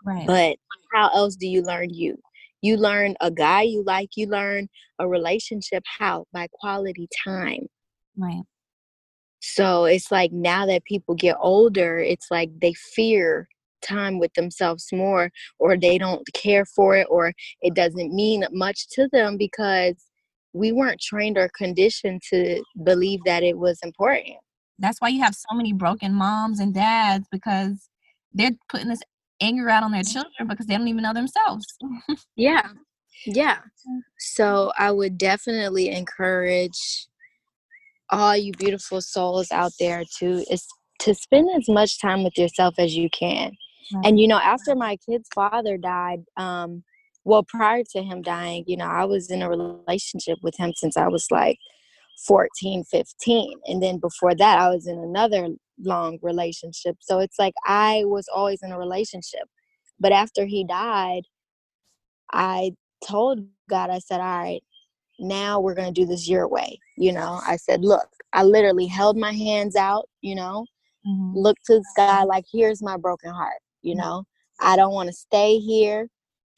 Right. 0.05 0.25
But 0.25 0.57
how 0.93 1.09
else 1.09 1.35
do 1.35 1.47
you 1.47 1.61
learn 1.61 1.93
you? 1.93 2.17
You 2.61 2.77
learn 2.77 3.15
a 3.21 3.31
guy 3.31 3.61
you 3.61 3.83
like, 3.85 4.09
you 4.15 4.27
learn 4.27 4.67
a 4.97 5.07
relationship. 5.07 5.83
How? 5.99 6.25
By 6.33 6.47
quality 6.51 7.07
time. 7.25 7.67
Right 8.17 8.43
so 9.39 9.85
it's 9.85 10.11
like 10.11 10.31
now 10.31 10.65
that 10.65 10.85
people 10.85 11.15
get 11.15 11.37
older, 11.39 11.99
it's 11.99 12.27
like 12.29 12.51
they 12.59 12.73
fear 12.73 13.47
time 13.81 14.19
with 14.19 14.33
themselves 14.33 14.87
more, 14.91 15.31
or 15.57 15.77
they 15.77 15.97
don't 15.97 16.27
care 16.33 16.65
for 16.65 16.95
it, 16.95 17.07
or 17.09 17.33
it 17.61 17.73
doesn't 17.73 18.13
mean 18.13 18.45
much 18.51 18.89
to 18.89 19.07
them 19.11 19.37
because 19.37 19.95
we 20.53 20.71
weren't 20.71 20.99
trained 20.99 21.37
or 21.37 21.49
conditioned 21.57 22.21
to 22.29 22.63
believe 22.83 23.19
that 23.25 23.43
it 23.43 23.57
was 23.57 23.79
important. 23.83 24.37
That's 24.79 24.99
why 24.99 25.09
you 25.09 25.21
have 25.21 25.35
so 25.35 25.55
many 25.55 25.73
broken 25.73 26.13
moms 26.13 26.59
and 26.59 26.73
dads 26.73 27.27
because 27.31 27.89
they're 28.33 28.51
putting 28.69 28.89
this 28.89 29.01
anger 29.41 29.69
out 29.69 29.83
on 29.83 29.91
their 29.91 30.03
children 30.03 30.47
because 30.47 30.65
they 30.65 30.77
don't 30.77 30.87
even 30.87 31.03
know 31.03 31.13
themselves. 31.13 31.65
yeah. 32.35 32.69
Yeah. 33.25 33.59
So 34.21 34.73
I 34.77 34.91
would 34.91 35.17
definitely 35.17 35.89
encourage 35.89 37.07
all 38.11 38.35
you 38.35 38.51
beautiful 38.53 39.01
souls 39.01 39.51
out 39.51 39.71
there 39.79 40.03
to 40.19 40.43
is 40.51 40.65
to 40.99 41.13
spend 41.15 41.49
as 41.55 41.69
much 41.69 42.01
time 42.01 42.23
with 42.23 42.37
yourself 42.37 42.75
as 42.77 42.95
you 42.95 43.09
can. 43.09 43.51
And 44.03 44.19
you 44.19 44.27
know, 44.27 44.37
after 44.37 44.75
my 44.75 44.97
kid's 44.97 45.29
father 45.33 45.77
died, 45.77 46.23
um, 46.37 46.83
well, 47.23 47.43
prior 47.43 47.83
to 47.91 48.03
him 48.03 48.21
dying, 48.21 48.63
you 48.67 48.77
know, 48.77 48.85
I 48.85 49.05
was 49.05 49.31
in 49.31 49.41
a 49.41 49.49
relationship 49.49 50.37
with 50.41 50.55
him 50.57 50.73
since 50.75 50.95
I 50.95 51.07
was 51.07 51.25
like 51.31 51.57
14, 52.27 52.83
15. 52.83 53.53
And 53.65 53.81
then 53.81 53.97
before 53.97 54.35
that, 54.35 54.59
I 54.59 54.69
was 54.69 54.87
in 54.87 54.99
another 54.99 55.49
long 55.79 56.19
relationship. 56.21 56.97
So 57.01 57.19
it's 57.19 57.39
like 57.39 57.53
I 57.65 58.03
was 58.05 58.25
always 58.33 58.59
in 58.61 58.71
a 58.71 58.79
relationship. 58.79 59.47
But 59.99 60.11
after 60.11 60.45
he 60.45 60.65
died, 60.65 61.23
I 62.31 62.71
told 63.05 63.39
God, 63.69 63.89
I 63.89 63.99
said, 63.99 64.21
All 64.21 64.39
right, 64.43 64.63
now 65.19 65.59
we're 65.59 65.75
going 65.75 65.93
to 65.93 66.01
do 66.01 66.07
this 66.07 66.27
your 66.27 66.47
way. 66.47 66.79
You 66.99 67.13
know, 67.13 67.39
I 67.47 67.55
said, 67.55 67.81
look, 67.81 68.09
I 68.33 68.43
literally 68.43 68.85
held 68.85 69.15
my 69.15 69.31
hands 69.31 69.77
out, 69.77 70.09
you 70.19 70.35
know, 70.35 70.65
mm-hmm. 71.07 71.31
looked 71.33 71.65
to 71.67 71.75
the 71.75 71.85
sky 71.93 72.23
like, 72.23 72.43
here's 72.51 72.83
my 72.83 72.97
broken 72.97 73.31
heart, 73.31 73.61
you 73.81 73.93
mm-hmm. 73.93 74.01
know, 74.01 74.23
I 74.59 74.75
don't 74.75 74.93
want 74.93 75.07
to 75.07 75.13
stay 75.13 75.59
here. 75.59 76.09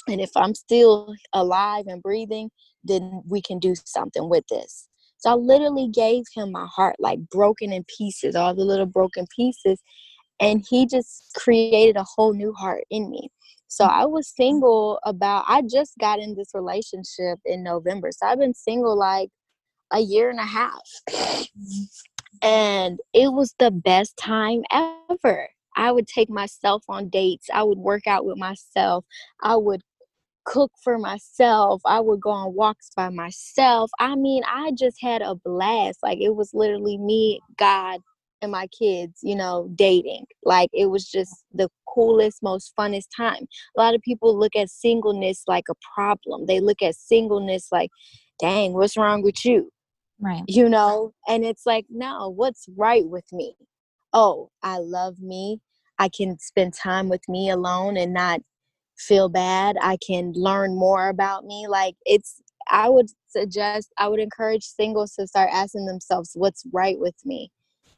And 0.08 0.20
if 0.20 0.32
I'm 0.36 0.56
still 0.56 1.14
alive 1.34 1.86
and 1.86 2.02
breathing, 2.02 2.50
then 2.84 3.22
we 3.30 3.40
can 3.40 3.60
do 3.60 3.76
something 3.86 4.28
with 4.30 4.44
this. 4.50 4.88
So 5.18 5.30
I 5.30 5.34
literally 5.36 5.90
gave 5.94 6.24
him 6.34 6.52
my 6.52 6.66
heart, 6.76 6.96
like 6.98 7.20
broken 7.30 7.72
in 7.72 7.86
pieces, 7.96 8.36
all 8.36 8.56
the 8.56 8.66
little 8.66 8.88
broken 8.88 9.28
pieces. 9.36 9.80
And 10.40 10.66
he 10.68 10.88
just 10.88 11.38
created 11.38 11.98
a 11.98 12.06
whole 12.16 12.34
new 12.34 12.52
heart 12.54 12.84
in 12.90 13.12
me. 13.12 13.30
So 13.68 13.86
I 13.86 14.08
was 14.08 14.28
single 14.36 15.00
about 15.06 15.46
I 15.48 15.62
just 15.62 15.94
got 16.00 16.18
in 16.18 16.34
this 16.36 16.50
relationship 16.56 17.38
in 17.46 17.62
November. 17.62 18.10
So 18.12 18.26
I've 18.26 18.40
been 18.40 18.56
single 18.56 18.98
like 18.98 19.30
a 19.92 20.00
year 20.00 20.30
and 20.30 20.40
a 20.40 20.46
half. 20.46 20.82
Mm-hmm. 21.10 21.84
And 22.44 23.00
it 23.14 23.32
was 23.32 23.54
the 23.60 23.72
best 23.72 24.18
time 24.18 24.64
ever. 24.72 25.50
I 25.76 25.92
would 25.92 26.08
take 26.08 26.30
myself 26.30 26.84
on 26.90 27.10
dates. 27.10 27.48
I 27.54 27.64
would 27.64 27.78
work 27.78 28.08
out 28.08 28.26
with 28.26 28.38
myself. 28.38 29.06
I 29.42 29.56
would 29.56 29.82
cook 30.46 30.72
for 30.84 30.98
myself. 30.98 31.82
I 31.86 32.00
would 32.00 32.20
go 32.20 32.32
on 32.32 32.56
walks 32.56 32.90
by 32.96 33.10
myself. 33.10 33.92
I 34.00 34.16
mean, 34.16 34.44
I 34.46 34.72
just 34.78 34.98
had 35.02 35.22
a 35.22 35.36
blast. 35.36 36.00
Like 36.04 36.20
it 36.20 36.36
was 36.36 36.52
literally 36.54 36.98
me, 36.98 37.40
God, 37.58 38.02
and 38.42 38.52
my 38.52 38.68
kids, 38.68 39.20
you 39.22 39.36
know, 39.36 39.70
dating. 39.76 40.26
Like 40.44 40.70
it 40.74 40.88
was 40.88 41.10
just 41.10 41.44
the 41.54 41.70
coolest, 41.88 42.42
most 42.42 42.74
funnest 42.78 43.08
time. 43.16 43.46
A 43.78 43.82
lot 43.82 43.96
of 43.96 44.02
people 44.02 44.38
look 44.38 44.56
at 44.56 44.70
singleness 44.70 45.44
like 45.48 45.66
a 45.70 45.76
problem. 45.94 46.48
They 46.48 46.60
look 46.60 46.82
at 46.82 46.96
singleness 46.96 47.68
like, 47.72 47.92
dang, 48.40 48.74
what's 48.74 48.98
wrong 48.98 49.22
with 49.22 49.46
you? 49.46 49.70
Right. 50.22 50.44
You 50.48 50.70
know, 50.70 51.14
and 51.28 51.44
it's 51.44 51.66
like, 51.66 51.86
no, 51.90 52.30
what's 52.30 52.68
right 52.78 53.06
with 53.06 53.26
me? 53.32 53.56
Oh, 54.14 54.52
I 54.62 54.78
love 54.78 55.20
me. 55.20 55.60
I 55.98 56.10
can 56.10 56.38
spend 56.40 56.74
time 56.74 57.10
with 57.10 57.28
me 57.28 57.50
alone 57.50 57.98
and 57.98 58.14
not 58.14 58.42
feel 58.98 59.30
bad. 59.30 59.78
I 59.82 59.98
can 60.06 60.34
learn 60.36 60.76
more 60.76 61.10
about 61.10 61.46
me. 61.46 61.68
Like 61.68 61.96
it's 62.06 62.42
I 62.70 62.90
would 62.90 63.08
suggest 63.28 63.92
I 63.98 64.08
would 64.08 64.20
encourage 64.20 64.64
singles 64.64 65.14
to 65.16 65.28
start 65.28 65.50
asking 65.52 65.86
themselves 65.86 66.32
what's 66.36 66.64
right 66.72 67.00
with 67.00 67.16
me 67.26 67.52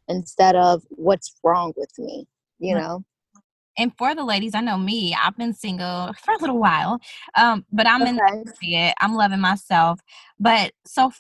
instead 0.08 0.56
of 0.56 0.84
what's 0.90 1.34
wrong 1.44 1.74
with 1.76 1.92
me, 1.98 2.26
you 2.60 2.76
know? 2.76 3.04
And 3.78 3.92
for 3.98 4.14
the 4.14 4.24
ladies, 4.24 4.54
I 4.54 4.62
know 4.62 4.78
me, 4.78 5.16
I've 5.20 5.36
been 5.36 5.54
single 5.54 6.14
for 6.24 6.34
a 6.34 6.38
little 6.38 6.60
while, 6.60 7.00
um, 7.36 7.66
but 7.72 7.88
I'm 7.88 8.04
okay. 8.04 8.44
in 8.62 8.74
it. 8.74 8.94
I'm 9.02 9.16
loving 9.16 9.40
myself. 9.40 10.00
But 10.40 10.74
so 10.86 11.12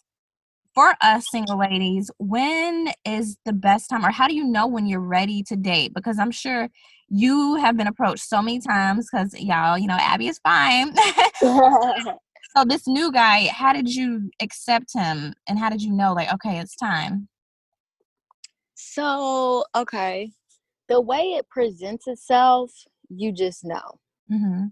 for 0.73 0.95
us 1.01 1.25
single 1.29 1.59
ladies, 1.59 2.09
when 2.17 2.89
is 3.05 3.37
the 3.45 3.53
best 3.53 3.89
time, 3.89 4.05
or 4.05 4.11
how 4.11 4.27
do 4.27 4.35
you 4.35 4.43
know 4.43 4.67
when 4.67 4.87
you're 4.87 4.99
ready 4.99 5.43
to 5.43 5.55
date? 5.55 5.93
Because 5.93 6.19
I'm 6.19 6.31
sure 6.31 6.69
you 7.09 7.55
have 7.55 7.77
been 7.77 7.87
approached 7.87 8.23
so 8.23 8.41
many 8.41 8.59
times 8.59 9.07
because 9.11 9.33
y'all, 9.39 9.77
you 9.77 9.87
know, 9.87 9.97
Abby 9.99 10.27
is 10.27 10.39
fine. 10.39 10.93
so 11.39 12.65
this 12.65 12.87
new 12.87 13.11
guy, 13.11 13.47
how 13.47 13.73
did 13.73 13.93
you 13.93 14.31
accept 14.41 14.93
him 14.93 15.33
and 15.47 15.59
how 15.59 15.69
did 15.69 15.81
you 15.81 15.91
know 15.91 16.13
like, 16.13 16.33
okay, 16.33 16.59
it's 16.59 16.75
time? 16.75 17.27
So, 18.75 19.63
okay. 19.75 20.31
The 20.89 21.01
way 21.01 21.33
it 21.33 21.47
presents 21.49 22.07
itself, 22.07 22.71
you 23.09 23.31
just 23.31 23.63
know. 23.63 23.99
Mm-hmm. 24.31 24.65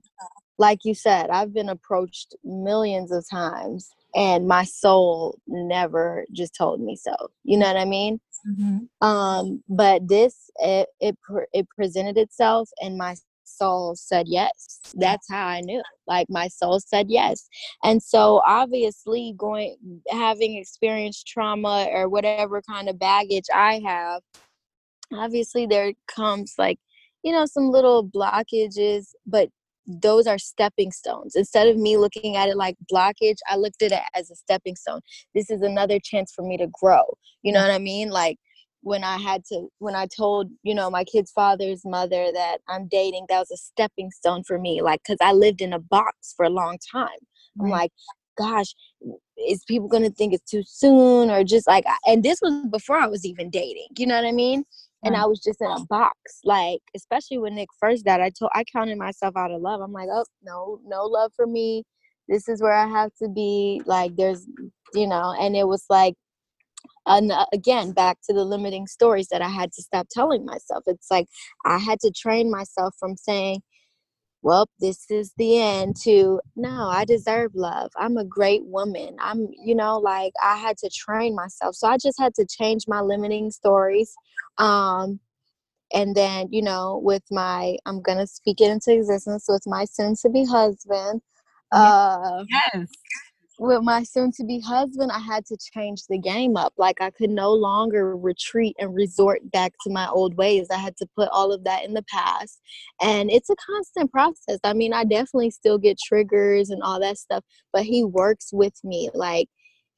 Like 0.57 0.79
you 0.83 0.95
said, 0.95 1.29
I've 1.29 1.53
been 1.53 1.69
approached 1.69 2.35
millions 2.43 3.11
of 3.11 3.25
times 3.29 3.89
and 4.15 4.47
my 4.47 4.63
soul 4.63 5.39
never 5.47 6.25
just 6.31 6.55
told 6.55 6.81
me 6.81 6.95
so. 6.95 7.15
You 7.43 7.57
know 7.57 7.67
what 7.67 7.77
I 7.77 7.85
mean? 7.85 8.19
Mm-hmm. 8.47 9.07
Um, 9.07 9.63
but 9.69 10.07
this 10.07 10.49
it, 10.59 10.89
it 10.99 11.17
it 11.53 11.67
presented 11.69 12.17
itself, 12.17 12.69
and 12.81 12.97
my 12.97 13.15
soul 13.43 13.95
said 13.95 14.27
yes. 14.27 14.79
That's 14.95 15.27
how 15.29 15.47
I 15.47 15.61
knew. 15.61 15.81
Like 16.07 16.27
my 16.29 16.47
soul 16.47 16.79
said 16.79 17.07
yes. 17.09 17.47
And 17.83 18.01
so 18.01 18.41
obviously 18.45 19.33
going 19.37 19.77
having 20.09 20.57
experienced 20.57 21.27
trauma 21.27 21.87
or 21.91 22.09
whatever 22.09 22.61
kind 22.61 22.89
of 22.89 22.99
baggage 22.99 23.45
I 23.53 23.81
have, 23.85 24.21
obviously 25.13 25.65
there 25.65 25.93
comes 26.07 26.55
like, 26.57 26.79
you 27.23 27.31
know, 27.31 27.45
some 27.45 27.69
little 27.69 28.07
blockages, 28.07 29.09
but 29.25 29.49
those 29.87 30.27
are 30.27 30.37
stepping 30.37 30.91
stones. 30.91 31.35
Instead 31.35 31.67
of 31.67 31.77
me 31.77 31.97
looking 31.97 32.35
at 32.35 32.49
it 32.49 32.57
like 32.57 32.75
blockage, 32.91 33.37
I 33.49 33.55
looked 33.55 33.81
at 33.81 33.91
it 33.91 34.01
as 34.15 34.29
a 34.29 34.35
stepping 34.35 34.75
stone. 34.75 35.01
This 35.33 35.49
is 35.49 35.61
another 35.61 35.99
chance 36.03 36.31
for 36.33 36.43
me 36.43 36.57
to 36.57 36.67
grow. 36.79 37.03
You 37.43 37.51
know 37.51 37.61
what 37.61 37.71
I 37.71 37.79
mean? 37.79 38.09
Like 38.09 38.37
when 38.81 39.03
I 39.03 39.17
had 39.17 39.43
to, 39.45 39.67
when 39.79 39.95
I 39.95 40.07
told, 40.07 40.49
you 40.63 40.73
know, 40.75 40.89
my 40.89 41.03
kid's 41.03 41.31
father's 41.31 41.81
mother 41.85 42.31
that 42.33 42.57
I'm 42.67 42.87
dating, 42.87 43.25
that 43.29 43.39
was 43.39 43.51
a 43.51 43.57
stepping 43.57 44.11
stone 44.11 44.43
for 44.43 44.59
me. 44.59 44.81
Like, 44.81 45.01
cause 45.05 45.17
I 45.21 45.33
lived 45.33 45.61
in 45.61 45.73
a 45.73 45.79
box 45.79 46.33
for 46.35 46.45
a 46.45 46.49
long 46.49 46.77
time. 46.91 47.09
I'm 47.59 47.69
like, 47.69 47.91
gosh, 48.37 48.73
is 49.49 49.63
people 49.67 49.87
gonna 49.87 50.09
think 50.09 50.33
it's 50.33 50.49
too 50.49 50.63
soon 50.65 51.29
or 51.29 51.43
just 51.43 51.67
like, 51.67 51.85
and 52.05 52.23
this 52.23 52.39
was 52.41 52.65
before 52.71 52.97
I 52.97 53.07
was 53.07 53.25
even 53.25 53.49
dating. 53.49 53.87
You 53.97 54.07
know 54.07 54.15
what 54.15 54.25
I 54.25 54.31
mean? 54.31 54.63
And 55.03 55.15
I 55.15 55.21
mm. 55.21 55.29
was 55.29 55.39
just 55.39 55.61
in 55.61 55.71
a 55.71 55.85
box. 55.85 56.15
Like, 56.43 56.81
especially 56.95 57.37
when 57.37 57.55
Nick 57.55 57.69
first 57.79 58.05
died, 58.05 58.21
I 58.21 58.29
told 58.29 58.51
I 58.53 58.63
counted 58.63 58.97
myself 58.97 59.35
out 59.35 59.51
of 59.51 59.61
love. 59.61 59.81
I'm 59.81 59.93
like, 59.93 60.09
oh 60.11 60.25
no, 60.43 60.79
no 60.85 61.05
love 61.05 61.31
for 61.35 61.47
me. 61.47 61.83
This 62.27 62.47
is 62.47 62.61
where 62.61 62.73
I 62.73 62.87
have 62.87 63.11
to 63.21 63.27
be. 63.27 63.81
Like, 63.85 64.15
there's, 64.15 64.45
you 64.93 65.07
know, 65.07 65.35
and 65.39 65.55
it 65.55 65.67
was 65.67 65.85
like, 65.89 66.15
and 67.05 67.31
uh, 67.31 67.45
again, 67.53 67.91
back 67.91 68.19
to 68.29 68.33
the 68.33 68.45
limiting 68.45 68.87
stories 68.87 69.27
that 69.31 69.41
I 69.41 69.49
had 69.49 69.71
to 69.73 69.81
stop 69.81 70.07
telling 70.11 70.45
myself. 70.45 70.83
It's 70.87 71.09
like 71.09 71.27
I 71.65 71.77
had 71.77 71.99
to 72.01 72.11
train 72.11 72.51
myself 72.51 72.95
from 72.99 73.17
saying, 73.17 73.61
well, 74.41 74.67
this 74.79 75.09
is 75.09 75.33
the 75.37 75.59
end 75.59 75.95
to 76.03 76.41
no, 76.55 76.89
I 76.89 77.05
deserve 77.05 77.51
love. 77.55 77.91
I'm 77.97 78.17
a 78.17 78.25
great 78.25 78.65
woman. 78.65 79.15
I'm, 79.19 79.47
you 79.63 79.75
know, 79.75 79.99
like 79.99 80.33
I 80.43 80.57
had 80.57 80.77
to 80.79 80.89
train 80.89 81.35
myself. 81.35 81.75
So 81.75 81.87
I 81.87 81.97
just 81.97 82.19
had 82.19 82.33
to 82.35 82.45
change 82.45 82.85
my 82.87 83.01
limiting 83.01 83.51
stories. 83.51 84.13
Um, 84.57 85.19
and 85.93 86.15
then, 86.15 86.47
you 86.51 86.61
know, 86.61 87.01
with 87.03 87.23
my, 87.31 87.77
I'm 87.85 88.01
going 88.01 88.17
to 88.17 88.27
speak 88.27 88.61
it 88.61 88.69
into 88.71 88.93
existence 88.93 89.45
with 89.47 89.63
my 89.65 89.85
soon 89.85 90.15
to 90.21 90.29
be 90.29 90.45
husband. 90.45 91.21
Uh, 91.71 92.45
yes 92.49 92.87
with 93.61 93.83
my 93.83 94.01
soon 94.01 94.31
to 94.31 94.43
be 94.43 94.59
husband, 94.59 95.11
I 95.11 95.19
had 95.19 95.45
to 95.45 95.57
change 95.57 96.01
the 96.09 96.17
game 96.17 96.57
up. 96.57 96.73
Like 96.77 96.99
I 96.99 97.11
could 97.11 97.29
no 97.29 97.53
longer 97.53 98.17
retreat 98.17 98.75
and 98.79 98.95
resort 98.95 99.39
back 99.51 99.73
to 99.83 99.91
my 99.91 100.07
old 100.07 100.35
ways. 100.35 100.67
I 100.71 100.77
had 100.77 100.97
to 100.97 101.07
put 101.15 101.29
all 101.31 101.51
of 101.51 101.63
that 101.65 101.85
in 101.85 101.93
the 101.93 102.03
past. 102.03 102.59
And 103.01 103.29
it's 103.29 103.51
a 103.51 103.55
constant 103.55 104.11
process. 104.11 104.57
I 104.63 104.73
mean, 104.73 104.93
I 104.93 105.03
definitely 105.03 105.51
still 105.51 105.77
get 105.77 105.99
triggers 106.03 106.71
and 106.71 106.81
all 106.81 106.99
that 107.01 107.19
stuff, 107.19 107.43
but 107.71 107.83
he 107.83 108.03
works 108.03 108.49
with 108.51 108.73
me. 108.83 109.11
Like 109.13 109.47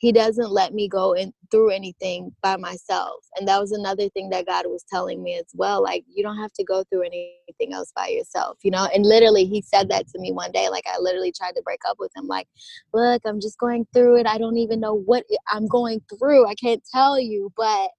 he 0.04 0.12
doesn't 0.12 0.52
let 0.52 0.74
me 0.74 0.90
go 0.90 1.14
in 1.14 1.32
through 1.50 1.70
anything 1.70 2.36
by 2.42 2.58
myself. 2.58 3.24
And 3.38 3.48
that 3.48 3.62
was 3.62 3.72
another 3.72 4.10
thing 4.10 4.30
that 4.32 4.46
god 4.46 4.66
was 4.68 4.84
telling 4.92 5.24
me 5.24 5.36
as 5.36 5.46
well 5.54 5.82
like 5.82 6.04
you 6.14 6.22
don't 6.22 6.38
have 6.38 6.52
to 6.54 6.64
go 6.66 6.84
through 6.84 7.04
anything 7.04 7.72
else 7.72 7.94
by 7.96 8.10
yourself 8.10 8.58
you 8.64 8.72
know? 8.72 8.90
And 8.94 9.06
literally 9.06 9.46
he 9.46 9.62
said 9.62 9.90
that 9.90 10.10
to 10.10 10.20
me 10.20 10.34
one 10.34 10.52
day 10.52 10.68
like 10.68 10.84
i 10.88 11.00
literally 11.00 11.32
tried 11.32 11.54
to 11.54 11.62
break 11.64 11.80
up 11.88 11.96
with 12.00 12.12
him 12.18 12.28
like 12.28 12.48
look 12.94 13.22
i'm 13.26 13.40
just 13.40 13.58
going 13.58 13.88
through 13.94 14.18
it. 14.18 14.28
I 14.28 14.38
don't 14.38 14.58
even 14.58 14.82
know 14.82 14.94
what 14.94 15.24
i'm 15.50 15.68
going 15.68 16.02
through. 16.10 16.48
I 16.48 16.56
can't 16.56 16.84
tell 16.94 17.18
you 17.18 17.50
but 17.56 17.90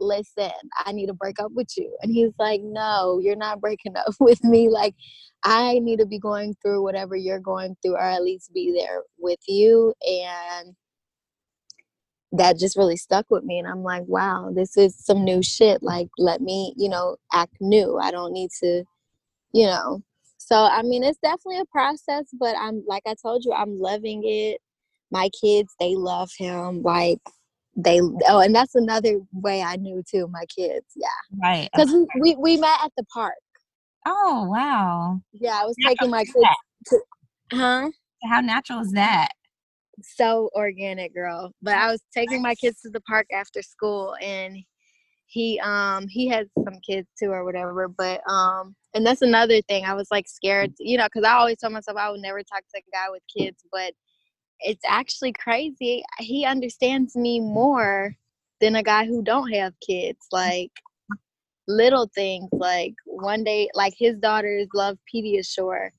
listen 0.00 0.50
i 0.86 0.92
need 0.92 1.06
to 1.08 1.14
break 1.14 1.38
up 1.38 1.52
with 1.54 1.68
you. 1.76 1.94
And 2.00 2.10
he's 2.10 2.32
like 2.38 2.62
no 2.62 3.20
you're 3.22 3.36
not 3.36 3.60
breaking 3.60 3.96
up 3.96 4.14
with 4.20 4.42
me. 4.42 4.70
Like 4.70 4.94
i 5.44 5.80
need 5.80 5.98
to 5.98 6.06
be 6.06 6.18
going 6.18 6.54
through 6.62 6.82
whatever 6.82 7.14
you're 7.14 7.40
going 7.40 7.76
through 7.82 7.96
or 7.96 8.00
at 8.00 8.22
least 8.22 8.54
be 8.54 8.72
there 8.74 9.02
with 9.18 9.40
you 9.46 9.92
and 10.00 10.74
that 12.32 12.58
just 12.58 12.76
really 12.76 12.96
stuck 12.96 13.26
with 13.30 13.44
me 13.44 13.58
and 13.58 13.68
i'm 13.68 13.82
like 13.82 14.02
wow 14.06 14.50
this 14.54 14.76
is 14.76 14.96
some 14.98 15.24
new 15.24 15.42
shit 15.42 15.82
like 15.82 16.08
let 16.18 16.40
me 16.40 16.74
you 16.76 16.88
know 16.88 17.16
act 17.32 17.54
new 17.60 17.98
i 17.98 18.10
don't 18.10 18.32
need 18.32 18.50
to 18.50 18.82
you 19.52 19.66
know? 19.66 20.02
So 20.38 20.56
i 20.56 20.82
mean 20.82 21.02
it's 21.02 21.18
definitely 21.18 21.60
a 21.60 21.64
process 21.66 22.26
but 22.38 22.54
i'm 22.60 22.84
like 22.86 23.02
i 23.06 23.14
told 23.20 23.44
you 23.44 23.52
i'm 23.52 23.80
loving 23.80 24.22
it. 24.24 24.60
My 25.10 25.30
kids 25.40 25.74
they 25.80 25.94
love 25.94 26.30
him 26.36 26.82
like 26.82 27.18
they 27.76 28.00
oh 28.00 28.40
and 28.40 28.54
that's 28.54 28.74
another 28.74 29.18
way 29.32 29.62
i 29.62 29.76
knew 29.76 30.02
too 30.08 30.28
my 30.28 30.44
kids 30.46 30.86
yeah. 30.96 31.08
Right 31.42 31.68
because 31.72 31.92
we, 31.92 32.06
we, 32.20 32.36
we 32.36 32.56
met 32.56 32.78
at 32.82 32.92
the 32.96 33.04
park. 33.12 33.34
Oh 34.06 34.46
wow. 34.50 35.20
Yeah 35.32 35.60
i 35.60 35.64
was 35.64 35.76
taking 35.84 36.10
my 36.10 36.24
kids 36.24 36.36
to, 36.86 37.00
huh? 37.52 37.90
How 38.24 38.40
natural 38.40 38.80
is 38.80 38.92
that 38.92 39.28
so 40.02 40.50
organic, 40.54 41.14
girl. 41.14 41.52
But 41.62 41.74
I 41.74 41.90
was 41.90 42.02
taking 42.14 42.42
my 42.42 42.54
kids 42.54 42.80
to 42.82 42.90
the 42.90 43.00
park 43.02 43.26
after 43.32 43.62
school, 43.62 44.14
and 44.20 44.58
he 45.26 45.60
um 45.60 46.06
he 46.08 46.28
had 46.28 46.48
some 46.64 46.78
kids 46.88 47.08
too 47.18 47.30
or 47.30 47.44
whatever. 47.44 47.88
But 47.88 48.20
um, 48.30 48.74
and 48.94 49.04
that's 49.04 49.22
another 49.22 49.60
thing. 49.62 49.84
I 49.84 49.94
was 49.94 50.08
like 50.10 50.28
scared, 50.28 50.72
you 50.78 50.98
know, 50.98 51.06
because 51.06 51.24
I 51.24 51.32
always 51.34 51.58
told 51.58 51.72
myself 51.72 51.96
I 51.98 52.10
would 52.10 52.20
never 52.20 52.42
talk 52.42 52.62
to 52.74 52.80
a 52.80 52.90
guy 52.92 53.10
with 53.10 53.22
kids, 53.36 53.62
but 53.72 53.92
it's 54.60 54.84
actually 54.86 55.32
crazy. 55.32 56.02
He 56.18 56.44
understands 56.44 57.16
me 57.16 57.40
more 57.40 58.14
than 58.60 58.76
a 58.76 58.82
guy 58.82 59.06
who 59.06 59.22
don't 59.22 59.52
have 59.52 59.74
kids. 59.86 60.26
Like 60.32 60.72
little 61.68 62.10
things, 62.14 62.48
like 62.52 62.94
one 63.04 63.44
day, 63.44 63.68
like 63.74 63.94
his 63.98 64.16
daughters 64.18 64.68
love 64.74 64.98
Pediasure 65.12 65.90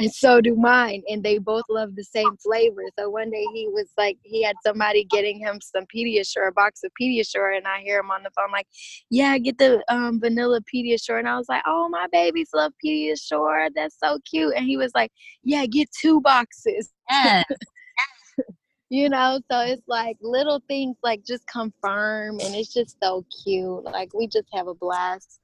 and 0.00 0.12
so 0.12 0.40
do 0.40 0.56
mine 0.56 1.02
and 1.08 1.22
they 1.22 1.38
both 1.38 1.64
love 1.68 1.94
the 1.94 2.04
same 2.04 2.36
flavor. 2.38 2.82
So 2.98 3.10
one 3.10 3.30
day 3.30 3.44
he 3.52 3.68
was 3.68 3.90
like 3.98 4.18
he 4.22 4.42
had 4.42 4.56
somebody 4.64 5.04
getting 5.04 5.38
him 5.38 5.60
some 5.60 5.84
pediasure 5.94 6.48
a 6.48 6.52
box 6.52 6.80
of 6.84 6.90
pediasure 7.00 7.56
and 7.56 7.66
i 7.66 7.80
hear 7.80 8.00
him 8.00 8.10
on 8.10 8.22
the 8.22 8.30
phone 8.30 8.50
like 8.50 8.66
yeah 9.10 9.36
get 9.38 9.58
the 9.58 9.84
um, 9.88 10.20
vanilla 10.20 10.60
pediasure. 10.74 11.18
And 11.18 11.28
i 11.28 11.36
was 11.36 11.48
like 11.48 11.62
oh 11.66 11.88
my 11.90 12.06
babies 12.10 12.48
love 12.54 12.72
pediasure. 12.84 13.68
That's 13.74 13.96
so 14.02 14.18
cute. 14.28 14.54
And 14.56 14.66
he 14.66 14.76
was 14.76 14.92
like 14.94 15.12
yeah 15.44 15.66
get 15.66 15.88
two 16.00 16.20
boxes. 16.20 16.90
Yes. 17.10 17.44
you 18.88 19.08
know 19.08 19.38
so 19.50 19.60
it's 19.60 19.86
like 19.86 20.16
little 20.20 20.62
things 20.66 20.96
like 21.02 21.24
just 21.24 21.46
confirm 21.46 22.40
and 22.40 22.54
it's 22.54 22.72
just 22.72 22.96
so 23.02 23.24
cute. 23.44 23.84
Like 23.84 24.14
we 24.14 24.26
just 24.26 24.48
have 24.54 24.66
a 24.66 24.74
blast 24.74 25.40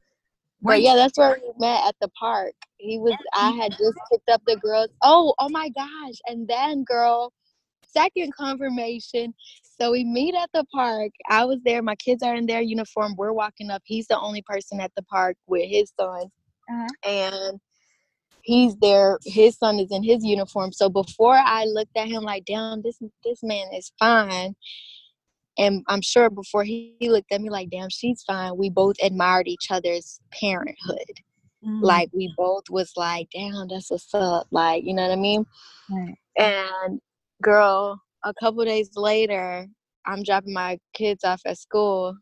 but 0.62 0.82
yeah, 0.82 0.94
that's 0.94 1.18
where 1.18 1.38
we 1.42 1.52
met 1.58 1.86
at 1.86 1.96
the 2.00 2.08
park. 2.18 2.54
He 2.78 2.98
was 2.98 3.14
I 3.34 3.50
had 3.52 3.72
just 3.72 3.98
picked 4.10 4.28
up 4.28 4.42
the 4.46 4.56
girls. 4.56 4.88
Oh, 5.02 5.34
oh 5.38 5.48
my 5.48 5.68
gosh. 5.70 6.14
And 6.26 6.48
then 6.48 6.84
girl, 6.84 7.32
second 7.86 8.34
confirmation. 8.34 9.34
So 9.62 9.92
we 9.92 10.04
meet 10.04 10.34
at 10.34 10.50
the 10.54 10.64
park. 10.72 11.12
I 11.28 11.44
was 11.44 11.58
there, 11.64 11.82
my 11.82 11.96
kids 11.96 12.22
are 12.22 12.34
in 12.34 12.46
their 12.46 12.62
uniform. 12.62 13.14
We're 13.16 13.32
walking 13.32 13.70
up. 13.70 13.82
He's 13.84 14.06
the 14.06 14.18
only 14.18 14.42
person 14.42 14.80
at 14.80 14.92
the 14.96 15.02
park 15.02 15.36
with 15.46 15.68
his 15.68 15.92
son. 15.98 16.24
Uh-huh. 16.68 16.88
And 17.04 17.60
he's 18.42 18.76
there, 18.76 19.18
his 19.24 19.56
son 19.56 19.78
is 19.78 19.90
in 19.90 20.02
his 20.02 20.24
uniform. 20.24 20.72
So 20.72 20.88
before 20.88 21.36
I 21.36 21.64
looked 21.64 21.96
at 21.96 22.08
him 22.08 22.22
like, 22.22 22.44
damn, 22.46 22.82
this 22.82 22.98
this 23.24 23.42
man 23.42 23.66
is 23.74 23.92
fine. 23.98 24.54
And 25.58 25.82
I'm 25.88 26.02
sure 26.02 26.28
before 26.28 26.64
he, 26.64 26.94
he 27.00 27.08
looked 27.08 27.32
at 27.32 27.40
me 27.40 27.50
like, 27.50 27.70
damn, 27.70 27.88
she's 27.88 28.22
fine. 28.22 28.56
We 28.56 28.68
both 28.70 28.96
admired 29.02 29.48
each 29.48 29.70
other's 29.70 30.20
parenthood. 30.32 31.20
Mm, 31.64 31.82
like 31.82 32.10
we 32.12 32.32
both 32.36 32.64
was 32.70 32.92
like 32.96 33.28
damn 33.32 33.66
that's 33.68 33.90
what's 33.90 34.12
up. 34.14 34.46
Like 34.50 34.84
you 34.84 34.94
know 34.94 35.02
what 35.02 35.12
i 35.12 35.16
mean? 35.16 35.44
Right. 35.90 36.14
and 36.36 37.00
girl 37.42 38.00
a 38.24 38.34
couple 38.34 38.64
days 38.64 38.90
later 38.96 39.66
i'm 40.04 40.22
dropping 40.22 40.52
my 40.52 40.78
kids 40.94 41.24
off 41.24 41.40
at 41.46 41.58
school. 41.58 42.16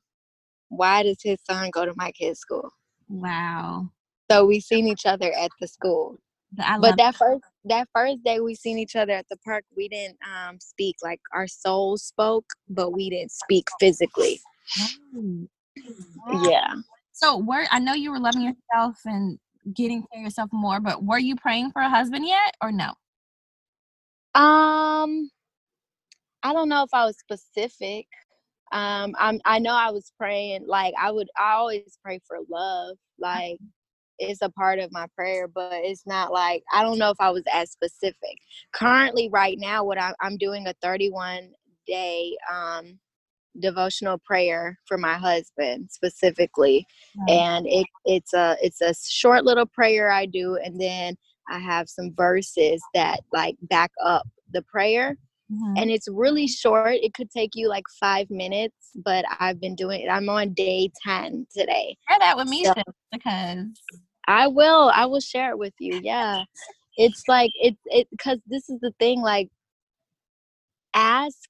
Why 0.69 1.03
does 1.03 1.19
his 1.23 1.39
son 1.49 1.71
go 1.71 1.85
to 1.85 1.93
my 1.97 2.11
kid's 2.13 2.41
school? 2.41 2.71
Wow. 3.09 3.91
so 4.31 4.45
we 4.47 4.61
seen 4.61 4.87
each 4.87 5.05
other 5.07 5.33
at 5.33 5.51
the 5.61 5.69
school 5.69 6.19
I 6.59 6.77
but 6.77 6.89
love 6.91 6.97
that 6.97 7.15
first 7.17 7.45
that 7.65 7.89
first 7.95 8.23
day 8.25 8.41
we 8.41 8.55
seen 8.55 8.79
each 8.79 8.97
other 8.97 9.13
at 9.13 9.27
the 9.31 9.37
park 9.39 9.65
we 9.77 9.89
didn't 9.89 10.19
um 10.25 10.59
speak 10.61 10.97
like 11.03 11.21
our 11.33 11.47
souls 11.47 12.03
spoke 12.03 12.47
but 12.69 12.91
we 12.91 13.11
didn't 13.11 13.33
speak 13.33 13.69
physically 13.81 14.41
Right. 16.27 16.43
yeah 16.43 16.75
So 17.13 17.39
were 17.39 17.65
I 17.71 17.79
know 17.79 17.95
you 17.95 18.11
were 18.11 18.19
loving 18.19 18.43
yourself 18.43 18.99
and 19.05 19.39
getting 19.73 20.03
to 20.13 20.19
yourself 20.19 20.51
more, 20.53 20.81
but 20.81 21.05
were 21.05 21.19
you 21.19 21.37
praying 21.37 21.71
for 21.71 21.81
a 21.81 21.89
husband 21.89 22.27
yet 22.27 22.55
or 22.61 22.73
no? 22.73 22.93
Um, 24.35 25.31
I 26.43 26.53
don't 26.53 26.69
know 26.69 26.83
if 26.83 26.91
I 26.93 27.05
was 27.07 27.17
specific. 27.19 28.07
Um, 28.73 29.15
I'm 29.19 29.41
I 29.45 29.61
know 29.61 29.75
I 29.75 29.91
was 29.93 30.13
praying 30.19 30.67
like 30.67 30.95
I 31.01 31.11
would 31.13 31.29
I 31.39 31.53
always 31.53 31.97
pray 32.03 32.21
for 32.27 32.39
love. 32.51 32.97
Like 33.19 33.59
it's 34.19 34.43
a 34.43 34.51
part 34.51 34.79
of 34.79 34.93
my 34.93 35.07
prayer, 35.17 35.49
but 35.49 35.71
it's 35.73 36.07
not 36.07 36.33
like 36.33 36.63
I 36.73 36.83
don't 36.83 36.99
know 36.99 37.11
if 37.11 37.21
I 37.21 37.31
was 37.31 37.45
as 37.53 37.71
specific. 37.71 38.37
Currently, 38.73 39.29
right 39.33 39.59
now, 39.59 39.85
what 39.85 39.99
I, 40.01 40.13
I'm 40.21 40.37
doing 40.37 40.67
a 40.67 40.75
31 40.83 41.51
day 41.87 42.37
um 42.53 42.99
devotional 43.61 44.19
prayer 44.19 44.79
for 44.87 44.99
my 44.99 45.15
husband 45.15 45.89
specifically 45.91 46.87
Right. 47.17 47.31
and 47.31 47.67
it 47.69 47.87
it's 48.05 48.35
a 48.35 48.57
it's 48.63 48.81
a 48.81 48.95
short 48.95 49.45
little 49.45 49.67
prayer 49.67 50.11
I 50.11 50.27
do 50.27 50.57
and 50.57 50.81
then 50.81 51.17
I 51.49 51.59
have 51.59 51.89
some 51.89 52.13
verses 52.17 52.83
that 52.95 53.21
like 53.33 53.57
back 53.63 53.93
up 54.03 54.27
the 54.53 54.63
prayer 54.63 55.17
Mhm. 55.55 55.75
and 55.81 55.91
it's 55.91 56.09
really 56.09 56.47
short 56.49 56.95
it 56.95 57.15
could 57.15 57.31
take 57.31 57.51
you 57.55 57.69
like 57.69 57.85
5 58.01 58.31
minutes 58.31 58.91
but 59.05 59.25
I've 59.41 59.61
been 59.61 59.75
doing 59.77 60.01
it 60.03 60.09
I'm 60.09 60.29
on 60.29 60.55
day 60.55 60.91
10 61.07 61.47
today 61.57 61.97
Share 62.09 62.19
that 62.21 62.37
with 62.37 62.49
me 62.49 62.65
So- 62.65 62.75
because 63.13 63.67
I 64.27 64.49
will 64.49 64.91
I 64.95 65.07
will 65.07 65.21
share 65.21 65.51
it 65.51 65.59
with 65.59 65.75
you 65.79 66.01
yeah 66.03 66.45
it's 66.97 67.23
like 67.29 67.51
it's 67.55 67.81
it 67.87 68.09
cuz 68.19 68.39
this 68.47 68.69
is 68.69 68.81
the 68.81 68.93
thing 68.99 69.21
like 69.21 69.49
ask 70.95 71.49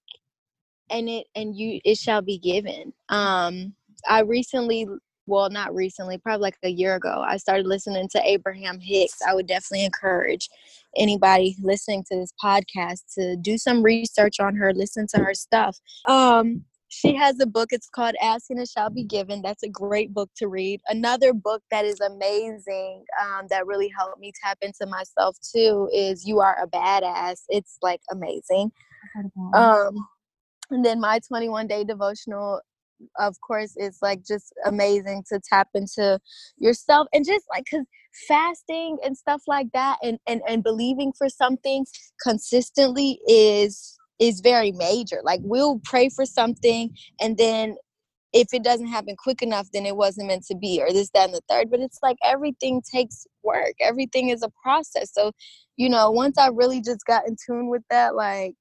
and 0.90 1.08
it 1.08 1.26
and 1.34 1.56
you 1.56 1.80
it 1.84 1.96
shall 1.98 2.22
be 2.22 2.38
given 2.38 2.92
um 3.08 3.74
I 4.08 4.20
recently 4.20 4.86
well 5.26 5.50
not 5.50 5.74
recently 5.74 6.18
probably 6.18 6.42
like 6.42 6.58
a 6.62 6.68
year 6.68 6.96
ago 6.96 7.24
i 7.26 7.36
started 7.36 7.66
listening 7.66 8.08
to 8.08 8.20
abraham 8.24 8.78
hicks. 8.80 9.18
I 9.26 9.34
would 9.34 9.46
definitely 9.46 9.84
encourage 9.84 10.48
anybody 10.96 11.56
listening 11.62 12.04
to 12.10 12.16
this 12.16 12.32
podcast 12.42 13.02
to 13.14 13.36
do 13.36 13.58
some 13.58 13.82
research 13.82 14.40
on 14.40 14.54
her 14.56 14.72
listen 14.72 15.06
to 15.14 15.18
her 15.18 15.34
stuff. 15.34 15.78
Um 16.06 16.64
she 16.88 17.14
has 17.16 17.40
a 17.40 17.46
book 17.46 17.70
it's 17.72 17.88
called 17.88 18.14
ask 18.22 18.50
and 18.50 18.60
it 18.60 18.68
shall 18.68 18.90
be 18.90 19.02
given. 19.02 19.42
That's 19.42 19.64
a 19.64 19.68
great 19.68 20.14
book 20.14 20.30
to 20.36 20.46
read. 20.46 20.80
Another 20.88 21.32
book 21.32 21.60
that 21.72 21.84
is 21.84 21.98
amazing 21.98 23.04
um, 23.20 23.46
that 23.50 23.66
really 23.66 23.90
helped 23.98 24.20
me 24.20 24.32
tap 24.44 24.58
into 24.62 24.86
myself 24.86 25.36
too 25.52 25.88
is 25.92 26.24
you 26.24 26.38
are 26.40 26.56
a 26.62 26.68
badass. 26.68 27.42
It's 27.48 27.78
like 27.82 28.00
amazing. 28.10 28.70
Um 29.54 30.06
and 30.70 30.84
then 30.84 31.00
my 31.00 31.18
21 31.26 31.66
day 31.66 31.84
devotional 31.84 32.60
of 33.18 33.36
course 33.40 33.74
it's 33.76 34.00
like 34.02 34.24
just 34.24 34.52
amazing 34.66 35.22
to 35.28 35.40
tap 35.48 35.68
into 35.74 36.18
yourself 36.58 37.08
and 37.12 37.24
just 37.24 37.44
like 37.50 37.64
because 37.64 37.86
fasting 38.28 38.98
and 39.04 39.16
stuff 39.16 39.42
like 39.46 39.68
that 39.72 39.98
and, 40.02 40.18
and 40.26 40.40
and 40.48 40.62
believing 40.62 41.12
for 41.16 41.28
something 41.28 41.84
consistently 42.22 43.18
is 43.28 43.98
is 44.20 44.40
very 44.40 44.70
major. 44.72 45.20
Like 45.24 45.40
we'll 45.42 45.80
pray 45.84 46.08
for 46.08 46.24
something 46.24 46.90
and 47.20 47.36
then 47.36 47.76
if 48.32 48.48
it 48.52 48.64
doesn't 48.64 48.88
happen 48.88 49.16
quick 49.16 49.42
enough 49.42 49.68
then 49.72 49.86
it 49.86 49.96
wasn't 49.96 50.28
meant 50.28 50.44
to 50.46 50.56
be 50.56 50.80
or 50.80 50.92
this 50.92 51.10
that 51.14 51.26
and 51.26 51.34
the 51.34 51.40
third 51.48 51.70
but 51.70 51.80
it's 51.80 51.98
like 52.02 52.16
everything 52.22 52.82
takes 52.82 53.26
work. 53.42 53.74
Everything 53.80 54.28
is 54.28 54.42
a 54.42 54.50
process. 54.62 55.12
So 55.12 55.32
you 55.76 55.88
know 55.88 56.10
once 56.10 56.38
i 56.38 56.48
really 56.48 56.80
just 56.80 57.04
got 57.06 57.26
in 57.26 57.36
tune 57.44 57.68
with 57.68 57.82
that 57.90 58.14
like 58.14 58.54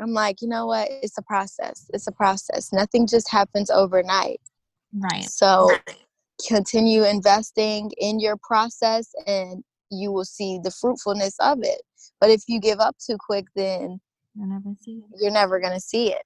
I'm 0.00 0.12
like, 0.12 0.42
you 0.42 0.48
know 0.48 0.66
what? 0.66 0.88
It's 1.02 1.16
a 1.18 1.22
process. 1.22 1.88
It's 1.92 2.06
a 2.06 2.12
process. 2.12 2.72
Nothing 2.72 3.06
just 3.06 3.30
happens 3.30 3.70
overnight. 3.70 4.40
right. 4.92 5.24
So 5.24 5.70
continue 6.46 7.04
investing 7.04 7.90
in 7.98 8.20
your 8.20 8.36
process 8.42 9.10
and 9.26 9.64
you 9.90 10.12
will 10.12 10.24
see 10.24 10.58
the 10.62 10.70
fruitfulness 10.70 11.36
of 11.40 11.60
it. 11.62 11.80
But 12.20 12.30
if 12.30 12.42
you 12.48 12.60
give 12.60 12.78
up 12.80 12.96
too 12.98 13.16
quick, 13.18 13.46
then 13.54 14.00
You'll 14.34 14.48
never 14.48 14.74
see 14.82 15.00
it. 15.10 15.20
you're 15.20 15.30
never 15.32 15.58
going 15.60 15.72
to 15.72 15.80
see 15.80 16.12
it. 16.12 16.22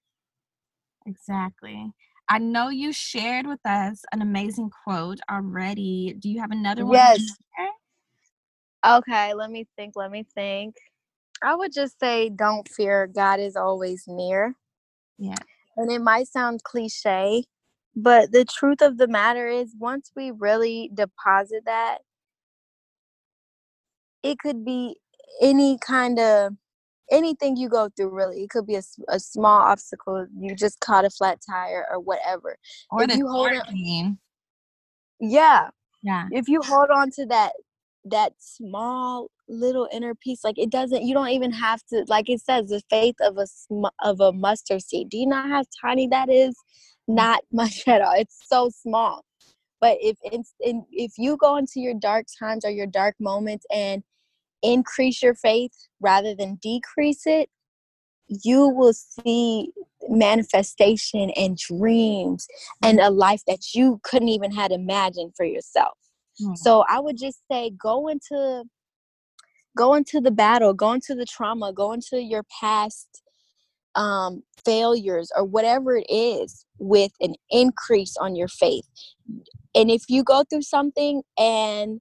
Exactly. 1.07 1.93
I 2.29 2.39
know 2.39 2.68
you 2.68 2.93
shared 2.93 3.47
with 3.47 3.61
us 3.64 4.03
an 4.12 4.23
amazing 4.23 4.71
quote 4.85 5.18
already. 5.31 6.14
Do 6.18 6.29
you 6.29 6.41
have 6.41 6.51
another 6.51 6.85
one? 6.85 6.95
Yes. 6.95 7.21
Okay, 8.87 9.35
let 9.35 9.51
me 9.51 9.66
think. 9.77 9.95
Let 9.97 10.11
me 10.11 10.25
think. 10.35 10.75
I 11.43 11.55
would 11.55 11.72
just 11.72 11.99
say, 12.01 12.28
don't 12.30 12.68
fear. 12.68 13.07
God 13.07 13.41
is 13.41 13.57
always 13.57 14.05
near. 14.07 14.55
Yeah. 15.18 15.36
And 15.76 15.91
it 15.91 16.01
might 16.01 16.28
sound 16.28 16.62
cliche, 16.64 17.45
but 17.97 18.32
the 18.32 18.45
truth 18.45 18.82
of 18.82 18.99
the 18.99 19.09
matter 19.09 19.47
is, 19.47 19.74
once 19.78 20.11
we 20.16 20.30
really 20.32 20.91
deposit 20.95 21.62
that, 21.66 21.99
it 24.22 24.38
could 24.38 24.64
be 24.64 24.97
any 25.41 25.78
kind 25.78 26.18
of 26.18 26.53
anything 27.11 27.57
you 27.57 27.68
go 27.68 27.88
through 27.97 28.11
really 28.14 28.43
it 28.45 28.51
could 28.51 28.66
be 28.66 28.76
a 29.09 29.18
small 29.18 29.61
obstacle 29.62 30.26
you 30.38 30.55
just 30.55 30.78
caught 30.80 31.05
a 31.05 31.11
flat 31.11 31.38
tire 31.49 31.84
or 31.91 31.99
whatever 31.99 32.57
Or 32.91 33.03
If 33.03 33.09
the 33.11 33.16
you 33.18 33.28
hold 33.28 33.53
on- 33.53 34.18
yeah 35.20 35.70
Yeah. 36.03 36.28
if 36.32 36.49
you 36.49 36.62
hold 36.62 36.91
on 36.91 37.11
to 37.12 37.26
that 37.26 37.53
that 38.05 38.32
small 38.38 39.30
little 39.48 39.88
inner 39.92 40.14
piece 40.14 40.44
like 40.44 40.59
it 40.59 40.70
doesn't 40.70 41.03
you 41.03 41.12
don't 41.12 41.30
even 41.30 41.51
have 41.51 41.82
to 41.84 42.05
like 42.09 42.30
it 42.30 42.40
says 42.40 42.68
the 42.68 42.80
faith 42.88 43.16
of 43.20 43.36
a 43.36 43.46
of 44.03 44.20
a 44.20 44.32
mustard 44.32 44.82
seed. 44.82 45.09
Do 45.11 45.18
you 45.18 45.26
know 45.26 45.42
how 45.42 45.64
tiny 45.80 46.07
that 46.09 46.30
is? 46.30 46.55
Not 47.09 47.42
much 47.53 47.86
at 47.86 48.03
all. 48.03 48.14
It's 48.16 48.38
so 48.46 48.70
small. 48.70 49.24
But 49.80 49.96
if 50.01 50.18
in, 50.30 50.84
if 50.92 51.12
you 51.16 51.36
go 51.36 51.57
into 51.57 51.80
your 51.80 51.94
dark 51.94 52.26
times 52.38 52.64
or 52.64 52.70
your 52.70 52.86
dark 52.86 53.16
moments 53.18 53.64
and 53.72 54.03
increase 54.62 55.22
your 55.22 55.34
faith 55.34 55.72
rather 56.01 56.34
than 56.34 56.57
decrease 56.62 57.22
it 57.26 57.48
you 58.44 58.68
will 58.68 58.92
see 58.92 59.72
manifestation 60.09 61.30
and 61.30 61.57
dreams 61.57 62.46
and 62.82 63.01
a 63.01 63.11
life 63.11 63.42
that 63.46 63.74
you 63.74 64.01
couldn't 64.03 64.28
even 64.28 64.53
had 64.53 64.72
imagined 64.72 65.32
for 65.36 65.44
yourself 65.44 65.96
Mm. 66.43 66.57
so 66.57 66.84
I 66.88 67.01
would 67.01 67.16
just 67.16 67.41
say 67.51 67.70
go 67.70 68.09
into 68.09 68.64
go 69.76 69.95
into 69.95 70.20
the 70.20 70.30
battle, 70.30 70.74
go 70.74 70.93
into 70.93 71.14
the 71.14 71.26
trauma, 71.26 71.72
go 71.72 71.93
into 71.93 72.20
your 72.22 72.45
past 72.61 73.22
um 73.97 74.43
failures 74.64 75.32
or 75.36 75.45
whatever 75.45 75.97
it 75.97 76.07
is 76.09 76.64
with 76.78 77.12
an 77.20 77.34
increase 77.51 78.16
on 78.16 78.36
your 78.36 78.49
faith. 78.49 78.86
And 79.74 79.91
if 79.91 80.03
you 80.09 80.22
go 80.22 80.45
through 80.49 80.62
something 80.62 81.22
and 81.38 82.01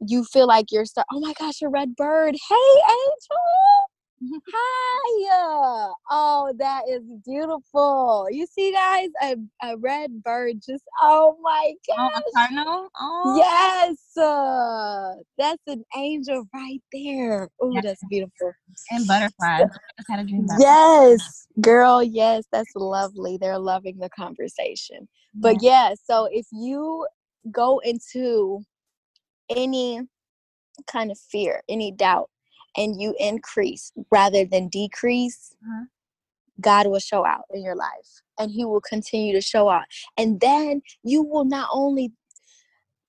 you 0.00 0.24
feel 0.24 0.46
like 0.46 0.66
you're 0.70 0.84
star- 0.84 1.04
oh 1.12 1.20
my 1.20 1.32
gosh 1.38 1.62
a 1.62 1.68
red 1.68 1.94
bird 1.96 2.34
hey 2.48 2.82
angel 2.90 3.83
hi 4.22 5.90
oh 6.10 6.52
that 6.58 6.82
is 6.88 7.02
beautiful. 7.24 8.26
You 8.30 8.46
see 8.46 8.72
guys 8.72 9.08
a, 9.22 9.36
a 9.62 9.76
red 9.78 10.22
bird 10.22 10.56
just 10.66 10.84
oh 11.02 11.36
my 11.42 11.72
Oh, 11.90 12.08
gosh. 12.14 12.22
A 12.28 12.32
cardinal. 12.32 12.88
Oh, 13.00 13.36
yes 13.36 14.16
uh, 14.16 15.14
that's 15.38 15.62
an 15.66 15.84
angel 15.96 16.44
right 16.54 16.82
there. 16.92 17.48
Oh 17.60 17.72
Yeah. 17.72 17.80
that's 17.82 18.04
beautiful. 18.08 18.52
And 18.90 19.06
butterflies. 19.06 19.62
I 19.62 19.66
just 19.98 20.10
had 20.10 20.20
a 20.20 20.24
dream 20.24 20.44
about. 20.44 20.60
yes 20.60 21.46
girl 21.60 22.02
yes 22.02 22.44
that's 22.52 22.72
lovely. 22.74 23.36
They're 23.36 23.58
loving 23.58 23.98
the 23.98 24.10
conversation. 24.10 25.08
But 25.34 25.62
yeah 25.62 25.94
so 26.04 26.28
if 26.30 26.46
you 26.52 27.06
go 27.50 27.78
into 27.84 28.64
any 29.50 30.00
kind 30.86 31.10
of 31.10 31.18
fear 31.18 31.62
any 31.68 31.92
doubt 31.92 32.30
and 32.76 33.00
you 33.00 33.14
increase 33.18 33.92
rather 34.10 34.44
than 34.44 34.68
decrease 34.68 35.54
Uh-huh. 35.62 35.84
god 36.60 36.86
will 36.86 37.00
show 37.00 37.24
out 37.26 37.44
in 37.54 37.62
your 37.62 37.76
life 37.76 38.10
and 38.38 38.50
he 38.50 38.64
will 38.64 38.80
continue 38.80 39.32
to 39.32 39.40
show 39.40 39.68
out. 39.68 39.84
And 40.16 40.40
then 40.40 40.82
you 41.04 41.22
will 41.22 41.44
not 41.44 41.68
only 41.72 42.12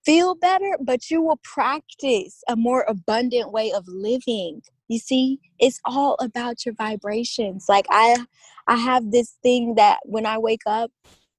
feel 0.06 0.36
better 0.36 0.78
but 0.82 1.10
you 1.10 1.22
will 1.22 1.40
practice 1.44 2.44
a 2.48 2.56
more 2.56 2.86
abundant 2.88 3.52
way 3.52 3.72
of 3.72 3.86
living. 3.88 4.62
You 4.88 5.00
see 5.00 5.40
it's 5.60 5.80
all 5.86 6.16
about 6.20 6.66
your 6.66 6.76
vibrations. 6.76 7.66
Like 7.68 7.88
i 7.90 8.26
i 8.68 8.76
have 8.76 9.12
this 9.12 9.36
thing 9.44 9.76
that 9.76 10.00
when 10.06 10.26
i 10.26 10.38
wake 10.38 10.66
up 10.68 10.92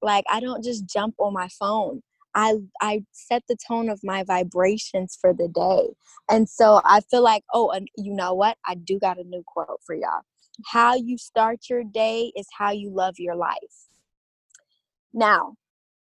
like 0.03 0.25
i 0.31 0.41
don't 0.41 0.65
just 0.65 0.87
jump 0.87 1.15
on 1.19 1.33
my 1.33 1.49
phone 1.49 2.03
i 2.37 2.55
i 2.81 3.03
set 3.13 3.43
the 3.49 3.57
tone 3.69 3.89
of 3.89 4.01
my 4.05 4.23
vibrations 4.23 5.19
for 5.21 5.35
the 5.35 5.49
day 5.49 5.89
and 6.31 6.49
so 6.49 6.81
i 6.85 7.01
feel 7.11 7.23
like 7.25 7.45
oh 7.55 7.71
and 7.71 7.89
you 7.97 8.15
know 8.15 8.35
what 8.35 8.57
i 8.67 8.77
do 8.77 9.01
got 9.01 9.19
a 9.19 9.25
new 9.25 9.43
quote 9.47 9.81
for 9.85 9.97
y'all 9.97 10.23
how 10.67 10.95
you 10.95 11.19
start 11.19 11.59
your 11.69 11.85
day 11.85 12.33
is 12.37 12.47
how 12.57 12.71
you 12.71 12.91
love 12.95 13.17
your 13.19 13.37
life 13.37 13.89
now 15.15 15.55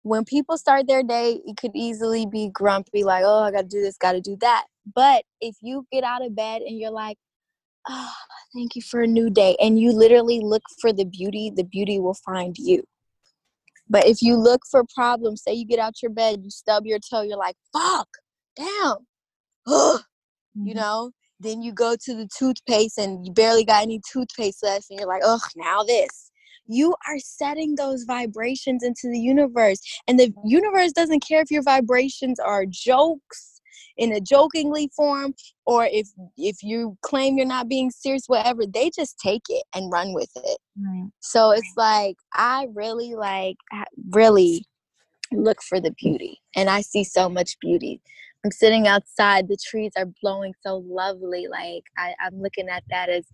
when 0.02 0.24
people 0.24 0.56
start 0.56 0.86
their 0.88 1.02
day, 1.02 1.40
it 1.44 1.56
could 1.58 1.72
easily 1.74 2.26
be 2.26 2.50
grumpy, 2.52 3.04
like, 3.04 3.24
oh, 3.26 3.44
I 3.44 3.50
got 3.50 3.62
to 3.62 3.68
do 3.68 3.82
this, 3.82 3.96
got 3.98 4.12
to 4.12 4.20
do 4.20 4.36
that. 4.40 4.64
But 4.94 5.24
if 5.40 5.56
you 5.60 5.86
get 5.92 6.04
out 6.04 6.24
of 6.24 6.34
bed 6.34 6.62
and 6.62 6.78
you're 6.78 6.90
like, 6.90 7.18
oh, 7.88 8.12
thank 8.54 8.76
you 8.76 8.82
for 8.82 9.02
a 9.02 9.06
new 9.08 9.30
day, 9.30 9.56
and 9.60 9.78
you 9.80 9.92
literally 9.92 10.40
look 10.42 10.62
for 10.80 10.92
the 10.92 11.04
beauty, 11.04 11.52
the 11.54 11.64
beauty 11.64 11.98
will 11.98 12.14
find 12.14 12.56
you. 12.58 12.84
But 13.90 14.06
if 14.06 14.22
you 14.22 14.36
look 14.36 14.62
for 14.70 14.84
problems, 14.94 15.42
say 15.42 15.52
you 15.52 15.66
get 15.66 15.80
out 15.80 16.00
your 16.00 16.12
bed, 16.12 16.40
you 16.44 16.50
stub 16.50 16.86
your 16.86 17.00
toe, 17.00 17.22
you're 17.22 17.36
like, 17.36 17.56
fuck, 17.72 18.08
damn, 18.56 19.06
ugh, 19.66 20.02
you 20.54 20.72
Mhm. 20.72 20.76
know? 20.76 21.10
Then 21.40 21.60
you 21.62 21.72
go 21.72 21.96
to 21.96 22.14
the 22.14 22.28
toothpaste 22.38 22.98
and 22.98 23.26
you 23.26 23.32
barely 23.32 23.64
got 23.64 23.82
any 23.82 24.00
toothpaste 24.12 24.62
left, 24.62 24.90
and 24.90 24.98
you're 24.98 25.08
like, 25.08 25.22
ugh, 25.24 25.42
now 25.56 25.82
this. 25.82 26.30
You 26.66 26.94
are 27.08 27.18
setting 27.18 27.74
those 27.74 28.04
vibrations 28.04 28.84
into 28.84 29.08
the 29.10 29.18
universe, 29.18 29.80
and 30.06 30.20
the 30.20 30.32
universe 30.44 30.92
doesn't 30.92 31.26
care 31.26 31.40
if 31.42 31.50
your 31.50 31.62
vibrations 31.62 32.38
are 32.38 32.64
jokes 32.66 33.59
in 33.96 34.12
a 34.12 34.20
jokingly 34.20 34.90
form 34.94 35.34
or 35.66 35.88
if 35.90 36.08
if 36.36 36.62
you 36.62 36.96
claim 37.02 37.36
you're 37.36 37.46
not 37.46 37.68
being 37.68 37.90
serious 37.90 38.24
whatever 38.26 38.62
they 38.66 38.90
just 38.90 39.18
take 39.18 39.42
it 39.48 39.62
and 39.74 39.92
run 39.92 40.12
with 40.14 40.30
it 40.36 40.58
Right. 40.78 41.10
so 41.20 41.50
it's 41.50 41.72
like 41.76 42.16
I 42.32 42.68
really 42.72 43.14
like 43.14 43.56
really 44.12 44.64
look 45.32 45.62
for 45.62 45.80
the 45.80 45.92
beauty 45.92 46.40
and 46.56 46.68
I 46.68 46.80
see 46.80 47.04
so 47.04 47.28
much 47.28 47.58
beauty. 47.60 48.00
I'm 48.44 48.50
sitting 48.50 48.86
outside, 48.88 49.48
the 49.48 49.56
trees 49.56 49.92
are 49.96 50.06
blowing 50.22 50.54
so 50.64 50.82
lovely. 50.86 51.46
Like 51.48 51.84
I, 51.98 52.14
I'm 52.24 52.40
looking 52.40 52.68
at 52.68 52.84
that 52.90 53.08
as 53.08 53.26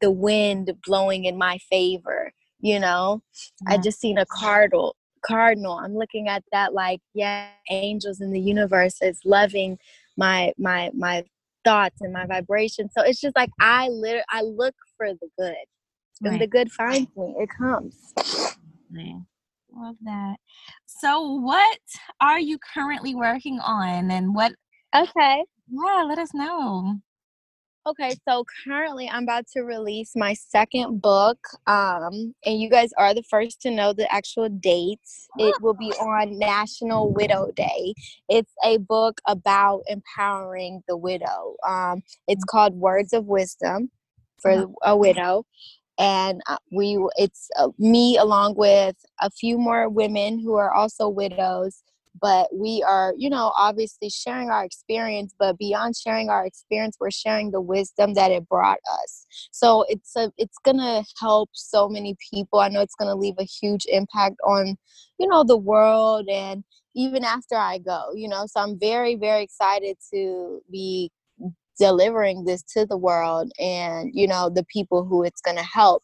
the 0.00 0.10
wind 0.10 0.72
blowing 0.84 1.24
in 1.24 1.38
my 1.38 1.58
favor, 1.70 2.32
you 2.60 2.80
know? 2.80 3.22
I 3.68 3.78
just 3.78 4.00
seen 4.00 4.18
a 4.18 4.26
cardinal 4.26 4.96
cardinal. 5.22 5.78
I'm 5.78 5.94
looking 5.96 6.28
at 6.28 6.44
that 6.52 6.74
like, 6.74 7.00
yeah, 7.14 7.48
angels 7.70 8.20
in 8.20 8.32
the 8.32 8.40
universe 8.40 9.00
is 9.02 9.20
loving 9.24 9.78
my 10.16 10.52
my 10.58 10.90
my 10.94 11.24
thoughts 11.64 12.00
and 12.00 12.12
my 12.12 12.26
vibration 12.26 12.90
So 12.90 13.02
it's 13.04 13.20
just 13.20 13.36
like 13.36 13.50
I 13.60 13.88
lit 13.88 14.24
I 14.30 14.42
look 14.42 14.74
for 14.96 15.08
the 15.14 15.28
good 15.38 15.54
and 16.24 16.40
the 16.40 16.46
good 16.46 16.70
finds 16.72 17.08
me. 17.16 17.34
It 17.38 17.48
comes. 17.56 18.12
Love 19.74 19.96
that. 20.02 20.36
So, 20.86 21.22
what 21.22 21.78
are 22.20 22.38
you 22.38 22.58
currently 22.74 23.14
working 23.14 23.58
on, 23.60 24.10
and 24.10 24.34
what? 24.34 24.52
Okay. 24.94 25.44
Yeah, 25.68 26.04
let 26.06 26.18
us 26.18 26.34
know. 26.34 26.98
Okay, 27.84 28.14
so 28.28 28.44
currently 28.64 29.08
I'm 29.08 29.24
about 29.24 29.48
to 29.54 29.62
release 29.62 30.12
my 30.14 30.34
second 30.34 31.02
book. 31.02 31.38
Um, 31.66 32.32
and 32.46 32.60
you 32.60 32.70
guys 32.70 32.90
are 32.96 33.12
the 33.12 33.24
first 33.24 33.60
to 33.62 33.72
know 33.72 33.92
the 33.92 34.12
actual 34.12 34.48
dates. 34.48 35.26
It 35.36 35.60
will 35.60 35.74
be 35.74 35.90
on 35.94 36.38
National 36.38 37.12
Widow 37.12 37.50
Day. 37.56 37.94
It's 38.28 38.52
a 38.64 38.78
book 38.78 39.20
about 39.26 39.82
empowering 39.88 40.84
the 40.86 40.96
widow. 40.96 41.56
Um, 41.66 42.02
it's 42.28 42.44
called 42.44 42.74
Words 42.74 43.12
of 43.12 43.26
Wisdom 43.26 43.90
for 44.40 44.66
a 44.84 44.96
widow. 44.96 45.44
And 45.98 46.40
uh, 46.46 46.58
we, 46.70 47.04
it's 47.16 47.48
uh, 47.58 47.68
me 47.78 48.16
along 48.16 48.54
with 48.54 48.96
a 49.20 49.30
few 49.30 49.58
more 49.58 49.88
women 49.88 50.38
who 50.38 50.54
are 50.54 50.72
also 50.72 51.08
widows 51.08 51.82
but 52.20 52.48
we 52.54 52.84
are 52.86 53.14
you 53.16 53.30
know 53.30 53.52
obviously 53.56 54.10
sharing 54.10 54.50
our 54.50 54.64
experience 54.64 55.34
but 55.38 55.56
beyond 55.58 55.94
sharing 55.96 56.28
our 56.28 56.44
experience 56.44 56.96
we're 57.00 57.10
sharing 57.10 57.50
the 57.50 57.60
wisdom 57.60 58.14
that 58.14 58.30
it 58.30 58.48
brought 58.48 58.78
us. 59.02 59.26
So 59.50 59.84
it's 59.88 60.14
a 60.16 60.30
it's 60.36 60.58
gonna 60.64 61.04
help 61.20 61.50
so 61.52 61.88
many 61.88 62.16
people. 62.32 62.60
I 62.60 62.68
know 62.68 62.80
it's 62.80 62.94
gonna 62.94 63.16
leave 63.16 63.36
a 63.38 63.44
huge 63.44 63.84
impact 63.88 64.36
on 64.46 64.76
you 65.18 65.28
know 65.28 65.44
the 65.44 65.56
world 65.56 66.28
and 66.28 66.64
even 66.94 67.24
after 67.24 67.56
i 67.56 67.78
go 67.78 68.10
you 68.14 68.28
know? 68.28 68.44
So 68.46 68.60
i'm 68.60 68.78
very 68.78 69.14
very 69.16 69.42
excited 69.42 69.96
to 70.12 70.60
be 70.70 71.10
delivering 71.78 72.44
this 72.44 72.62
to 72.62 72.86
the 72.86 72.96
world 72.96 73.50
and 73.58 74.10
you 74.12 74.26
know 74.26 74.50
the 74.50 74.64
people 74.64 75.04
who 75.04 75.22
it's 75.24 75.40
gonna 75.40 75.62
help. 75.62 76.02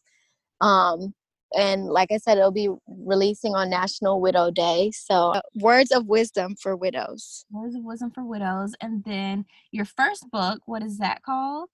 Um 0.61 1.15
and 1.57 1.87
like 1.87 2.13
I 2.13 2.19
said, 2.19 2.39
it'll 2.39 2.51
be 2.51 2.71
releasing 2.87 3.55
on 3.55 3.71
National 3.71 4.21
Widow 4.21 4.51
Day. 4.51 4.91
So, 4.95 5.31
uh, 5.31 5.41
words 5.55 5.91
of 5.91 6.07
wisdom 6.07 6.57
for 6.61 6.77
widows. 6.77 7.45
Words 7.51 7.75
of 7.75 7.85
Wisdom 7.85 8.11
for 8.15 8.25
Widows, 8.25 8.75
and 8.81 9.03
then 9.05 9.47
your 9.71 9.87
first 9.87 10.31
book. 10.31 10.61
What 10.67 10.83
is 10.83 10.99
that 10.99 11.23
called? 11.23 11.71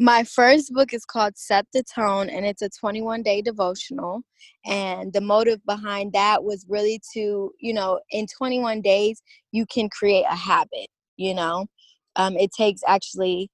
My 0.00 0.22
first 0.22 0.72
book 0.72 0.94
is 0.94 1.04
called 1.04 1.36
Set 1.36 1.66
the 1.72 1.82
Tone, 1.82 2.28
and 2.30 2.46
it's 2.46 2.62
a 2.62 2.68
21 2.68 3.22
day 3.22 3.42
devotional. 3.42 4.22
And 4.64 5.12
the 5.12 5.20
motive 5.20 5.64
behind 5.66 6.12
that 6.12 6.44
was 6.44 6.64
really 6.68 7.00
to, 7.14 7.52
you 7.58 7.74
know, 7.74 7.98
in 8.10 8.26
21 8.26 8.80
days, 8.80 9.20
you 9.50 9.66
can 9.66 9.88
create 9.88 10.24
a 10.30 10.36
habit, 10.36 10.86
you 11.16 11.34
know. 11.34 11.66
Um, 12.14 12.36
it 12.36 12.52
takes 12.52 12.82
actually 12.86 13.50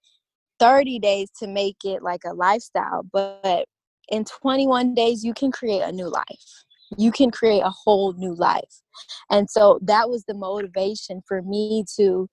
30 0.60 0.98
days 0.98 1.30
to 1.38 1.46
make 1.46 1.78
it 1.84 2.02
like 2.02 2.22
a 2.26 2.34
lifestyle, 2.34 3.06
but 3.10 3.66
in 4.10 4.24
21 4.24 4.94
days, 4.94 5.24
you 5.24 5.34
can 5.34 5.50
create 5.50 5.82
a 5.82 5.92
new 5.92 6.08
life. 6.08 6.64
You 6.96 7.10
can 7.10 7.30
create 7.30 7.60
a 7.60 7.70
whole 7.70 8.12
new 8.14 8.34
life. 8.34 8.82
And 9.30 9.50
so 9.50 9.78
that 9.82 10.08
was 10.08 10.24
the 10.26 10.34
motivation 10.34 11.22
for 11.26 11.42
me 11.42 11.84
to, 11.96 12.28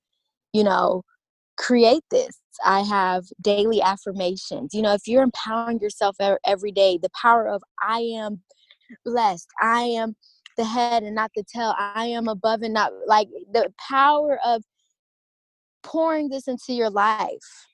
you 0.53 0.63
know, 0.63 1.03
create 1.57 2.03
this. 2.11 2.39
I 2.65 2.81
have 2.81 3.23
daily 3.41 3.81
affirmations. 3.81 4.73
You 4.73 4.81
know, 4.81 4.93
if 4.93 5.07
you're 5.07 5.23
empowering 5.23 5.79
yourself 5.79 6.15
every 6.45 6.71
day, 6.71 6.99
the 7.01 7.09
power 7.19 7.47
of 7.47 7.63
I 7.81 7.99
am 7.99 8.41
blessed, 9.05 9.47
I 9.61 9.81
am 9.81 10.15
the 10.57 10.65
head 10.65 11.03
and 11.03 11.15
not 11.15 11.31
the 11.35 11.43
tail, 11.43 11.73
I 11.77 12.07
am 12.07 12.27
above 12.27 12.61
and 12.61 12.73
not 12.73 12.91
like 13.07 13.29
the 13.53 13.71
power 13.89 14.39
of 14.45 14.63
pouring 15.83 16.29
this 16.29 16.47
into 16.47 16.73
your 16.73 16.89
life 16.89 17.67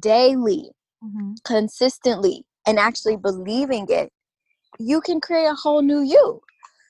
daily, 0.00 0.70
Mm-hmm. 1.04 1.32
consistently, 1.44 2.46
and 2.66 2.78
actually 2.78 3.16
believing 3.16 3.86
it, 3.88 4.10
you 4.78 5.00
can 5.00 5.20
create 5.20 5.46
a 5.46 5.54
whole 5.54 5.82
new 5.82 6.02
you. 6.02 6.40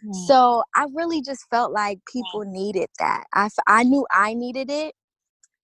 Mm. 0.06 0.26
So 0.26 0.62
I 0.74 0.86
really 0.94 1.22
just 1.22 1.46
felt 1.50 1.72
like 1.72 1.98
people 2.10 2.44
needed 2.44 2.88
that. 2.98 3.24
I, 3.32 3.46
f- 3.46 3.64
I 3.66 3.84
knew 3.84 4.06
I 4.10 4.34
needed 4.34 4.70
it. 4.70 4.94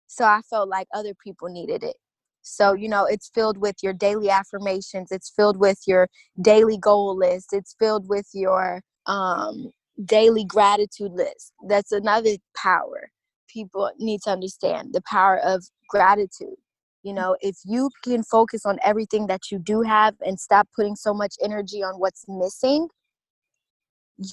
So 0.06 0.24
I 0.24 0.40
felt 0.48 0.68
like 0.68 0.88
other 0.94 1.14
people 1.22 1.48
needed 1.48 1.82
it. 1.82 1.96
So, 2.42 2.72
you 2.72 2.88
know, 2.88 3.04
it's 3.04 3.30
filled 3.34 3.58
with 3.58 3.76
your 3.82 3.92
daily 3.92 4.30
affirmations, 4.30 5.08
it's 5.10 5.30
filled 5.36 5.58
with 5.58 5.78
your 5.86 6.08
daily 6.40 6.78
goal 6.78 7.16
list, 7.16 7.52
it's 7.52 7.76
filled 7.78 8.08
with 8.08 8.26
your 8.32 8.80
um, 9.06 9.70
daily 10.04 10.44
gratitude 10.44 11.12
list. 11.12 11.52
That's 11.68 11.92
another 11.92 12.36
power 12.56 13.10
people 13.48 13.90
need 13.98 14.20
to 14.22 14.30
understand 14.30 14.92
the 14.92 15.02
power 15.02 15.38
of 15.38 15.64
gratitude. 15.88 16.56
You 17.02 17.12
mm. 17.12 17.16
know, 17.16 17.36
if 17.40 17.56
you 17.64 17.90
can 18.04 18.22
focus 18.22 18.66
on 18.66 18.78
everything 18.84 19.26
that 19.28 19.50
you 19.50 19.58
do 19.58 19.82
have 19.82 20.14
and 20.20 20.38
stop 20.38 20.68
putting 20.74 20.96
so 20.96 21.14
much 21.14 21.34
energy 21.42 21.82
on 21.82 21.94
what's 21.94 22.24
missing, 22.28 22.88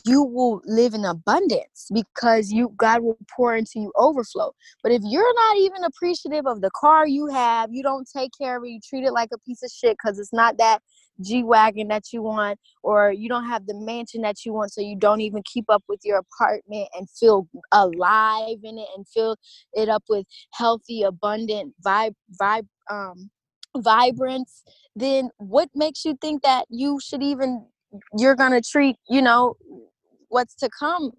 you 0.05 0.21
will 0.21 0.61
live 0.65 0.93
in 0.93 1.05
abundance 1.05 1.89
because 1.93 2.51
you 2.51 2.73
God 2.75 3.01
will 3.01 3.17
pour 3.33 3.55
into 3.55 3.79
you 3.79 3.91
overflow. 3.95 4.51
But 4.83 4.91
if 4.91 5.01
you're 5.05 5.33
not 5.33 5.57
even 5.57 5.83
appreciative 5.83 6.45
of 6.45 6.61
the 6.61 6.71
car 6.71 7.07
you 7.07 7.27
have, 7.27 7.69
you 7.71 7.83
don't 7.83 8.07
take 8.11 8.31
care 8.37 8.57
of 8.57 8.63
it, 8.63 8.69
you 8.69 8.79
treat 8.81 9.05
it 9.05 9.13
like 9.13 9.29
a 9.33 9.37
piece 9.39 9.63
of 9.63 9.71
shit 9.71 9.97
because 10.01 10.19
it's 10.19 10.33
not 10.33 10.57
that 10.57 10.81
G 11.21 11.43
Wagon 11.43 11.87
that 11.89 12.13
you 12.13 12.21
want, 12.21 12.59
or 12.83 13.11
you 13.11 13.29
don't 13.29 13.45
have 13.47 13.65
the 13.65 13.75
mansion 13.75 14.21
that 14.21 14.45
you 14.45 14.53
want, 14.53 14.71
so 14.71 14.81
you 14.81 14.95
don't 14.97 15.21
even 15.21 15.43
keep 15.45 15.65
up 15.69 15.83
with 15.87 16.01
your 16.03 16.19
apartment 16.19 16.89
and 16.97 17.09
feel 17.09 17.47
alive 17.71 18.57
in 18.63 18.77
it 18.77 18.87
and 18.95 19.07
fill 19.07 19.35
it 19.73 19.89
up 19.89 20.03
with 20.09 20.25
healthy, 20.53 21.03
abundant 21.03 21.73
vibe, 21.85 22.15
vibe, 22.39 22.67
um, 22.89 23.29
vibrance, 23.75 24.63
then 24.95 25.29
what 25.37 25.69
makes 25.75 26.05
you 26.05 26.17
think 26.21 26.43
that 26.43 26.65
you 26.69 26.99
should 27.03 27.23
even 27.23 27.65
you're 28.17 28.35
gonna 28.35 28.61
treat 28.61 28.97
you 29.09 29.21
know 29.21 29.55
what's 30.29 30.55
to 30.55 30.69
come 30.77 31.11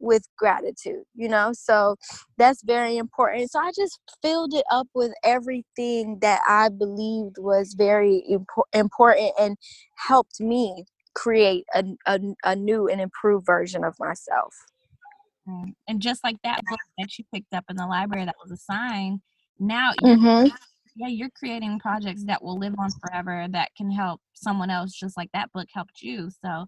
with 0.00 0.26
gratitude 0.38 1.04
you 1.14 1.28
know 1.28 1.52
so 1.52 1.96
that's 2.38 2.62
very 2.64 2.96
important 2.96 3.50
so 3.50 3.58
i 3.58 3.70
just 3.76 3.98
filled 4.22 4.54
it 4.54 4.64
up 4.70 4.86
with 4.94 5.12
everything 5.24 6.18
that 6.20 6.40
i 6.48 6.68
believed 6.68 7.36
was 7.38 7.74
very 7.74 8.24
impo- 8.30 8.64
important 8.72 9.32
and 9.40 9.56
helped 9.96 10.40
me 10.40 10.84
create 11.14 11.64
a, 11.74 11.84
a, 12.06 12.20
a 12.44 12.56
new 12.56 12.88
and 12.88 13.00
improved 13.00 13.46
version 13.46 13.84
of 13.84 13.94
myself 13.98 14.54
and 15.88 16.00
just 16.00 16.22
like 16.24 16.36
that 16.44 16.60
book 16.68 16.80
that 16.98 17.18
you 17.18 17.24
picked 17.32 17.54
up 17.54 17.64
in 17.70 17.76
the 17.76 17.86
library 17.86 18.24
that 18.24 18.36
was 18.42 18.52
a 18.52 18.56
sign 18.56 19.20
now 19.58 19.92
mm-hmm 20.02 20.48
yeah, 20.96 21.08
you're 21.08 21.30
creating 21.38 21.78
projects 21.78 22.24
that 22.24 22.42
will 22.42 22.58
live 22.58 22.74
on 22.78 22.90
forever 23.00 23.46
that 23.50 23.70
can 23.76 23.90
help 23.90 24.20
someone 24.34 24.70
else 24.70 24.92
just 24.92 25.16
like 25.16 25.30
that 25.34 25.52
book 25.52 25.68
helped 25.72 26.00
you. 26.00 26.30
So 26.42 26.66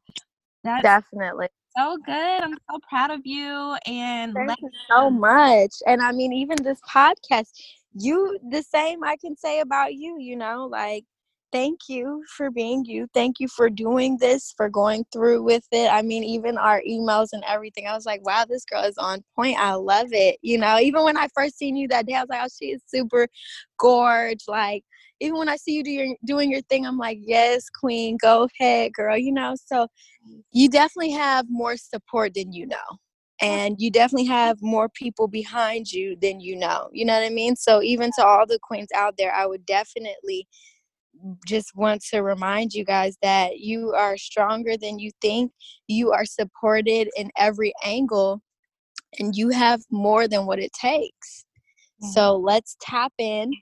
that's 0.63 0.83
definitely 0.83 1.49
so 1.79 1.97
good. 2.05 2.43
I'm 2.43 2.55
so 2.71 2.79
proud 2.89 3.11
of 3.11 3.21
you 3.25 3.77
and 3.87 4.35
thank 4.35 4.61
you 4.61 4.71
so 4.91 5.11
much. 5.11 5.75
And 5.87 6.03
I 6.03 6.13
mean 6.13 6.33
even 6.33 6.63
this 6.63 6.81
podcast, 6.89 7.51
you 7.95 8.39
the 8.51 8.63
same 8.63 9.05
I 9.05 9.17
can 9.17 9.37
say 9.37 9.61
about 9.61 9.95
you, 9.95 10.19
you 10.19 10.37
know, 10.37 10.67
like 10.71 11.05
thank 11.53 11.89
you 11.89 12.23
for 12.37 12.51
being 12.51 12.85
you. 12.85 13.07
Thank 13.15 13.41
you 13.41 13.49
for 13.49 13.71
doing 13.71 14.19
this, 14.19 14.53
for 14.57 14.69
going 14.69 15.05
through 15.13 15.43
with 15.43 15.67
it. 15.73 15.91
I 15.91 16.03
mean, 16.03 16.23
even 16.25 16.59
our 16.59 16.83
emails 16.87 17.29
and 17.33 17.43
everything, 17.47 17.87
I 17.87 17.95
was 17.95 18.05
like, 18.05 18.25
wow, 18.25 18.45
this 18.47 18.65
girl 18.65 18.83
is 18.85 18.99
on 18.99 19.25
point. 19.35 19.59
I 19.59 19.75
love 19.75 20.09
it. 20.13 20.39
You 20.43 20.59
know, 20.59 20.79
even 20.79 21.05
when 21.05 21.17
I 21.17 21.29
first 21.35 21.57
seen 21.57 21.77
you 21.77 21.89
that 21.89 22.07
day, 22.07 22.15
I 22.15 22.21
was 22.21 22.29
like, 22.29 22.43
oh, 22.45 22.49
she 22.61 22.73
is 22.73 22.83
super 22.87 23.29
gorge. 23.79 24.45
Like, 24.47 24.85
even 25.21 25.39
when 25.39 25.49
I 25.49 25.57
see 25.57 25.73
you 25.73 25.83
do 25.83 25.91
your, 25.91 26.17
doing 26.25 26.51
your 26.51 26.63
thing, 26.63 26.87
I'm 26.87 26.99
like, 26.99 27.19
yes, 27.21 27.69
queen, 27.71 28.17
go 28.21 28.49
ahead, 28.61 28.93
girl. 28.93 29.17
You 29.17 29.33
know, 29.33 29.55
so 29.67 29.89
you 30.53 30.69
definitely 30.69 31.13
have 31.13 31.47
more 31.49 31.77
support 31.77 32.35
than 32.35 32.53
you 32.53 32.67
know 32.67 32.77
and 33.41 33.77
you 33.79 33.89
definitely 33.89 34.27
have 34.27 34.57
more 34.61 34.89
people 34.89 35.29
behind 35.29 35.93
you 35.93 36.17
than 36.21 36.41
you 36.41 36.57
know 36.57 36.89
you 36.93 37.05
know 37.05 37.15
what 37.15 37.25
i 37.25 37.29
mean 37.29 37.55
so 37.55 37.81
even 37.81 38.11
to 38.19 38.27
all 38.27 38.45
the 38.45 38.59
queens 38.61 38.89
out 38.97 39.15
there 39.17 39.33
i 39.33 39.47
would 39.47 39.65
definitely 39.65 40.45
just 41.47 41.75
want 41.75 42.03
to 42.11 42.23
remind 42.23 42.73
you 42.73 42.85
guys 42.85 43.17
that 43.23 43.59
you 43.59 43.93
are 43.93 44.17
stronger 44.17 44.77
than 44.77 44.99
you 44.99 45.11
think. 45.21 45.53
You 45.87 46.13
are 46.13 46.25
supported 46.25 47.09
in 47.17 47.31
every 47.37 47.73
angle, 47.85 48.41
and 49.19 49.35
you 49.35 49.51
have 49.51 49.81
more 49.91 50.29
than 50.29 50.47
what 50.47 50.59
it 50.59 50.73
takes. 50.73 51.45
Mm-hmm. 52.03 52.13
So 52.13 52.37
let's 52.37 52.77
tap 52.81 53.13
in, 53.19 53.53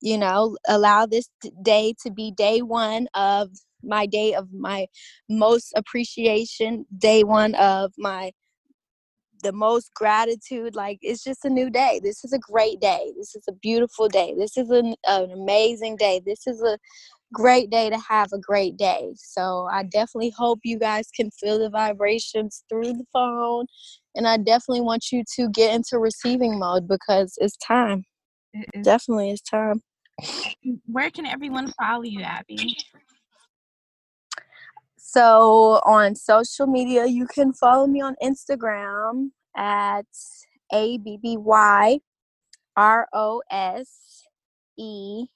you 0.00 0.18
know, 0.18 0.56
allow 0.68 1.06
this 1.06 1.28
day 1.62 1.94
to 2.02 2.10
be 2.10 2.30
day 2.32 2.62
one 2.62 3.08
of 3.14 3.50
my 3.82 4.06
day 4.06 4.34
of 4.34 4.52
my 4.52 4.86
most 5.28 5.72
appreciation, 5.76 6.86
day 6.98 7.24
one 7.24 7.54
of 7.54 7.92
my 7.98 8.32
the 9.42 9.52
most 9.52 9.92
gratitude 9.94 10.74
like 10.74 10.98
it's 11.02 11.22
just 11.22 11.44
a 11.44 11.50
new 11.50 11.70
day. 11.70 12.00
This 12.02 12.24
is 12.24 12.32
a 12.32 12.38
great 12.38 12.80
day. 12.80 13.12
This 13.16 13.34
is 13.34 13.44
a 13.48 13.52
beautiful 13.52 14.08
day. 14.08 14.34
This 14.36 14.56
is 14.56 14.70
an, 14.70 14.94
an 15.06 15.30
amazing 15.30 15.96
day. 15.96 16.20
This 16.24 16.46
is 16.46 16.62
a 16.62 16.78
great 17.32 17.70
day 17.70 17.90
to 17.90 17.98
have 17.98 18.28
a 18.32 18.38
great 18.38 18.76
day. 18.76 19.12
So 19.16 19.68
i 19.72 19.82
definitely 19.82 20.32
hope 20.36 20.60
you 20.64 20.78
guys 20.78 21.08
can 21.14 21.30
feel 21.32 21.58
the 21.58 21.70
vibrations 21.70 22.64
through 22.68 22.92
the 22.94 23.04
phone 23.12 23.66
and 24.14 24.26
i 24.26 24.36
definitely 24.36 24.80
want 24.80 25.12
you 25.12 25.22
to 25.36 25.48
get 25.50 25.74
into 25.74 25.98
receiving 25.98 26.58
mode 26.58 26.88
because 26.88 27.34
it's 27.38 27.56
time 27.58 28.04
it 28.74 28.84
definitely 28.84 29.30
is 29.30 29.40
time 29.40 29.82
where 30.86 31.10
can 31.10 31.26
everyone 31.26 31.72
follow 31.78 32.02
you 32.02 32.22
abby 32.22 32.76
so 35.16 35.80
on 35.86 36.14
social 36.16 36.66
media, 36.66 37.06
you 37.06 37.26
can 37.26 37.52
follow 37.52 37.86
me 37.86 38.02
on 38.02 38.16
Instagram 38.22 39.30
at 39.56 40.04
A 40.72 40.98
B 40.98 41.16
B 41.22 41.36
Y 41.36 42.00
R 42.76 43.08
O 43.12 43.40
S 43.50 44.24
E 44.76 45.26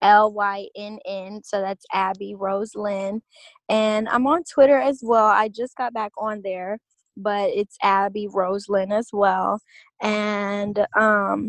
L 0.00 0.32
Y 0.32 0.66
N 0.74 0.98
N. 1.06 1.42
So 1.44 1.60
that's 1.60 1.84
Abby 1.92 2.34
Rose 2.34 2.74
Lynn. 2.74 3.22
And 3.68 4.08
I'm 4.08 4.26
on 4.26 4.44
Twitter 4.44 4.78
as 4.78 5.00
well. 5.02 5.26
I 5.26 5.48
just 5.48 5.76
got 5.76 5.92
back 5.92 6.12
on 6.18 6.40
there, 6.42 6.78
but 7.16 7.50
it's 7.50 7.76
Abby 7.82 8.28
Rose 8.32 8.68
Lynn 8.68 8.92
as 8.92 9.10
well. 9.12 9.60
And, 10.00 10.86
um, 10.98 11.48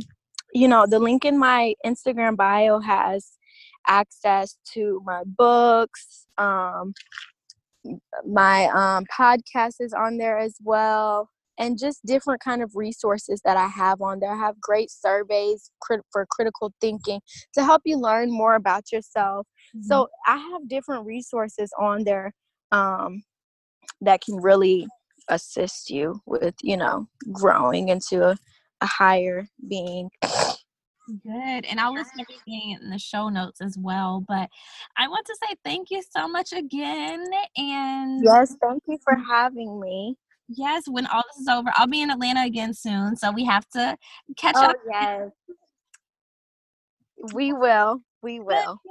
you 0.54 0.68
know, 0.68 0.86
the 0.88 1.00
link 1.00 1.26
in 1.26 1.38
my 1.38 1.76
Instagram 1.86 2.36
bio 2.36 2.80
has 2.80 3.32
access 3.88 4.58
to 4.74 5.02
my 5.06 5.24
books, 5.26 6.28
um, 6.38 6.94
my 8.26 8.66
um, 8.68 9.06
podcast 9.18 9.76
is 9.80 9.94
on 9.94 10.18
there 10.18 10.38
as 10.38 10.56
well 10.64 11.30
and 11.60 11.78
just 11.78 12.04
different 12.06 12.42
kind 12.42 12.62
of 12.64 12.72
resources 12.76 13.42
that 13.46 13.58
i 13.58 13.68
have 13.68 14.02
on 14.02 14.20
there 14.20 14.32
i 14.32 14.38
have 14.38 14.60
great 14.60 14.90
surveys 14.90 15.72
crit- 15.82 16.06
for 16.12 16.26
critical 16.32 16.74
thinking 16.82 17.20
to 17.54 17.64
help 17.64 17.82
you 17.86 17.98
learn 17.98 18.32
more 18.32 18.56
about 18.56 18.92
yourself 18.92 19.46
mm-hmm. 19.76 19.84
so 19.84 20.08
i 20.28 20.38
have 20.38 20.68
different 20.68 21.06
resources 21.06 21.72
on 21.80 22.04
there 22.04 22.34
um, 22.72 23.24
that 24.02 24.22
can 24.22 24.36
really 24.36 24.88
assist 25.30 25.90
you 25.90 26.20
with 26.26 26.56
you 26.62 26.76
know 26.76 27.08
growing 27.32 27.90
into 27.90 28.24
a, 28.24 28.36
a 28.84 28.86
higher 28.86 29.48
being 29.68 30.10
Good. 31.22 31.66
And 31.66 31.80
I'll 31.80 31.94
list 31.94 32.12
everything 32.20 32.78
in 32.82 32.90
the 32.90 32.98
show 32.98 33.28
notes 33.30 33.60
as 33.62 33.78
well. 33.78 34.24
But 34.28 34.50
I 34.98 35.08
want 35.08 35.26
to 35.26 35.38
say 35.44 35.56
thank 35.64 35.92
you 35.92 36.02
so 36.16 36.28
much 36.28 36.54
again. 36.54 37.26
And 37.58 38.24
yes, 38.24 38.56
thank 38.62 38.84
you 38.88 38.98
for 39.04 39.16
having 39.16 39.80
me. 39.80 40.16
Yes, 40.48 40.84
when 40.88 41.06
all 41.08 41.24
this 41.34 41.42
is 41.42 41.48
over, 41.48 41.72
I'll 41.76 41.88
be 41.88 42.02
in 42.02 42.10
Atlanta 42.10 42.46
again 42.46 42.74
soon. 42.74 43.16
So 43.16 43.32
we 43.32 43.44
have 43.46 43.68
to 43.70 43.98
catch 44.38 44.56
oh, 44.58 44.68
up. 44.68 44.76
Yes. 44.90 45.30
We 47.34 47.54
will. 47.54 48.02
We 48.24 48.40
will. 48.40 48.82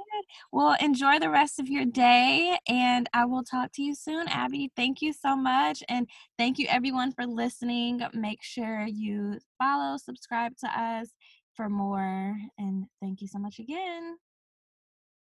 Well, 0.51 0.77
enjoy 0.79 1.17
the 1.17 1.31
rest 1.31 1.59
of 1.59 1.67
your 1.67 1.85
day 1.85 2.57
and 2.67 3.09
I 3.13 3.25
will 3.25 3.43
talk 3.43 3.71
to 3.73 3.81
you 3.81 3.95
soon, 3.95 4.27
Abby. 4.27 4.71
Thank 4.75 5.01
you 5.01 5.11
so 5.11 5.35
much. 5.35 5.83
And 5.89 6.07
thank 6.37 6.59
you, 6.59 6.67
everyone, 6.69 7.11
for 7.11 7.25
listening. 7.25 8.01
Make 8.13 8.43
sure 8.43 8.85
you 8.85 9.39
follow, 9.57 9.97
subscribe 9.97 10.55
to 10.57 10.67
us 10.67 11.09
for 11.55 11.67
more. 11.67 12.35
And 12.59 12.85
thank 13.01 13.21
you 13.21 13.27
so 13.27 13.39
much 13.39 13.57
again. 13.57 14.17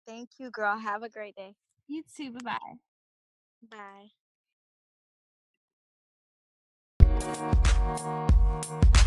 Thank 0.08 0.30
you, 0.38 0.50
girl. 0.50 0.76
Have 0.76 1.04
a 1.04 1.08
great 1.08 1.36
day. 1.36 1.54
You 1.86 2.02
too. 2.16 2.32
Bye-bye. 2.32 2.58
Bye. 3.70 4.10
Bye. 8.90 9.06